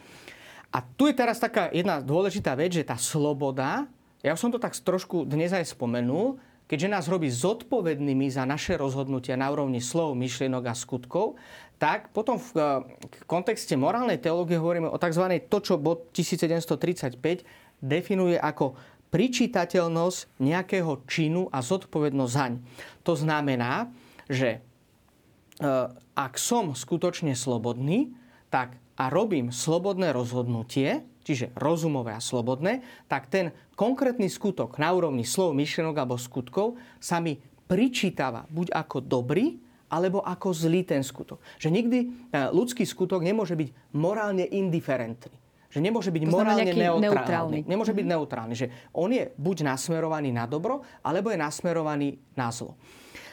A 0.69 0.85
tu 0.85 1.09
je 1.09 1.17
teraz 1.17 1.41
taká 1.41 1.73
jedna 1.73 1.97
dôležitá 1.97 2.53
vec, 2.53 2.77
že 2.77 2.85
tá 2.85 2.93
sloboda, 2.93 3.89
ja 4.21 4.37
som 4.37 4.53
to 4.53 4.61
tak 4.61 4.77
trošku 4.77 5.25
dnes 5.25 5.49
aj 5.49 5.73
spomenul, 5.73 6.37
keďže 6.69 6.93
nás 6.93 7.05
robí 7.09 7.25
zodpovednými 7.33 8.29
za 8.29 8.45
naše 8.45 8.77
rozhodnutia 8.77 9.33
na 9.33 9.49
úrovni 9.49 9.81
slov, 9.81 10.13
myšlienok 10.13 10.69
a 10.69 10.77
skutkov, 10.77 11.41
tak 11.81 12.13
potom 12.13 12.37
v 12.37 12.85
kontexte 13.25 13.73
morálnej 13.73 14.21
teológie 14.21 14.61
hovoríme 14.61 14.91
o 14.91 15.01
tzv. 15.01 15.25
to, 15.49 15.57
čo 15.63 15.81
bod 15.81 16.13
1735 16.13 17.17
definuje 17.81 18.37
ako 18.37 18.77
pričítateľnosť 19.09 20.37
nejakého 20.37 21.01
činu 21.09 21.49
a 21.49 21.65
zodpovednosť 21.65 22.33
zaň. 22.35 22.53
To 23.01 23.17
znamená, 23.17 23.89
že 24.29 24.49
e, 24.53 24.59
ak 26.13 26.37
som 26.37 26.77
skutočne 26.77 27.33
slobodný, 27.33 28.13
tak 28.53 28.77
a 28.99 29.07
robím 29.07 29.55
slobodné 29.55 30.11
rozhodnutie, 30.11 31.07
čiže 31.23 31.55
rozumové 31.55 32.11
a 32.11 32.19
slobodné, 32.19 32.83
tak 33.07 33.31
ten 33.31 33.55
konkrétny 33.79 34.27
skutok 34.27 34.75
na 34.75 34.91
úrovni 34.91 35.23
slov, 35.23 35.55
myšlenok 35.55 35.95
alebo 35.95 36.19
skutkov 36.19 36.75
sa 36.99 37.23
mi 37.23 37.39
pričítava 37.69 38.43
buď 38.51 38.75
ako 38.75 38.97
dobrý, 38.99 39.55
alebo 39.89 40.21
ako 40.21 40.53
zlý 40.53 40.85
ten 40.85 41.01
skutok. 41.01 41.41
Že 41.57 41.69
nikdy 41.73 41.99
e, 41.99 42.07
ľudský 42.53 42.85
skutok 42.85 43.25
nemôže 43.25 43.57
byť 43.57 43.97
morálne 43.97 44.45
indiferentný. 44.45 45.33
Že 45.69 45.79
nemôže 45.85 46.09
byť 46.09 46.23
morálne 46.29 46.65
neutrálny. 46.65 47.05
neutrálny. 47.09 47.59
Nemôže 47.65 47.93
byť 47.93 48.05
mhm. 48.05 48.11
neutrálny. 48.13 48.53
Že 48.53 48.67
on 48.93 49.09
je 49.09 49.23
buď 49.33 49.57
nasmerovaný 49.65 50.29
na 50.33 50.45
dobro, 50.45 50.85
alebo 51.01 51.33
je 51.33 51.37
nasmerovaný 51.41 52.21
na 52.37 52.53
zlo. 52.53 52.77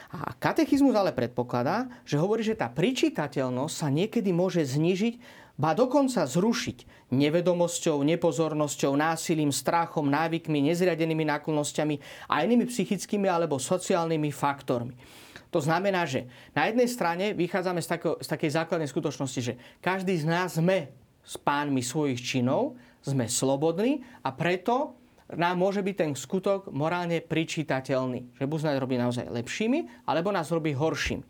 A 0.07 0.31
katechizmus 0.39 0.95
ale 0.95 1.11
predpokladá, 1.11 1.91
že 2.07 2.15
hovorí, 2.15 2.39
že 2.39 2.55
tá 2.55 2.71
pričítateľnosť 2.71 3.75
sa 3.75 3.91
niekedy 3.91 4.31
môže 4.31 4.63
znížiť 4.63 5.19
ba 5.57 5.73
dokonca 5.73 6.21
zrušiť 6.23 7.09
nevedomosťou, 7.09 8.05
nepozornosťou, 8.05 8.93
násilím, 8.93 9.49
strachom, 9.49 10.05
návykmi, 10.05 10.69
nezriadenými 10.69 11.25
náklonnosťami 11.25 11.95
a 12.29 12.45
inými 12.45 12.69
psychickými 12.69 13.25
alebo 13.25 13.57
sociálnymi 13.57 14.29
faktormi. 14.29 14.93
To 15.49 15.57
znamená, 15.57 16.05
že 16.05 16.29
na 16.53 16.69
jednej 16.69 16.85
strane 16.85 17.25
vychádzame 17.33 17.81
z, 17.81 17.87
tako, 17.89 18.09
z 18.21 18.27
takej 18.29 18.51
základnej 18.53 18.89
skutočnosti, 18.91 19.39
že 19.41 19.53
každý 19.81 20.13
z 20.19 20.25
nás 20.29 20.61
sme 20.61 20.93
s 21.25 21.35
pánmi 21.41 21.81
svojich 21.81 22.21
činov, 22.21 22.77
sme 23.01 23.25
slobodní 23.25 24.03
a 24.21 24.29
preto 24.35 24.93
nám 25.35 25.59
môže 25.59 25.83
byť 25.83 25.95
ten 25.99 26.11
skutok 26.15 26.71
morálne 26.71 27.19
pričítateľný. 27.19 28.39
Že 28.39 28.45
buď 28.47 28.59
nás 28.63 28.77
robí 28.79 28.95
naozaj 28.95 29.27
lepšími, 29.27 30.07
alebo 30.07 30.31
nás 30.31 30.47
robí 30.47 30.71
horšími. 30.71 31.25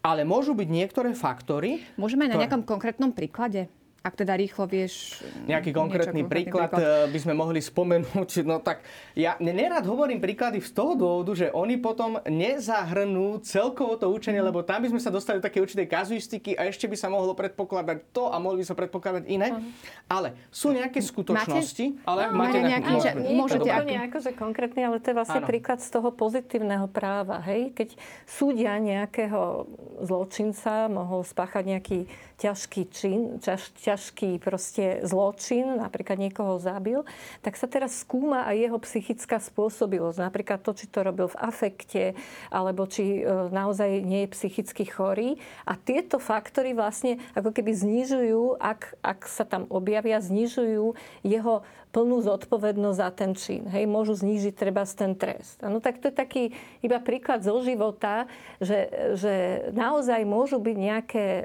Ale 0.00 0.24
môžu 0.24 0.56
byť 0.56 0.68
niektoré 0.72 1.12
faktory... 1.12 1.84
Môžeme 2.00 2.24
aj 2.24 2.30
na 2.32 2.40
nejakom 2.48 2.64
konkrétnom 2.64 3.12
príklade? 3.12 3.68
Ak 4.02 4.18
teda 4.18 4.34
rýchlo 4.34 4.66
vieš... 4.66 5.22
Nejaký 5.46 5.70
konkrétny, 5.70 6.26
niečo, 6.26 6.34
príklad, 6.34 6.74
príklad 6.74 7.14
by 7.14 7.18
sme 7.22 7.34
mohli 7.38 7.62
spomenúť. 7.62 8.30
No 8.52 8.58
tak 8.58 8.82
ja 9.14 9.38
nerad 9.38 9.86
hovorím 9.86 10.18
príklady 10.18 10.58
z 10.58 10.74
toho 10.74 10.98
dôvodu, 10.98 11.38
že 11.38 11.54
oni 11.54 11.78
potom 11.78 12.18
nezahrnú 12.26 13.38
celkovo 13.46 13.94
to 13.94 14.10
učenie, 14.10 14.42
mm. 14.42 14.48
lebo 14.50 14.66
tam 14.66 14.82
by 14.82 14.90
sme 14.90 15.00
sa 15.00 15.14
dostali 15.14 15.38
do 15.38 15.46
také 15.46 15.62
určitej 15.62 15.86
kazuistiky 15.86 16.58
a 16.58 16.66
ešte 16.66 16.90
by 16.90 16.98
sa 16.98 17.06
mohlo 17.06 17.32
predpokladať 17.38 18.10
to 18.10 18.28
a 18.34 18.36
mohli 18.42 18.60
by 18.60 18.66
sa 18.66 18.74
predpokladať 18.74 19.24
iné. 19.30 19.54
Mm. 19.54 19.70
Ale 20.10 20.34
sú 20.50 20.74
nejaké 20.74 20.98
skutočnosti, 20.98 21.86
máte? 21.94 22.08
ale 22.10 22.20
no, 22.28 22.34
máte 22.34 22.58
nejaký... 22.58 22.92
Že 22.98 23.10
môžete 23.38 23.68
ako... 23.70 23.86
Nie 23.86 24.00
akože 24.10 24.30
konkrétny, 24.34 24.80
ale 24.82 24.98
to 24.98 25.14
je 25.14 25.16
vlastne 25.16 25.40
ano. 25.40 25.48
príklad 25.48 25.78
z 25.78 25.88
toho 25.94 26.10
pozitívneho 26.10 26.90
práva. 26.90 27.38
Hej? 27.46 27.70
Keď 27.78 27.88
súdia 28.26 28.74
nejakého 28.82 29.70
zločinca, 30.02 30.90
mohol 30.90 31.22
spáchať 31.22 31.64
nejaký 31.78 31.98
ťažký 32.42 32.82
čin, 32.90 33.20
ťaž, 33.38 33.70
ťažký 33.92 34.40
proste 34.40 35.04
zločin, 35.04 35.76
napríklad 35.76 36.16
niekoho 36.16 36.56
zabil, 36.56 37.04
tak 37.44 37.60
sa 37.60 37.68
teraz 37.68 38.00
skúma 38.00 38.48
aj 38.48 38.56
jeho 38.56 38.78
psychická 38.80 39.36
spôsobilosť. 39.36 40.24
Napríklad 40.24 40.64
to, 40.64 40.72
či 40.72 40.88
to 40.88 41.04
robil 41.04 41.28
v 41.28 41.36
afekte, 41.36 42.04
alebo 42.48 42.88
či 42.88 43.20
e, 43.20 43.52
naozaj 43.52 44.00
nie 44.00 44.24
je 44.24 44.32
psychicky 44.32 44.88
chorý. 44.88 45.36
A 45.68 45.76
tieto 45.76 46.16
faktory 46.16 46.72
vlastne 46.72 47.20
ako 47.36 47.52
keby 47.52 47.76
znižujú, 47.76 48.56
ak, 48.56 48.96
ak 49.04 49.28
sa 49.28 49.44
tam 49.44 49.68
objavia, 49.68 50.24
znižujú 50.24 50.96
jeho 51.20 51.60
plnú 51.92 52.24
zodpovednosť 52.24 52.98
za 52.98 53.10
ten 53.12 53.36
čin. 53.36 53.68
Hej, 53.68 53.84
môžu 53.84 54.16
znížiť 54.16 54.56
treba 54.56 54.88
ten 54.88 55.12
trest. 55.12 55.60
No 55.60 55.84
tak 55.84 56.00
to 56.00 56.08
je 56.08 56.16
taký 56.16 56.44
iba 56.80 56.96
príklad 56.96 57.44
zo 57.44 57.60
života, 57.60 58.24
že, 58.64 58.88
že 59.20 59.34
naozaj 59.76 60.24
môžu 60.24 60.56
byť 60.56 60.76
nejaké 60.80 61.26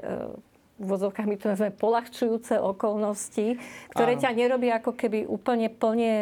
vozovkách 0.78 1.26
my 1.26 1.36
to 1.36 1.46
nazveme 1.50 1.74
polahčujúce 1.74 2.54
okolnosti, 2.58 3.58
ktoré 3.90 4.14
Áno. 4.14 4.22
ťa 4.22 4.30
nerobia 4.34 4.78
ako 4.78 4.94
keby 4.94 5.26
úplne 5.26 5.66
plne 5.68 6.14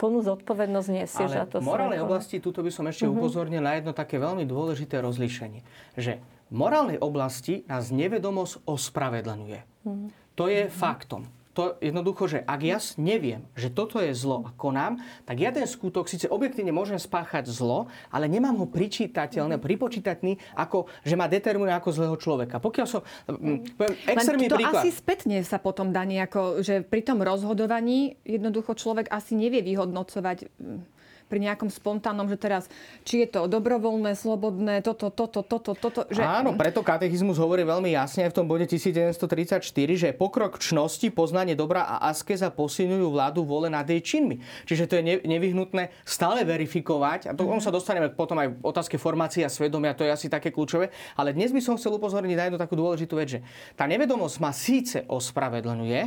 plnú 0.00 0.18
zodpovednosť 0.24 0.88
nesieš 0.88 1.30
za 1.30 1.44
to. 1.44 1.60
v 1.60 1.68
morálnej 1.68 2.00
oblasti, 2.00 2.40
tuto 2.40 2.64
by 2.64 2.72
som 2.72 2.88
ešte 2.88 3.04
uh-huh. 3.04 3.20
upozornil 3.20 3.60
na 3.60 3.76
jedno 3.76 3.92
také 3.92 4.16
veľmi 4.16 4.48
dôležité 4.48 5.04
rozlíšenie. 5.04 5.60
Že 5.94 6.20
v 6.50 6.54
morálnej 6.56 6.98
oblasti 6.98 7.62
nás 7.68 7.92
nevedomosť 7.92 8.64
ospravedlňuje. 8.64 9.60
Uh-huh. 9.84 10.08
To 10.40 10.48
je 10.48 10.66
uh-huh. 10.66 10.72
faktom 10.72 11.28
to 11.60 11.76
jednoducho, 11.84 12.24
že 12.24 12.38
ak 12.40 12.60
ja 12.64 12.80
neviem, 12.96 13.44
že 13.52 13.68
toto 13.68 14.00
je 14.00 14.16
zlo 14.16 14.48
a 14.48 14.50
konám, 14.56 14.96
tak 15.28 15.36
ja 15.36 15.52
ten 15.52 15.68
skutok 15.68 16.08
síce 16.08 16.24
objektívne 16.24 16.72
môžem 16.72 16.96
spáchať 16.96 17.52
zlo, 17.52 17.92
ale 18.08 18.32
nemám 18.32 18.56
ho 18.56 18.64
pričítateľné, 18.64 19.60
pripočítateľný, 19.60 20.56
ako, 20.56 20.88
že 21.04 21.14
ma 21.20 21.28
determinuje 21.28 21.76
ako 21.76 21.90
zlého 21.92 22.16
človeka. 22.16 22.56
Pokiaľ 22.56 22.86
som... 22.88 23.04
Mm, 23.28 23.76
poviem, 23.76 23.94
extrémny 24.08 24.48
to 24.48 24.56
príklad. 24.56 24.80
asi 24.80 24.88
spätne 24.88 25.36
sa 25.44 25.60
potom 25.60 25.92
dá 25.92 26.08
nejako, 26.08 26.64
že 26.64 26.80
pri 26.80 27.04
tom 27.04 27.20
rozhodovaní 27.20 28.16
jednoducho 28.24 28.72
človek 28.72 29.12
asi 29.12 29.36
nevie 29.36 29.60
vyhodnocovať 29.60 30.48
mm, 30.48 30.99
pri 31.30 31.38
nejakom 31.46 31.70
spontánnom, 31.70 32.26
že 32.26 32.34
teraz, 32.34 32.66
či 33.06 33.22
je 33.22 33.30
to 33.30 33.46
dobrovoľné, 33.46 34.18
slobodné, 34.18 34.82
toto, 34.82 35.14
toto, 35.14 35.46
toto, 35.46 35.78
toto. 35.78 36.10
Že... 36.10 36.26
Áno, 36.26 36.58
preto 36.58 36.82
katechizmus 36.82 37.38
hovorí 37.38 37.62
veľmi 37.62 37.94
jasne 37.94 38.26
aj 38.26 38.34
v 38.34 38.36
tom 38.42 38.50
bode 38.50 38.66
1934, 38.66 39.62
že 39.94 40.10
pokrok 40.10 40.58
čnosti, 40.58 41.06
poznanie 41.14 41.54
dobra 41.54 41.86
a 41.86 42.10
askeza 42.10 42.50
posilňujú 42.50 43.06
vládu 43.14 43.46
vole 43.46 43.70
nad 43.70 43.86
jej 43.86 44.02
činmi. 44.02 44.42
Čiže 44.66 44.90
to 44.90 44.98
je 44.98 45.22
nevyhnutné 45.22 45.94
stále 46.02 46.42
verifikovať. 46.42 47.30
A 47.30 47.32
to 47.38 47.46
mm. 47.46 47.62
sa 47.62 47.70
dostaneme 47.70 48.10
potom 48.10 48.34
aj 48.42 48.50
v 48.50 48.58
otázke 48.66 48.98
formácie 48.98 49.46
a 49.46 49.50
svedomia, 49.52 49.94
to 49.94 50.02
je 50.02 50.10
asi 50.10 50.26
také 50.26 50.50
kľúčové. 50.50 50.90
Ale 51.14 51.30
dnes 51.30 51.54
by 51.54 51.62
som 51.62 51.78
chcel 51.78 51.94
upozorniť 51.94 52.34
na 52.34 52.44
jednu 52.50 52.58
takú 52.58 52.74
dôležitú 52.74 53.14
vec, 53.14 53.38
že 53.38 53.40
tá 53.78 53.86
nevedomosť 53.86 54.36
ma 54.42 54.50
síce 54.50 55.06
ospravedlňuje, 55.06 56.00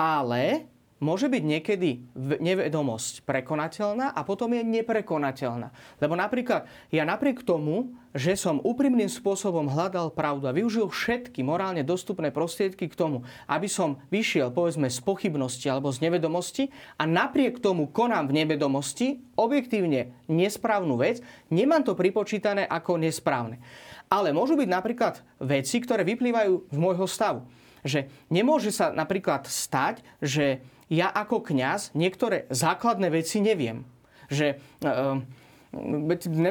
ale 0.00 0.70
môže 0.98 1.30
byť 1.30 1.42
niekedy 1.42 2.10
nevedomosť 2.18 3.22
prekonateľná 3.22 4.14
a 4.14 4.20
potom 4.26 4.50
je 4.54 4.62
neprekonateľná. 4.66 5.70
Lebo 6.02 6.14
napríklad 6.18 6.66
ja 6.90 7.06
napriek 7.06 7.46
tomu, 7.46 7.94
že 8.16 8.34
som 8.34 8.58
úprimným 8.58 9.06
spôsobom 9.06 9.70
hľadal 9.70 10.10
pravdu 10.10 10.50
a 10.50 10.56
využil 10.56 10.90
všetky 10.90 11.46
morálne 11.46 11.86
dostupné 11.86 12.34
prostriedky 12.34 12.90
k 12.90 12.98
tomu, 12.98 13.22
aby 13.46 13.70
som 13.70 14.02
vyšiel 14.10 14.50
povedzme 14.50 14.90
z 14.90 14.98
pochybnosti 15.04 15.70
alebo 15.70 15.94
z 15.94 16.02
nevedomosti 16.02 16.74
a 16.98 17.06
napriek 17.06 17.62
tomu 17.62 17.86
konám 17.94 18.26
v 18.26 18.42
nevedomosti 18.42 19.22
objektívne 19.38 20.26
nesprávnu 20.26 20.98
vec, 20.98 21.22
nemám 21.52 21.86
to 21.86 21.94
pripočítané 21.94 22.66
ako 22.66 22.98
nesprávne. 22.98 23.62
Ale 24.08 24.34
môžu 24.34 24.56
byť 24.56 24.68
napríklad 24.72 25.20
veci, 25.38 25.78
ktoré 25.78 26.02
vyplývajú 26.02 26.74
z 26.74 26.78
môjho 26.80 27.06
stavu. 27.06 27.44
Že 27.84 28.10
nemôže 28.32 28.74
sa 28.74 28.90
napríklad 28.90 29.46
stať, 29.46 30.02
že 30.18 30.64
ja 30.88 31.12
ako 31.12 31.44
kňaz 31.44 31.92
niektoré 31.92 32.48
základné 32.48 33.12
veci 33.12 33.40
neviem. 33.44 33.84
Že, 34.28 34.60
uh, 34.84 35.20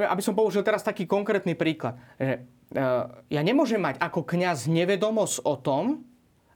aby 0.08 0.22
som 0.22 0.38
použil 0.38 0.62
teraz 0.62 0.86
taký 0.86 1.10
konkrétny 1.10 1.58
príklad. 1.58 1.98
Že, 2.18 2.46
uh, 2.78 3.26
ja 3.30 3.42
nemôžem 3.42 3.82
mať 3.82 4.02
ako 4.02 4.26
kňaz 4.26 4.70
nevedomosť 4.70 5.46
o 5.46 5.56
tom, 5.58 6.08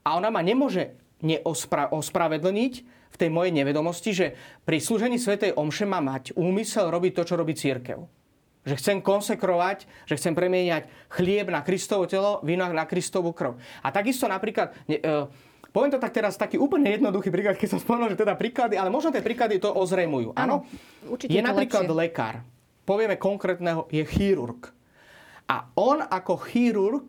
a 0.01 0.17
ona 0.17 0.33
ma 0.33 0.41
nemôže 0.41 0.97
neospra- 1.21 1.93
ospravedlniť 1.93 2.73
v 3.11 3.19
tej 3.19 3.29
mojej 3.29 3.53
nevedomosti, 3.53 4.11
že 4.17 4.27
pri 4.65 4.81
slúžení 4.81 5.21
Svetej 5.21 5.53
Omše 5.53 5.85
má 5.85 6.01
mať 6.01 6.33
úmysel 6.33 6.89
robiť 6.89 7.21
to, 7.21 7.23
čo 7.29 7.37
robí 7.37 7.53
církev. 7.53 8.01
Že 8.65 8.75
chcem 8.77 8.97
konsekrovať, 9.01 9.89
že 10.05 10.17
chcem 10.17 10.33
premieňať 10.37 10.89
chlieb 11.09 11.49
na 11.49 11.65
Kristovo 11.65 12.05
telo, 12.05 12.41
víno 12.45 12.65
na 12.69 12.85
Kristovu 12.85 13.33
krv. 13.33 13.57
A 13.85 13.93
takisto 13.93 14.25
napríklad... 14.25 14.73
Uh, 14.89 15.29
Poviem 15.71 15.95
to 15.95 16.03
tak 16.03 16.11
teraz 16.11 16.35
taký 16.35 16.59
úplne 16.59 16.91
jednoduchý 16.99 17.31
príklad, 17.31 17.55
keď 17.55 17.75
som 17.75 17.79
spomenul, 17.79 18.11
že 18.11 18.19
teda 18.19 18.35
príklady, 18.35 18.75
ale 18.75 18.91
možno 18.91 19.15
tie 19.15 19.23
príklady 19.23 19.55
to 19.55 19.71
ozrejmujú. 19.71 20.35
Áno, 20.35 20.67
je 21.23 21.39
napríklad 21.39 21.87
lepšie. 21.87 21.95
lekár, 21.95 22.35
povieme 22.83 23.15
konkrétneho, 23.15 23.87
je 23.87 24.03
chirurg. 24.03 24.67
A 25.47 25.71
on 25.79 26.03
ako 26.03 26.43
chirurg 26.43 27.07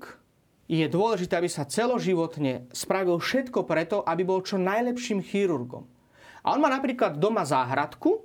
je 0.70 0.86
dôležité, 0.86 1.42
aby 1.42 1.50
sa 1.50 1.66
celoživotne 1.66 2.70
spravil 2.70 3.18
všetko 3.18 3.66
preto, 3.66 4.06
aby 4.06 4.22
bol 4.22 4.46
čo 4.46 4.62
najlepším 4.62 5.26
chirurgom. 5.26 5.84
A 6.46 6.54
on 6.54 6.62
má 6.62 6.70
napríklad 6.70 7.18
doma 7.18 7.42
záhradku 7.42 8.22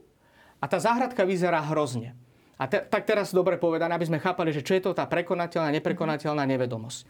a 0.61 0.65
tá 0.69 0.77
záhradka 0.77 1.25
vyzerá 1.25 1.65
hrozne. 1.65 2.13
A 2.57 2.65
te, 2.65 2.81
tak 2.81 3.05
teraz 3.05 3.29
dobre 3.33 3.57
povedané, 3.57 3.93
aby 3.93 4.09
sme 4.09 4.21
chápali, 4.21 4.49
že 4.49 4.65
čo 4.65 4.73
je 4.73 4.85
to 4.85 4.97
tá 4.97 5.05
prekonateľná, 5.05 5.69
neprekonateľná 5.77 6.45
nevedomosť. 6.45 7.05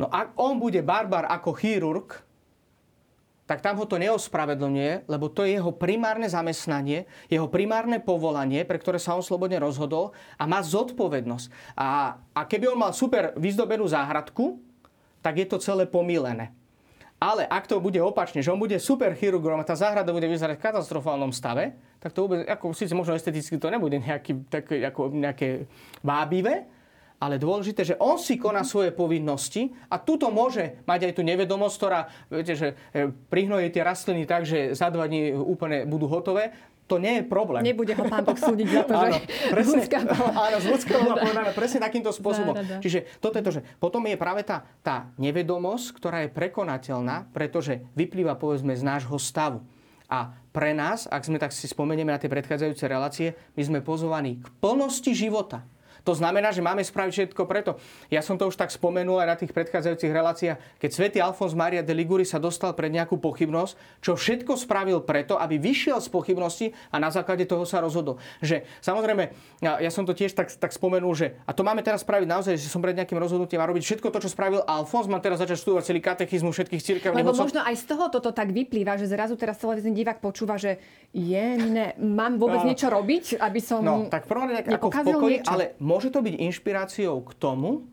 No 0.00 0.08
ak 0.08 0.32
on 0.40 0.56
bude 0.56 0.80
barbar 0.80 1.28
ako 1.28 1.52
chirurg, 1.52 2.29
tak 3.50 3.66
tam 3.66 3.82
ho 3.82 3.84
to 3.90 3.98
neospravedlňuje, 3.98 5.10
lebo 5.10 5.26
to 5.26 5.42
je 5.42 5.58
jeho 5.58 5.74
primárne 5.74 6.30
zamestnanie, 6.30 7.10
jeho 7.26 7.50
primárne 7.50 7.98
povolanie, 7.98 8.62
pre 8.62 8.78
ktoré 8.78 9.02
sa 9.02 9.18
on 9.18 9.26
slobodne 9.26 9.58
rozhodol 9.58 10.14
a 10.38 10.46
má 10.46 10.62
zodpovednosť. 10.62 11.74
A, 11.74 12.14
a 12.30 12.40
keby 12.46 12.70
on 12.70 12.78
mal 12.78 12.94
super 12.94 13.34
vyzdobenú 13.34 13.90
záhradku, 13.90 14.62
tak 15.18 15.42
je 15.42 15.50
to 15.50 15.58
celé 15.58 15.90
pomílené. 15.90 16.54
Ale 17.18 17.42
ak 17.44 17.66
to 17.66 17.82
bude 17.82 17.98
opačne, 17.98 18.38
že 18.38 18.54
on 18.54 18.62
bude 18.62 18.78
super 18.78 19.18
chirurgom 19.18 19.58
a 19.58 19.66
tá 19.66 19.74
záhrada 19.74 20.14
bude 20.14 20.30
vyzerať 20.30 20.56
v 20.56 20.64
katastrofálnom 20.70 21.34
stave, 21.34 21.74
tak 21.98 22.14
to 22.14 22.30
vôbec, 22.30 22.46
ako 22.46 22.70
síce 22.70 22.94
možno 22.94 23.18
esteticky 23.18 23.58
to 23.58 23.66
nebude 23.66 23.98
nejaký, 23.98 24.46
také, 24.46 24.80
ako 24.86 25.10
nejaké 25.10 25.66
vábivé, 26.06 26.70
ale 27.20 27.36
dôležité, 27.36 27.84
že 27.84 28.00
on 28.00 28.16
si 28.16 28.40
koná 28.40 28.64
svoje 28.64 28.96
povinnosti 28.96 29.68
a 29.92 30.00
tuto 30.00 30.32
môže 30.32 30.80
mať 30.88 31.12
aj 31.12 31.12
tú 31.12 31.22
nevedomosť, 31.22 31.76
ktorá, 31.76 32.00
viete, 32.32 32.56
že 32.56 32.68
e, 32.96 33.12
prihnojí 33.28 33.68
tie 33.68 33.84
rastliny 33.84 34.24
tak, 34.24 34.48
že 34.48 34.72
za 34.72 34.88
dva 34.88 35.04
dní 35.04 35.36
úplne 35.36 35.84
budú 35.84 36.08
hotové. 36.08 36.56
To 36.88 36.98
nie 36.98 37.22
je 37.22 37.24
problém. 37.28 37.62
Nebude 37.62 37.94
ho 37.94 38.02
pán 38.08 38.24
Boh 38.24 38.40
súdiť 38.50 38.68
za 38.72 38.82
to, 38.88 38.92
áno, 38.96 39.14
že 39.14 39.20
presne, 39.52 39.78
ľudská 39.78 39.98
Áno, 40.32 40.56
z 40.58 40.66
ľudského 40.72 41.00
povedané 41.22 41.50
presne 41.52 41.78
takýmto 41.84 42.10
spôsobom. 42.10 42.56
Dá, 42.56 42.64
dá, 42.64 42.80
dá. 42.80 42.82
Čiže 42.82 42.98
toto 43.20 43.36
je 43.36 43.44
to, 43.44 43.52
že 43.60 43.62
potom 43.78 44.02
je 44.08 44.16
práve 44.16 44.40
tá, 44.42 44.64
tá 44.80 45.12
nevedomosť, 45.20 45.86
ktorá 45.94 46.24
je 46.24 46.32
prekonateľná, 46.32 47.30
pretože 47.36 47.84
vyplýva 47.94 48.34
povedzme 48.40 48.72
z 48.74 48.82
nášho 48.82 49.20
stavu. 49.20 49.60
A 50.10 50.34
pre 50.50 50.74
nás, 50.74 51.06
ak 51.06 51.22
sme 51.22 51.38
tak 51.38 51.54
si 51.54 51.70
spomenieme 51.70 52.10
na 52.10 52.18
tie 52.18 52.26
predchádzajúce 52.26 52.84
relácie, 52.90 53.38
my 53.54 53.62
sme 53.62 53.78
pozvaní 53.78 54.42
k 54.42 54.50
plnosti 54.58 55.14
života. 55.14 55.62
To 56.04 56.12
znamená, 56.16 56.50
že 56.50 56.64
máme 56.64 56.80
spraviť 56.84 57.12
všetko 57.12 57.42
preto. 57.44 57.76
Ja 58.08 58.20
som 58.24 58.36
to 58.40 58.48
už 58.48 58.56
tak 58.56 58.72
spomenul 58.72 59.20
aj 59.20 59.28
na 59.28 59.36
tých 59.36 59.52
predchádzajúcich 59.52 60.12
reláciách, 60.12 60.58
keď 60.80 60.90
svätý 60.90 61.18
Alfons 61.20 61.52
Maria 61.52 61.84
de 61.84 61.92
Liguri 61.92 62.24
sa 62.24 62.40
dostal 62.40 62.72
pred 62.72 62.88
nejakú 62.92 63.20
pochybnosť, 63.20 64.02
čo 64.04 64.16
všetko 64.16 64.56
spravil 64.56 65.02
preto, 65.04 65.36
aby 65.36 65.60
vyšiel 65.60 66.00
z 66.00 66.08
pochybnosti 66.08 66.66
a 66.92 66.96
na 67.00 67.12
základe 67.12 67.44
toho 67.44 67.64
sa 67.68 67.80
rozhodol. 67.82 68.16
Že 68.44 68.64
samozrejme, 68.80 69.32
ja 69.60 69.90
som 69.92 70.04
to 70.08 70.16
tiež 70.16 70.32
tak, 70.32 70.48
tak 70.52 70.72
spomenul, 70.72 71.12
že 71.12 71.36
a 71.44 71.52
to 71.52 71.60
máme 71.66 71.84
teraz 71.84 72.02
spraviť 72.02 72.28
naozaj, 72.28 72.54
že 72.56 72.68
som 72.68 72.80
pred 72.80 72.96
nejakým 72.96 73.18
rozhodnutím 73.20 73.60
a 73.60 73.68
robiť 73.68 73.82
všetko 73.84 74.08
to, 74.08 74.18
čo 74.24 74.30
spravil 74.32 74.64
Alfons, 74.64 75.10
mám 75.10 75.20
teraz 75.20 75.40
začať 75.40 75.60
študovať 75.60 75.84
celý 75.90 76.00
katechizmus 76.00 76.52
všetkých 76.56 76.82
cirkevných 76.82 77.24
Lebo 77.24 77.36
možno 77.36 77.60
aj 77.60 77.76
z 77.76 77.84
toho 77.88 78.08
toto 78.08 78.30
tak 78.32 78.52
vyplýva, 78.52 78.96
že 78.96 79.08
zrazu 79.08 79.36
teraz 79.36 79.60
televízny 79.60 79.92
divák 79.92 80.18
počúva, 80.22 80.56
že 80.56 80.80
je, 81.10 81.46
ne, 81.58 81.92
mám 81.98 82.38
vôbec 82.38 82.62
niečo 82.62 82.86
robiť, 82.86 83.40
aby 83.42 83.60
som 83.60 83.82
No, 83.82 84.06
tak 84.12 84.28
prvom 84.28 84.52
ako 84.52 84.88
v 84.92 84.98
pokoji, 85.02 85.36
niečo. 85.40 85.50
ale 85.50 85.64
môže 85.90 86.14
to 86.14 86.22
byť 86.22 86.38
inšpiráciou 86.38 87.18
k 87.26 87.30
tomu, 87.34 87.90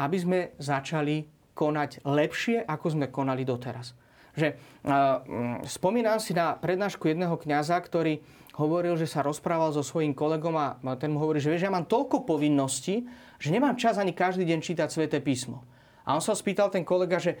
aby 0.00 0.16
sme 0.16 0.38
začali 0.56 1.28
konať 1.52 2.00
lepšie, 2.08 2.64
ako 2.64 2.86
sme 2.96 3.12
konali 3.12 3.44
doteraz. 3.44 3.92
Že, 4.34 4.56
uh, 4.88 5.62
spomínam 5.68 6.18
si 6.18 6.34
na 6.34 6.56
prednášku 6.56 7.06
jedného 7.06 7.36
kňaza, 7.38 7.78
ktorý 7.78 8.18
hovoril, 8.58 8.98
že 8.98 9.06
sa 9.06 9.22
rozprával 9.22 9.70
so 9.70 9.84
svojím 9.84 10.16
kolegom 10.16 10.54
a 10.58 10.74
ten 10.98 11.14
mu 11.14 11.22
hovorí, 11.22 11.38
že 11.38 11.52
vieš, 11.52 11.66
ja 11.66 11.74
mám 11.74 11.86
toľko 11.86 12.26
povinností, 12.26 13.06
že 13.38 13.54
nemám 13.54 13.78
čas 13.78 14.00
ani 14.00 14.10
každý 14.10 14.42
deň 14.46 14.58
čítať 14.62 14.88
Sveté 14.90 15.18
písmo. 15.22 15.62
A 16.02 16.18
on 16.18 16.22
sa 16.22 16.34
spýtal 16.34 16.70
ten 16.70 16.82
kolega, 16.82 17.22
že 17.22 17.38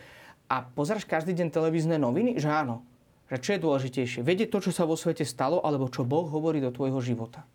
a 0.50 0.60
pozeráš 0.62 1.08
každý 1.08 1.32
deň 1.32 1.48
televízne 1.50 1.96
noviny? 1.96 2.36
Že 2.36 2.50
áno. 2.50 2.84
Že 3.32 3.36
čo 3.40 3.50
je 3.56 3.64
dôležitejšie? 3.64 4.20
Vedieť 4.20 4.52
to, 4.52 4.58
čo 4.68 4.72
sa 4.74 4.84
vo 4.84 4.98
svete 4.98 5.24
stalo, 5.24 5.64
alebo 5.64 5.88
čo 5.88 6.04
Boh 6.04 6.28
hovorí 6.28 6.60
do 6.60 6.68
tvojho 6.68 7.00
života. 7.00 7.48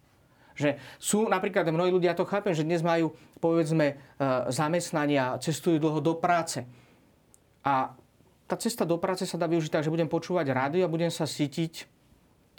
Že 0.60 0.76
sú 1.00 1.32
napríklad 1.32 1.64
mnohí 1.72 1.88
ľudia, 1.88 2.12
to 2.12 2.28
chápem, 2.28 2.52
že 2.52 2.68
dnes 2.68 2.84
majú 2.84 3.16
povedzme 3.40 3.96
e, 3.96 3.96
zamestnania, 4.52 5.40
cestujú 5.40 5.80
dlho 5.80 6.04
do 6.04 6.14
práce. 6.20 6.68
A 7.64 7.96
tá 8.44 8.56
cesta 8.60 8.84
do 8.84 9.00
práce 9.00 9.24
sa 9.24 9.40
dá 9.40 9.48
využiť 9.48 9.80
tak, 9.80 9.86
že 9.88 9.94
budem 9.94 10.12
počúvať 10.12 10.52
rádio 10.52 10.84
a 10.84 10.92
budem 10.92 11.08
sa 11.08 11.24
sítiť 11.24 11.88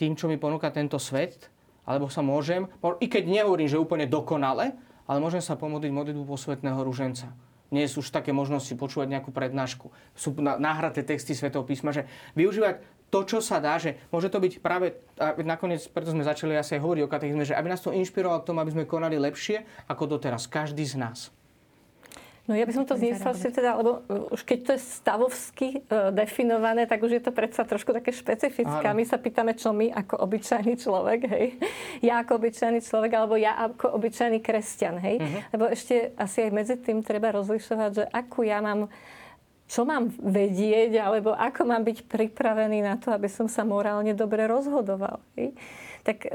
tým, 0.01 0.17
čo 0.17 0.33
mi 0.33 0.41
ponúka 0.41 0.73
tento 0.73 0.97
svet, 0.97 1.53
alebo 1.85 2.09
sa 2.09 2.25
môžem, 2.25 2.65
i 3.03 3.07
keď 3.11 3.25
nehovorím, 3.29 3.69
že 3.69 3.77
úplne 3.77 4.09
dokonale, 4.09 4.73
ale 5.05 5.19
môžem 5.19 5.43
sa 5.43 5.59
pomodliť 5.59 5.91
modlitbu 5.91 6.25
posvetného 6.25 6.81
ruženca. 6.81 7.35
Nie 7.75 7.87
sú 7.87 8.03
už 8.03 8.15
také 8.15 8.31
možnosti 8.31 8.71
počúvať 8.75 9.11
nejakú 9.11 9.31
prednášku. 9.31 9.91
Sú 10.15 10.35
nahraté 10.39 11.07
texty 11.07 11.35
Svetého 11.35 11.63
písma, 11.63 11.95
že 11.95 12.07
využívať 12.35 12.83
to, 13.11 13.27
čo 13.27 13.39
sa 13.43 13.59
dá, 13.59 13.77
že 13.77 13.99
môže 14.15 14.31
to 14.31 14.39
byť 14.39 14.63
práve, 14.63 14.95
a 15.19 15.35
nakoniec 15.43 15.83
preto 15.91 16.15
sme 16.15 16.23
začali 16.23 16.55
asi 16.55 16.79
aj 16.79 16.83
hovoriť 16.87 17.03
o 17.05 17.11
katechizme, 17.11 17.45
že 17.45 17.59
aby 17.59 17.69
nás 17.69 17.83
to 17.83 17.91
inšpirovalo 17.91 18.41
k 18.41 18.49
tomu, 18.49 18.63
aby 18.63 18.73
sme 18.73 18.85
konali 18.87 19.19
lepšie 19.19 19.67
ako 19.91 20.17
doteraz, 20.17 20.47
každý 20.47 20.87
z 20.87 20.97
nás. 20.97 21.35
No 22.49 22.59
ja 22.59 22.67
by 22.67 22.75
som 22.75 22.83
to 22.83 22.99
zniesla 22.99 23.31
si 23.39 23.47
teda, 23.55 23.79
lebo 23.79 24.03
uh, 24.11 24.35
už 24.35 24.43
keď 24.43 24.59
to 24.67 24.71
je 24.75 24.81
stavovsky 24.83 25.69
uh, 25.87 26.11
definované, 26.11 26.83
tak 26.83 26.99
už 26.99 27.21
je 27.21 27.23
to 27.23 27.31
predsa 27.31 27.63
trošku 27.63 27.95
také 27.95 28.11
špecifické. 28.11 28.87
My 28.91 29.07
sa 29.07 29.23
pýtame, 29.23 29.55
čo 29.55 29.71
my 29.71 29.95
ako 29.95 30.19
obyčajný 30.19 30.75
človek, 30.75 31.21
hej. 31.31 31.47
Ja 32.03 32.19
ako 32.27 32.43
obyčajný 32.43 32.83
človek, 32.83 33.13
alebo 33.15 33.39
ja 33.39 33.55
ako 33.55 33.95
obyčajný 33.95 34.43
kresťan, 34.43 34.99
hej. 34.99 35.23
Uh-huh. 35.23 35.41
Lebo 35.55 35.65
ešte 35.71 36.11
asi 36.19 36.49
aj 36.49 36.51
medzi 36.51 36.75
tým 36.75 37.07
treba 37.07 37.31
rozlišovať, 37.31 37.91
že 37.95 38.05
akú 38.11 38.43
ja 38.43 38.59
mám 38.59 38.91
čo 39.71 39.87
mám 39.87 40.11
vedieť, 40.19 40.99
alebo 40.99 41.31
ako 41.31 41.63
mám 41.63 41.87
byť 41.87 42.11
pripravený 42.11 42.83
na 42.83 42.99
to, 42.99 43.15
aby 43.15 43.31
som 43.31 43.47
sa 43.47 43.63
morálne 43.63 44.11
dobre 44.19 44.51
rozhodoval. 44.51 45.23
Hej? 45.39 45.55
Tak 46.03 46.27
e, 46.27 46.29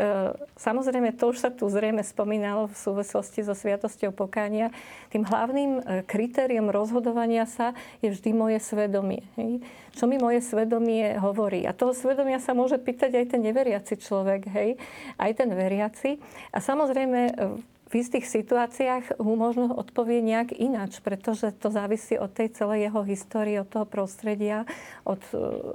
samozrejme, 0.55 1.17
to 1.17 1.33
už 1.33 1.43
sa 1.43 1.49
tu 1.51 1.67
zrejme 1.67 1.99
spomínalo 1.99 2.71
v 2.71 2.77
súvislosti 2.79 3.43
so 3.43 3.51
Sviatosťou 3.51 4.15
pokánia. 4.15 4.71
Tým 5.11 5.27
hlavným 5.27 5.71
e, 5.75 5.81
kritériom 6.07 6.69
rozhodovania 6.69 7.43
sa 7.49 7.75
je 7.99 8.13
vždy 8.13 8.31
moje 8.31 8.63
svedomie. 8.63 9.25
Hej? 9.35 9.59
Čo 9.97 10.05
mi 10.07 10.15
moje 10.15 10.39
svedomie 10.39 11.17
hovorí. 11.17 11.65
A 11.67 11.75
toho 11.75 11.91
svedomia 11.91 12.39
sa 12.39 12.55
môže 12.55 12.77
pýtať 12.77 13.19
aj 13.19 13.25
ten 13.35 13.41
neveriaci 13.41 13.99
človek, 13.99 14.47
hej? 14.53 14.79
aj 15.17 15.31
ten 15.33 15.49
veriaci. 15.51 16.21
A 16.53 16.61
samozrejme, 16.61 17.19
e, 17.33 17.74
v 17.85 17.93
istých 18.01 18.25
situáciách 18.25 19.21
mu 19.21 19.37
možno 19.37 19.69
odpovie 19.69 20.25
nejak 20.25 20.57
ináč, 20.57 20.97
pretože 21.05 21.53
to 21.53 21.69
závisí 21.69 22.17
od 22.17 22.33
tej 22.33 22.49
celej 22.57 22.89
jeho 22.89 23.01
histórie, 23.05 23.61
od 23.61 23.69
toho 23.69 23.85
prostredia, 23.85 24.65
od, 25.05 25.21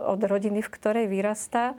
od 0.03 0.21
rodiny, 0.27 0.59
v 0.59 0.73
ktorej 0.75 1.07
vyrastá. 1.07 1.79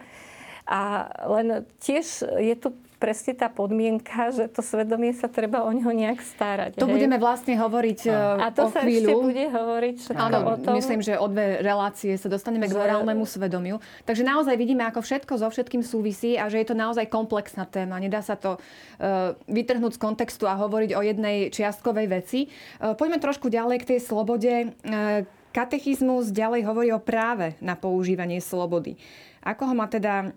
A 0.64 1.12
len 1.28 1.68
tiež 1.84 2.24
je 2.40 2.56
tu 2.56 2.72
presne 3.02 3.34
tá 3.34 3.50
podmienka, 3.50 4.30
že 4.30 4.46
to 4.46 4.62
svedomie 4.62 5.10
sa 5.18 5.26
treba 5.26 5.66
o 5.66 5.72
neho 5.74 5.90
nejak 5.90 6.22
starať. 6.22 6.78
To 6.78 6.86
hej? 6.86 6.94
budeme 6.94 7.18
vlastne 7.18 7.58
hovoriť 7.58 8.00
A 8.38 8.54
to 8.54 8.70
o 8.70 8.72
sa 8.72 8.86
chvíľu. 8.86 9.10
ešte 9.10 9.14
bude 9.18 9.46
hovoriť 9.50 9.96
všetko 9.98 10.22
Áno, 10.22 10.38
o 10.46 10.56
tom. 10.62 10.74
myslím, 10.78 11.02
že 11.02 11.18
o 11.18 11.26
dve 11.26 11.66
relácie 11.66 12.14
sa 12.14 12.30
dostaneme 12.30 12.70
k 12.70 12.78
Že- 12.78 12.82
morálnemu 12.86 13.24
svedomiu. 13.26 13.82
Takže 14.06 14.22
naozaj 14.22 14.54
vidíme, 14.54 14.86
ako 14.86 15.02
všetko 15.02 15.34
so 15.42 15.50
všetkým 15.50 15.82
súvisí 15.82 16.38
a 16.38 16.46
že 16.46 16.62
je 16.62 16.68
to 16.70 16.78
naozaj 16.78 17.10
komplexná 17.10 17.66
téma. 17.66 17.98
Nedá 17.98 18.22
sa 18.22 18.38
to 18.38 18.62
uh, 18.62 19.34
vytrhnúť 19.50 19.98
z 19.98 20.00
kontextu 20.00 20.46
a 20.46 20.54
hovoriť 20.62 20.94
o 20.94 21.02
jednej 21.02 21.50
čiastkovej 21.50 22.06
veci. 22.06 22.54
Uh, 22.78 22.94
poďme 22.94 23.18
trošku 23.18 23.50
ďalej 23.50 23.82
k 23.82 23.98
tej 23.98 24.00
slobode. 24.06 24.78
Uh, 24.86 25.26
katechizmus 25.52 26.32
ďalej 26.32 26.66
hovorí 26.66 26.90
o 26.96 27.04
práve 27.04 27.60
na 27.60 27.76
používanie 27.76 28.40
slobody. 28.40 28.96
Ako 29.42 29.70
ho 29.70 29.76
má 29.76 29.90
teda 29.90 30.32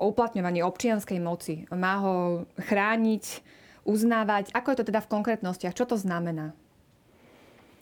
o 0.00 0.06
uplatňovanie 0.10 0.62
občianskej 0.62 1.18
moci? 1.18 1.66
Má 1.74 1.98
ho 1.98 2.14
chrániť, 2.56 3.42
uznávať? 3.84 4.54
Ako 4.54 4.70
je 4.72 4.78
to 4.78 4.88
teda 4.92 5.00
v 5.02 5.10
konkrétnostiach? 5.10 5.74
Čo 5.74 5.84
to 5.88 5.96
znamená? 5.98 6.54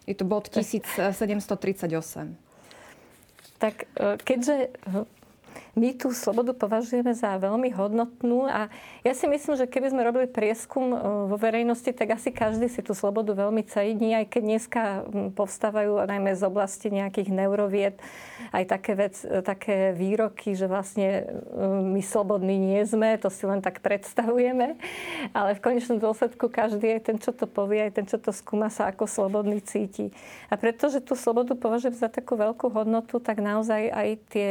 Je 0.09 0.17
to 0.17 0.25
bod 0.25 0.49
1738. 0.49 1.13
Tak 3.59 3.75
e, 3.99 4.17
keďže 4.23 4.73
my 5.79 5.95
tú 5.95 6.11
slobodu 6.11 6.51
považujeme 6.59 7.15
za 7.15 7.39
veľmi 7.39 7.71
hodnotnú 7.71 8.51
a 8.51 8.67
ja 9.07 9.13
si 9.15 9.31
myslím, 9.31 9.55
že 9.55 9.71
keby 9.71 9.95
sme 9.95 10.03
robili 10.03 10.27
prieskum 10.27 10.91
e, 10.91 10.97
vo 11.31 11.37
verejnosti, 11.39 11.95
tak 11.95 12.19
asi 12.19 12.35
každý 12.35 12.67
si 12.67 12.83
tú 12.83 12.99
slobodu 12.99 13.31
veľmi 13.31 13.63
cení, 13.63 14.19
aj 14.19 14.27
keď 14.27 14.43
dneska 14.43 14.83
povstávajú 15.39 16.03
najmä 16.03 16.35
z 16.35 16.43
oblasti 16.43 16.91
nejakých 16.91 17.31
neurovied 17.31 17.97
aj 18.51 18.65
také, 18.67 18.93
vec, 18.99 19.15
e, 19.23 19.39
také 19.45 19.95
výroky, 19.95 20.59
že 20.59 20.67
vlastne 20.67 21.09
e, 21.09 21.63
my 21.95 22.03
slobodní 22.03 22.59
nie 22.59 22.83
sme, 22.83 23.15
to 23.23 23.31
si 23.31 23.47
len 23.47 23.63
tak 23.63 23.79
predstavujeme, 23.79 24.75
ale 25.31 25.51
v 25.55 25.63
konečnom 25.63 26.03
dôsledku 26.03 26.51
každý, 26.51 26.99
aj 26.99 27.03
ten, 27.07 27.17
čo 27.23 27.31
to 27.31 27.47
povie, 27.47 27.87
aj 27.87 28.03
ten, 28.03 28.07
čo 28.11 28.19
to 28.19 28.35
skúma, 28.35 28.67
sa 28.67 28.91
ako 28.91 29.07
slobodný 29.07 29.63
cíti. 29.63 30.11
A 30.51 30.59
pretože 30.59 30.99
tú 30.99 31.15
slobodu 31.15 31.55
považujem 31.55 31.95
za 31.95 32.11
takú 32.11 32.35
veľkú 32.35 32.67
hodnotu, 32.75 33.23
tak 33.23 33.39
naozaj 33.39 33.83
aj 33.95 34.09
tie 34.33 34.51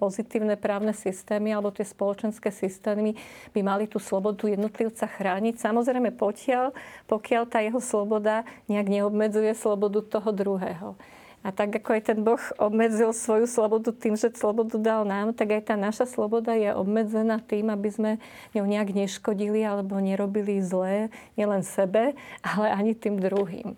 pozitívne 0.00 0.56
právne 0.56 0.96
systémy 0.96 1.52
alebo 1.52 1.68
tie 1.68 1.84
spoločenské 1.84 2.48
systémy 2.48 3.12
by 3.52 3.60
mali 3.60 3.84
tú 3.84 4.00
slobodu 4.00 4.48
jednotlivca 4.48 5.04
chrániť. 5.04 5.60
Samozrejme 5.60 6.16
pokiaľ, 6.16 6.72
pokiaľ 7.04 7.42
tá 7.44 7.60
jeho 7.60 7.84
sloboda 7.84 8.48
nejak 8.72 8.88
neobmedzuje 8.88 9.52
slobodu 9.52 10.00
toho 10.00 10.32
druhého. 10.32 10.96
A 11.40 11.56
tak 11.56 11.72
ako 11.72 11.96
aj 11.96 12.02
ten 12.04 12.20
Boh 12.20 12.40
obmedzil 12.60 13.16
svoju 13.16 13.48
slobodu 13.48 13.96
tým, 13.96 14.12
že 14.12 14.28
slobodu 14.36 14.76
dal 14.76 15.08
nám, 15.08 15.32
tak 15.32 15.56
aj 15.56 15.72
tá 15.72 15.74
naša 15.76 16.04
sloboda 16.04 16.52
je 16.52 16.68
obmedzená 16.68 17.40
tým, 17.40 17.72
aby 17.72 17.88
sme 17.88 18.10
ňou 18.52 18.68
nejak 18.68 18.92
neškodili 18.92 19.64
alebo 19.64 19.96
nerobili 20.04 20.60
zlé 20.60 21.08
nielen 21.40 21.64
sebe, 21.64 22.12
ale 22.44 22.68
ani 22.68 22.92
tým 22.92 23.16
druhým. 23.16 23.72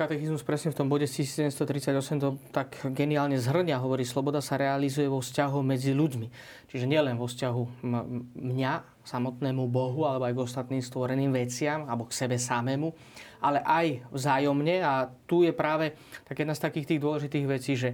Katechizmus 0.00 0.40
presne 0.40 0.72
v 0.72 0.80
tom 0.80 0.88
bode 0.88 1.04
1738 1.04 1.92
to 2.24 2.40
tak 2.56 2.72
geniálne 2.96 3.36
zhrňa, 3.36 3.84
hovorí, 3.84 4.08
sloboda 4.08 4.40
sa 4.40 4.56
realizuje 4.56 5.04
vo 5.04 5.20
vzťahu 5.20 5.60
medzi 5.60 5.92
ľuďmi. 5.92 6.24
Čiže 6.72 6.88
nielen 6.88 7.20
vo 7.20 7.28
vzťahu 7.28 7.84
mňa, 8.32 9.04
samotnému 9.04 9.68
Bohu, 9.68 10.08
alebo 10.08 10.24
aj 10.24 10.32
k 10.32 10.40
ostatným 10.40 10.80
stvoreným 10.80 11.36
veciam, 11.36 11.84
alebo 11.84 12.08
k 12.08 12.16
sebe 12.16 12.40
samému, 12.40 12.96
ale 13.44 13.60
aj 13.60 14.08
vzájomne. 14.08 14.80
A 14.80 15.12
tu 15.28 15.44
je 15.44 15.52
práve 15.52 15.92
tak 16.24 16.40
jedna 16.40 16.56
z 16.56 16.64
takých 16.64 16.96
tých 16.96 17.00
dôležitých 17.04 17.44
vecí, 17.44 17.76
že 17.76 17.92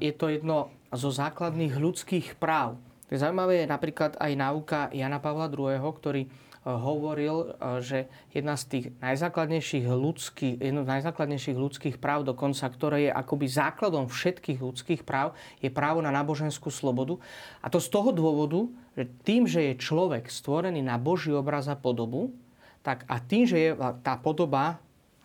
je 0.00 0.12
to 0.16 0.32
jedno 0.32 0.72
zo 0.88 1.12
základných 1.12 1.76
ľudských 1.76 2.40
práv. 2.40 2.80
To 3.12 3.12
je 3.12 3.20
zaujímavé 3.20 3.68
je 3.68 3.68
napríklad 3.68 4.16
aj 4.16 4.32
náuka 4.40 4.88
Jana 4.96 5.20
Pavla 5.20 5.52
II., 5.52 5.84
ktorý 5.84 6.32
hovoril, 6.64 7.56
že 7.80 8.12
jedna 8.36 8.52
z 8.52 8.64
tých 8.68 8.86
najzákladnejších 9.00 9.88
ľudských, 9.88 10.60
jedno 10.60 10.84
z 10.84 10.92
najzákladnejších 10.92 11.56
ľudských 11.56 11.96
práv 11.96 12.28
dokonca, 12.28 12.68
ktoré 12.68 13.08
je 13.08 13.16
akoby 13.16 13.46
základom 13.48 14.12
všetkých 14.12 14.60
ľudských 14.60 15.02
práv, 15.08 15.32
je 15.64 15.72
právo 15.72 16.04
na 16.04 16.12
náboženskú 16.12 16.68
slobodu. 16.68 17.16
A 17.64 17.72
to 17.72 17.80
z 17.80 17.88
toho 17.88 18.12
dôvodu, 18.12 18.68
že 18.92 19.08
tým, 19.24 19.48
že 19.48 19.72
je 19.72 19.80
človek 19.80 20.28
stvorený 20.28 20.84
na 20.84 21.00
Boží 21.00 21.32
obraz 21.32 21.64
a 21.64 21.80
podobu, 21.80 22.36
tak 22.84 23.08
a 23.08 23.16
tým, 23.20 23.48
že 23.48 23.56
je 23.56 23.70
tá 24.04 24.20
podoba 24.20 24.80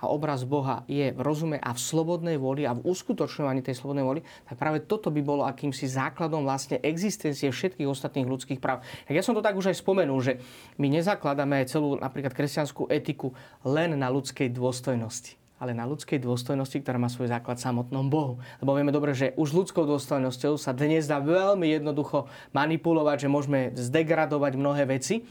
a 0.06 0.14
obraz 0.14 0.46
Boha 0.46 0.86
je 0.86 1.10
v 1.10 1.22
rozume 1.26 1.58
a 1.58 1.74
v 1.74 1.80
slobodnej 1.82 2.38
voli 2.38 2.70
a 2.70 2.78
v 2.78 2.86
uskutočňovaní 2.86 3.66
tej 3.66 3.82
slobodnej 3.82 4.06
voli, 4.06 4.22
tak 4.46 4.62
práve 4.62 4.86
toto 4.86 5.10
by 5.10 5.22
bolo 5.26 5.42
akýmsi 5.50 5.90
základom 5.90 6.46
vlastne 6.46 6.78
existencie 6.86 7.50
všetkých 7.50 7.90
ostatných 7.90 8.30
ľudských 8.30 8.62
práv. 8.62 8.86
Tak 9.10 9.18
ja 9.18 9.26
som 9.26 9.34
to 9.34 9.42
tak 9.42 9.58
už 9.58 9.74
aj 9.74 9.82
spomenul, 9.82 10.22
že 10.22 10.38
my 10.78 10.88
nezakladáme 10.94 11.66
celú 11.66 11.98
napríklad 11.98 12.38
kresťanskú 12.38 12.86
etiku 12.94 13.34
len 13.66 13.98
na 13.98 14.14
ľudskej 14.14 14.54
dôstojnosti 14.54 15.42
ale 15.56 15.72
na 15.72 15.88
ľudskej 15.88 16.20
dôstojnosti, 16.20 16.84
ktorá 16.84 17.00
má 17.00 17.08
svoj 17.08 17.32
základ 17.32 17.56
v 17.56 17.64
samotnom 17.64 18.12
Bohu. 18.12 18.44
Lebo 18.60 18.76
vieme 18.76 18.92
dobre, 18.92 19.16
že 19.16 19.32
už 19.40 19.56
ľudskou 19.56 19.88
dôstojnosťou 19.88 20.60
sa 20.60 20.76
dnes 20.76 21.08
dá 21.08 21.24
veľmi 21.24 21.72
jednoducho 21.72 22.28
manipulovať, 22.52 23.26
že 23.26 23.32
môžeme 23.32 23.72
zdegradovať 23.72 24.60
mnohé 24.60 24.84
veci. 24.84 25.24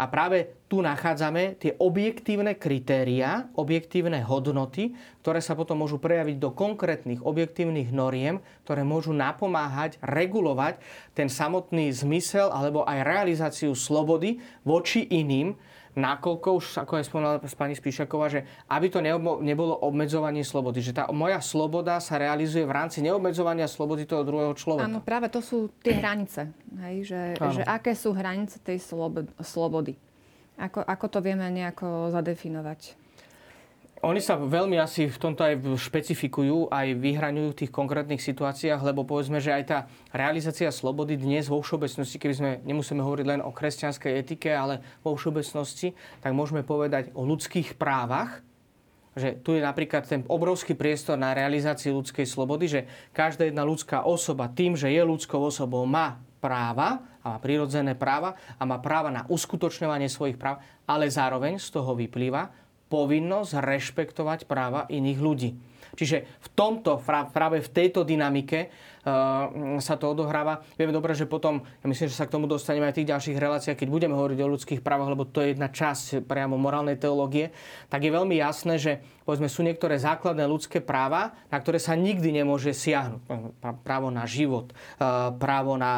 A 0.00 0.08
práve 0.08 0.52
tu 0.72 0.80
nachádzame 0.80 1.60
tie 1.60 1.76
objektívne 1.76 2.56
kritéria, 2.56 3.52
objektívne 3.56 4.24
hodnoty, 4.24 4.96
ktoré 5.20 5.44
sa 5.44 5.52
potom 5.52 5.84
môžu 5.84 6.00
prejaviť 6.00 6.36
do 6.40 6.50
konkrétnych 6.52 7.20
objektívnych 7.20 7.92
noriem, 7.92 8.40
ktoré 8.64 8.80
môžu 8.82 9.12
napomáhať 9.12 10.00
regulovať 10.00 10.80
ten 11.12 11.28
samotný 11.28 11.92
zmysel 11.92 12.48
alebo 12.48 12.88
aj 12.88 13.04
realizáciu 13.04 13.76
slobody 13.76 14.40
voči 14.64 15.04
iným, 15.12 15.54
nakoľko 15.92 16.48
už, 16.56 16.64
ako 16.80 16.92
aj 16.96 17.04
spomínala 17.04 17.36
pani 17.42 17.76
Spíšaková, 17.76 18.32
že 18.32 18.40
aby 18.68 18.88
to 18.88 19.04
nebolo 19.44 19.76
obmedzovanie 19.76 20.40
slobody. 20.40 20.80
Že 20.80 20.92
tá 20.96 21.04
moja 21.12 21.36
sloboda 21.44 22.00
sa 22.00 22.16
realizuje 22.16 22.64
v 22.64 22.72
rámci 22.72 23.04
neobmedzovania 23.04 23.68
slobody 23.68 24.08
toho 24.08 24.24
druhého 24.24 24.56
človeka. 24.56 24.88
Áno, 24.88 25.04
práve 25.04 25.28
to 25.28 25.44
sú 25.44 25.68
tie 25.84 26.00
hranice. 26.00 26.48
Hej? 26.80 27.12
Že, 27.12 27.20
že 27.60 27.62
aké 27.68 27.92
sú 27.92 28.16
hranice 28.16 28.56
tej 28.64 28.80
slobody. 29.44 29.96
Ako, 30.56 30.80
ako 30.84 31.06
to 31.12 31.18
vieme 31.20 31.44
nejako 31.52 32.12
zadefinovať? 32.12 33.01
Oni 34.02 34.18
sa 34.18 34.34
veľmi 34.34 34.82
asi 34.82 35.06
v 35.06 35.14
tomto 35.14 35.46
aj 35.46 35.62
špecifikujú, 35.78 36.74
aj 36.74 36.98
vyhraňujú 36.98 37.54
v 37.54 37.58
tých 37.62 37.70
konkrétnych 37.70 38.18
situáciách, 38.18 38.82
lebo 38.82 39.06
povedzme, 39.06 39.38
že 39.38 39.54
aj 39.54 39.64
tá 39.70 39.78
realizácia 40.10 40.74
slobody 40.74 41.14
dnes 41.14 41.46
vo 41.46 41.62
všeobecnosti, 41.62 42.18
keby 42.18 42.34
sme 42.34 42.50
nemusíme 42.66 42.98
hovoriť 42.98 43.26
len 43.30 43.40
o 43.46 43.54
kresťanskej 43.54 44.12
etike, 44.18 44.50
ale 44.50 44.82
vo 45.06 45.14
všeobecnosti, 45.14 45.94
tak 46.18 46.34
môžeme 46.34 46.66
povedať 46.66 47.14
o 47.14 47.22
ľudských 47.22 47.78
právach, 47.78 48.42
že 49.14 49.38
tu 49.38 49.54
je 49.54 49.62
napríklad 49.62 50.02
ten 50.02 50.26
obrovský 50.26 50.74
priestor 50.74 51.14
na 51.14 51.30
realizáciu 51.30 51.94
ľudskej 51.94 52.26
slobody, 52.26 52.66
že 52.66 52.80
každá 53.14 53.46
jedna 53.46 53.62
ľudská 53.62 54.02
osoba 54.02 54.50
tým, 54.50 54.74
že 54.74 54.90
je 54.90 54.98
ľudskou 54.98 55.38
osobou, 55.38 55.86
má 55.86 56.18
práva 56.42 57.06
a 57.22 57.36
má 57.36 57.38
prirodzené 57.38 57.94
práva 57.94 58.34
a 58.58 58.66
má 58.66 58.82
práva 58.82 59.14
na 59.14 59.22
uskutočňovanie 59.30 60.10
svojich 60.10 60.34
práv, 60.34 60.58
ale 60.90 61.06
zároveň 61.06 61.62
z 61.62 61.70
toho 61.70 61.94
vyplýva, 61.94 62.50
povinnosť 62.92 63.56
rešpektovať 63.56 64.44
práva 64.44 64.84
iných 64.92 65.20
ľudí. 65.24 65.50
Čiže 65.92 66.24
v 66.24 66.48
tomto, 66.56 67.00
práve 67.04 67.60
v 67.60 67.70
tejto 67.72 68.04
dynamike 68.06 68.72
sa 69.82 69.98
to 69.98 70.14
odohráva. 70.14 70.62
Vieme 70.78 70.94
dobre, 70.94 71.10
že 71.10 71.26
potom, 71.26 71.66
ja 71.82 71.86
myslím, 71.90 72.06
že 72.06 72.14
sa 72.14 72.30
k 72.30 72.38
tomu 72.38 72.46
dostaneme 72.46 72.86
aj 72.86 72.94
v 72.94 72.98
tých 73.02 73.10
ďalších 73.10 73.34
reláciách, 73.34 73.74
keď 73.74 73.88
budeme 73.90 74.14
hovoriť 74.14 74.38
o 74.38 74.52
ľudských 74.54 74.78
právach, 74.78 75.10
lebo 75.10 75.26
to 75.26 75.42
je 75.42 75.58
jedna 75.58 75.66
časť 75.66 76.22
priamo 76.22 76.54
morálnej 76.54 76.94
teológie, 76.94 77.50
tak 77.90 78.06
je 78.06 78.14
veľmi 78.14 78.38
jasné, 78.38 78.78
že 78.78 79.02
povedzme, 79.26 79.50
sú 79.50 79.66
niektoré 79.66 79.98
základné 79.98 80.46
ľudské 80.46 80.78
práva, 80.78 81.34
na 81.50 81.58
ktoré 81.58 81.82
sa 81.82 81.98
nikdy 81.98 82.30
nemôže 82.30 82.70
siahnuť. 82.70 83.26
Právo 83.82 84.14
na 84.14 84.22
život, 84.22 84.70
právo 85.42 85.74
na 85.74 85.92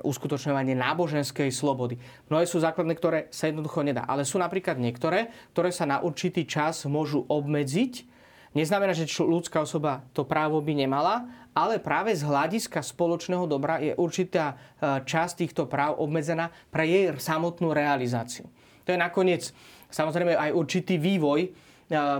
uskutočňovanie 0.00 0.72
náboženskej 0.80 1.52
slobody. 1.52 2.00
Mnohé 2.32 2.48
sú 2.48 2.56
základné, 2.56 2.96
ktoré 2.96 3.28
sa 3.28 3.52
jednoducho 3.52 3.84
nedá. 3.84 4.08
Ale 4.08 4.24
sú 4.24 4.40
napríklad 4.40 4.80
niektoré, 4.80 5.28
ktoré 5.52 5.76
sa 5.76 5.84
na 5.84 6.00
určitý 6.00 6.48
čas 6.48 6.88
môžu 6.88 7.28
obmedziť, 7.28 8.07
Neznamená, 8.56 8.96
že 8.96 9.08
ľudská 9.20 9.60
osoba 9.60 10.04
to 10.16 10.24
právo 10.24 10.60
by 10.64 10.72
nemala, 10.72 11.28
ale 11.52 11.82
práve 11.82 12.14
z 12.14 12.24
hľadiska 12.24 12.80
spoločného 12.80 13.44
dobra 13.44 13.82
je 13.82 13.92
určitá 13.98 14.54
e, 14.54 15.04
časť 15.04 15.44
týchto 15.44 15.66
práv 15.66 15.98
obmedzená 16.00 16.54
pre 16.72 16.86
jej 16.86 17.12
samotnú 17.18 17.74
realizáciu. 17.74 18.48
To 18.86 18.94
je 18.94 18.98
nakoniec 18.98 19.52
samozrejme 19.92 20.36
aj 20.36 20.50
určitý 20.56 20.96
vývoj, 20.96 21.52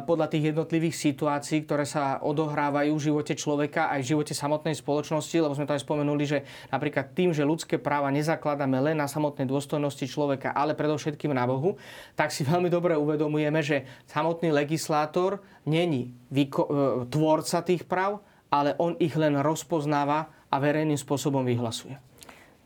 podľa 0.09 0.33
tých 0.33 0.53
jednotlivých 0.53 0.97
situácií, 0.97 1.69
ktoré 1.69 1.85
sa 1.85 2.25
odohrávajú 2.25 2.97
v 2.97 3.05
živote 3.13 3.37
človeka 3.37 3.93
aj 3.93 4.01
v 4.01 4.11
živote 4.17 4.33
samotnej 4.33 4.73
spoločnosti, 4.73 5.37
lebo 5.37 5.53
sme 5.53 5.69
to 5.69 5.77
aj 5.77 5.85
spomenuli, 5.85 6.25
že 6.25 6.39
napríklad 6.73 7.13
tým, 7.13 7.37
že 7.37 7.45
ľudské 7.45 7.77
práva 7.77 8.09
nezakladáme 8.09 8.81
len 8.81 8.97
na 8.97 9.05
samotnej 9.05 9.45
dôstojnosti 9.45 10.09
človeka, 10.09 10.57
ale 10.57 10.73
predovšetkým 10.73 11.37
na 11.37 11.45
Bohu, 11.45 11.77
tak 12.17 12.33
si 12.33 12.47
veľmi 12.49 12.73
dobre 12.73 12.97
uvedomujeme, 12.97 13.61
že 13.61 13.85
samotný 14.09 14.57
legislátor 14.57 15.45
není 15.69 16.17
e, 16.33 16.49
tvorca 17.13 17.61
tých 17.61 17.85
práv, 17.85 18.25
ale 18.49 18.73
on 18.81 18.97
ich 18.97 19.13
len 19.13 19.37
rozpoznáva 19.45 20.33
a 20.49 20.57
verejným 20.57 20.97
spôsobom 20.97 21.45
vyhlasuje? 21.45 22.01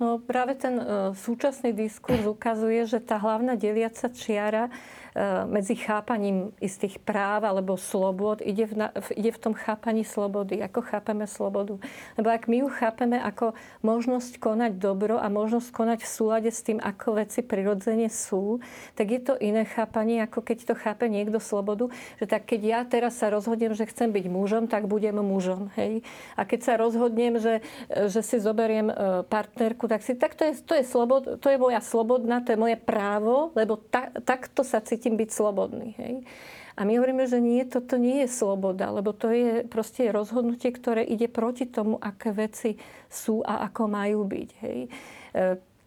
No 0.03 0.19
práve 0.19 0.59
ten 0.59 0.83
uh, 0.83 1.15
súčasný 1.15 1.71
diskurs 1.71 2.27
ukazuje, 2.27 2.91
že 2.91 2.99
tá 2.99 3.23
hlavná 3.23 3.55
deliaca 3.55 4.11
čiara 4.11 4.67
medzi 5.45 5.77
chápaním 5.77 6.57
istých 6.57 6.97
práv 6.97 7.45
alebo 7.45 7.77
slobod 7.77 8.41
ide 8.41 8.65
v, 8.65 8.89
ide 9.13 9.31
v 9.33 9.43
tom 9.43 9.53
chápaní 9.53 10.09
slobody. 10.09 10.65
Ako 10.65 10.81
chápeme 10.81 11.29
slobodu? 11.29 11.77
Lebo 12.17 12.29
ak 12.33 12.49
my 12.49 12.65
ju 12.65 12.69
chápeme 12.73 13.21
ako 13.21 13.53
možnosť 13.85 14.41
konať 14.41 14.73
dobro 14.81 15.21
a 15.21 15.29
možnosť 15.29 15.69
konať 15.69 15.99
v 16.01 16.09
súlade 16.09 16.51
s 16.53 16.65
tým, 16.65 16.81
ako 16.81 17.21
veci 17.21 17.45
prirodzene 17.45 18.09
sú, 18.09 18.65
tak 18.97 19.13
je 19.13 19.21
to 19.21 19.35
iné 19.37 19.69
chápanie, 19.69 20.25
ako 20.25 20.41
keď 20.41 20.73
to 20.73 20.75
chápe 20.79 21.05
niekto 21.11 21.37
slobodu, 21.43 21.93
že 22.17 22.25
tak 22.25 22.49
keď 22.49 22.61
ja 22.63 22.81
teraz 22.87 23.19
sa 23.19 23.29
rozhodnem, 23.29 23.77
že 23.77 23.85
chcem 23.89 24.09
byť 24.09 24.27
mužom, 24.33 24.65
tak 24.65 24.89
budem 24.89 25.21
mužom. 25.21 25.69
Hej? 25.77 26.07
A 26.39 26.47
keď 26.49 26.61
sa 26.63 26.75
rozhodnem, 26.79 27.37
že, 27.37 27.61
že 28.09 28.23
si 28.23 28.39
zoberiem 28.39 28.89
eh, 28.89 28.95
partnerku, 29.27 29.91
tak, 29.91 30.01
si, 30.07 30.15
tak 30.15 30.39
to, 30.39 30.47
je, 30.47 30.63
to, 30.63 30.73
je 30.79 30.85
slobod, 30.87 31.37
to 31.43 31.47
je 31.51 31.59
moja 31.59 31.83
slobodná, 31.83 32.41
to 32.41 32.55
je 32.55 32.59
moje 32.59 32.77
právo, 32.79 33.51
lebo 33.59 33.77
ta, 33.77 34.09
takto 34.23 34.63
sa 34.63 34.79
cítim 34.79 35.02
cítim 35.03 35.19
byť 35.19 35.31
slobodný. 35.35 35.99
Hej. 35.99 36.23
A 36.79 36.87
my 36.87 36.95
hovoríme, 36.95 37.27
že 37.27 37.43
nie, 37.43 37.67
toto 37.67 37.99
nie 37.99 38.23
je 38.23 38.31
sloboda, 38.31 38.95
lebo 38.95 39.11
to 39.11 39.35
je 39.35 39.67
proste 39.67 40.07
rozhodnutie, 40.15 40.71
ktoré 40.71 41.03
ide 41.03 41.27
proti 41.27 41.67
tomu, 41.67 41.99
aké 41.99 42.31
veci 42.31 42.79
sú 43.11 43.43
a 43.43 43.67
ako 43.67 43.91
majú 43.91 44.23
byť. 44.23 44.49
Hej. 44.63 44.79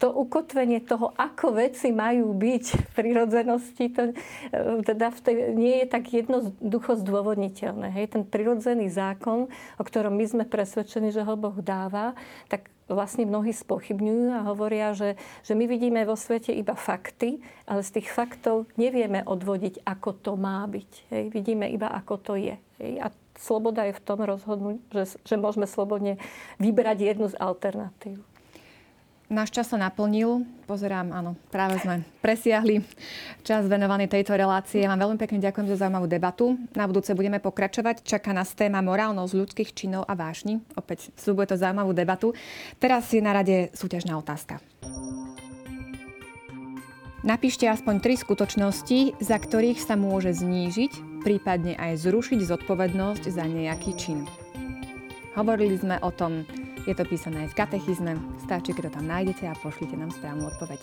To 0.04 0.12
ukotvenie 0.12 0.84
toho, 0.84 1.16
ako 1.16 1.56
veci 1.56 1.96
majú 1.96 2.36
byť 2.36 2.66
v 2.76 2.88
prirodzenosti, 2.92 3.86
to, 3.96 4.12
e, 4.12 4.84
teda 4.84 5.08
v 5.08 5.20
tej, 5.24 5.36
nie 5.56 5.76
je 5.84 5.88
tak 5.88 6.12
jednoducho 6.12 7.00
zdôvodniteľné. 7.00 7.96
Hej. 7.96 8.20
Ten 8.20 8.24
prirodzený 8.28 8.92
zákon, 8.92 9.48
o 9.80 9.84
ktorom 9.88 10.12
my 10.20 10.26
sme 10.28 10.44
presvedčení, 10.44 11.16
že 11.16 11.24
ho 11.24 11.40
Boh 11.40 11.56
dáva, 11.64 12.12
tak 12.52 12.68
vlastne 12.86 13.26
mnohí 13.26 13.50
spochybňujú 13.50 14.36
a 14.36 14.46
hovoria, 14.46 14.94
že, 14.94 15.18
že 15.42 15.58
my 15.58 15.66
vidíme 15.66 16.06
vo 16.06 16.14
svete 16.14 16.54
iba 16.54 16.78
fakty, 16.78 17.42
ale 17.66 17.82
z 17.82 17.98
tých 17.98 18.14
faktov 18.14 18.70
nevieme 18.78 19.26
odvodiť, 19.26 19.82
ako 19.88 20.10
to 20.22 20.32
má 20.38 20.62
byť. 20.70 20.92
Hej. 21.10 21.24
Vidíme 21.34 21.66
iba, 21.72 21.90
ako 21.90 22.16
to 22.22 22.34
je. 22.38 22.60
Hej. 22.84 22.94
A 23.00 23.08
sloboda 23.40 23.88
je 23.88 23.98
v 23.98 24.04
tom 24.04 24.20
rozhodnúť, 24.22 24.78
že, 24.92 25.04
že 25.24 25.36
môžeme 25.40 25.66
slobodne 25.66 26.20
vybrať 26.62 27.16
jednu 27.16 27.32
z 27.32 27.36
alternatív. 27.40 28.35
Náš 29.26 29.58
čas 29.58 29.74
sa 29.74 29.82
naplnil. 29.82 30.46
Pozerám, 30.70 31.10
áno, 31.10 31.34
práve 31.50 31.82
sme 31.82 32.06
presiahli 32.22 32.86
čas 33.42 33.66
venovaný 33.66 34.06
tejto 34.06 34.38
relácie. 34.38 34.86
Vám 34.86 35.02
veľmi 35.02 35.18
pekne 35.18 35.42
ďakujem 35.42 35.66
za 35.66 35.82
zaujímavú 35.82 36.06
debatu. 36.06 36.54
Na 36.78 36.86
budúce 36.86 37.10
budeme 37.18 37.42
pokračovať. 37.42 38.06
Čaká 38.06 38.38
nás 38.38 38.54
téma 38.54 38.86
morálnosť 38.86 39.34
ľudských 39.34 39.74
činov 39.74 40.06
a 40.06 40.14
vášni. 40.14 40.62
Opäť 40.78 41.10
slúbuje 41.18 41.50
to 41.50 41.58
zaujímavú 41.58 41.98
debatu. 41.98 42.38
Teraz 42.78 43.10
je 43.10 43.18
na 43.18 43.34
rade 43.34 43.74
súťažná 43.74 44.14
otázka. 44.14 44.62
Napíšte 47.26 47.66
aspoň 47.66 48.06
tri 48.06 48.22
skutočnosti, 48.22 49.18
za 49.18 49.42
ktorých 49.42 49.82
sa 49.82 49.98
môže 49.98 50.38
znížiť, 50.38 51.26
prípadne 51.26 51.74
aj 51.82 51.98
zrušiť 52.06 52.46
zodpovednosť 52.46 53.34
za 53.34 53.50
nejaký 53.50 53.98
čin. 53.98 54.30
Hovorili 55.34 55.82
sme 55.82 55.98
o 56.06 56.14
tom, 56.14 56.46
je 56.86 56.94
to 56.94 57.04
písané 57.06 57.46
aj 57.46 57.50
v 57.54 57.58
katechizme. 57.58 58.14
Stačí, 58.46 58.72
keď 58.78 58.90
to 58.90 59.02
tam 59.02 59.06
nájdete 59.10 59.50
a 59.50 59.58
pošlite 59.58 59.98
nám 59.98 60.14
správnu 60.14 60.46
odpoveď. 60.54 60.82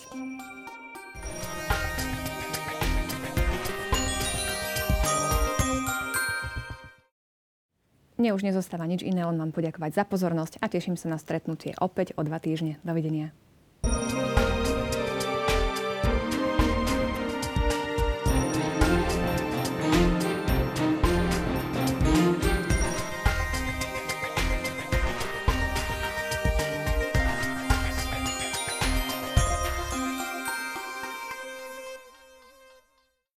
Mne 8.23 8.39
už 8.39 8.45
nezostáva 8.47 8.87
nič 8.87 9.03
iné, 9.03 9.27
len 9.27 9.35
vám 9.35 9.51
poďakovať 9.51 9.99
za 9.99 10.03
pozornosť 10.07 10.61
a 10.63 10.71
teším 10.71 10.95
sa 10.95 11.11
na 11.11 11.19
stretnutie 11.19 11.75
opäť 11.75 12.15
o 12.15 12.23
dva 12.23 12.39
týždne. 12.39 12.79
Dovidenia. 12.85 13.35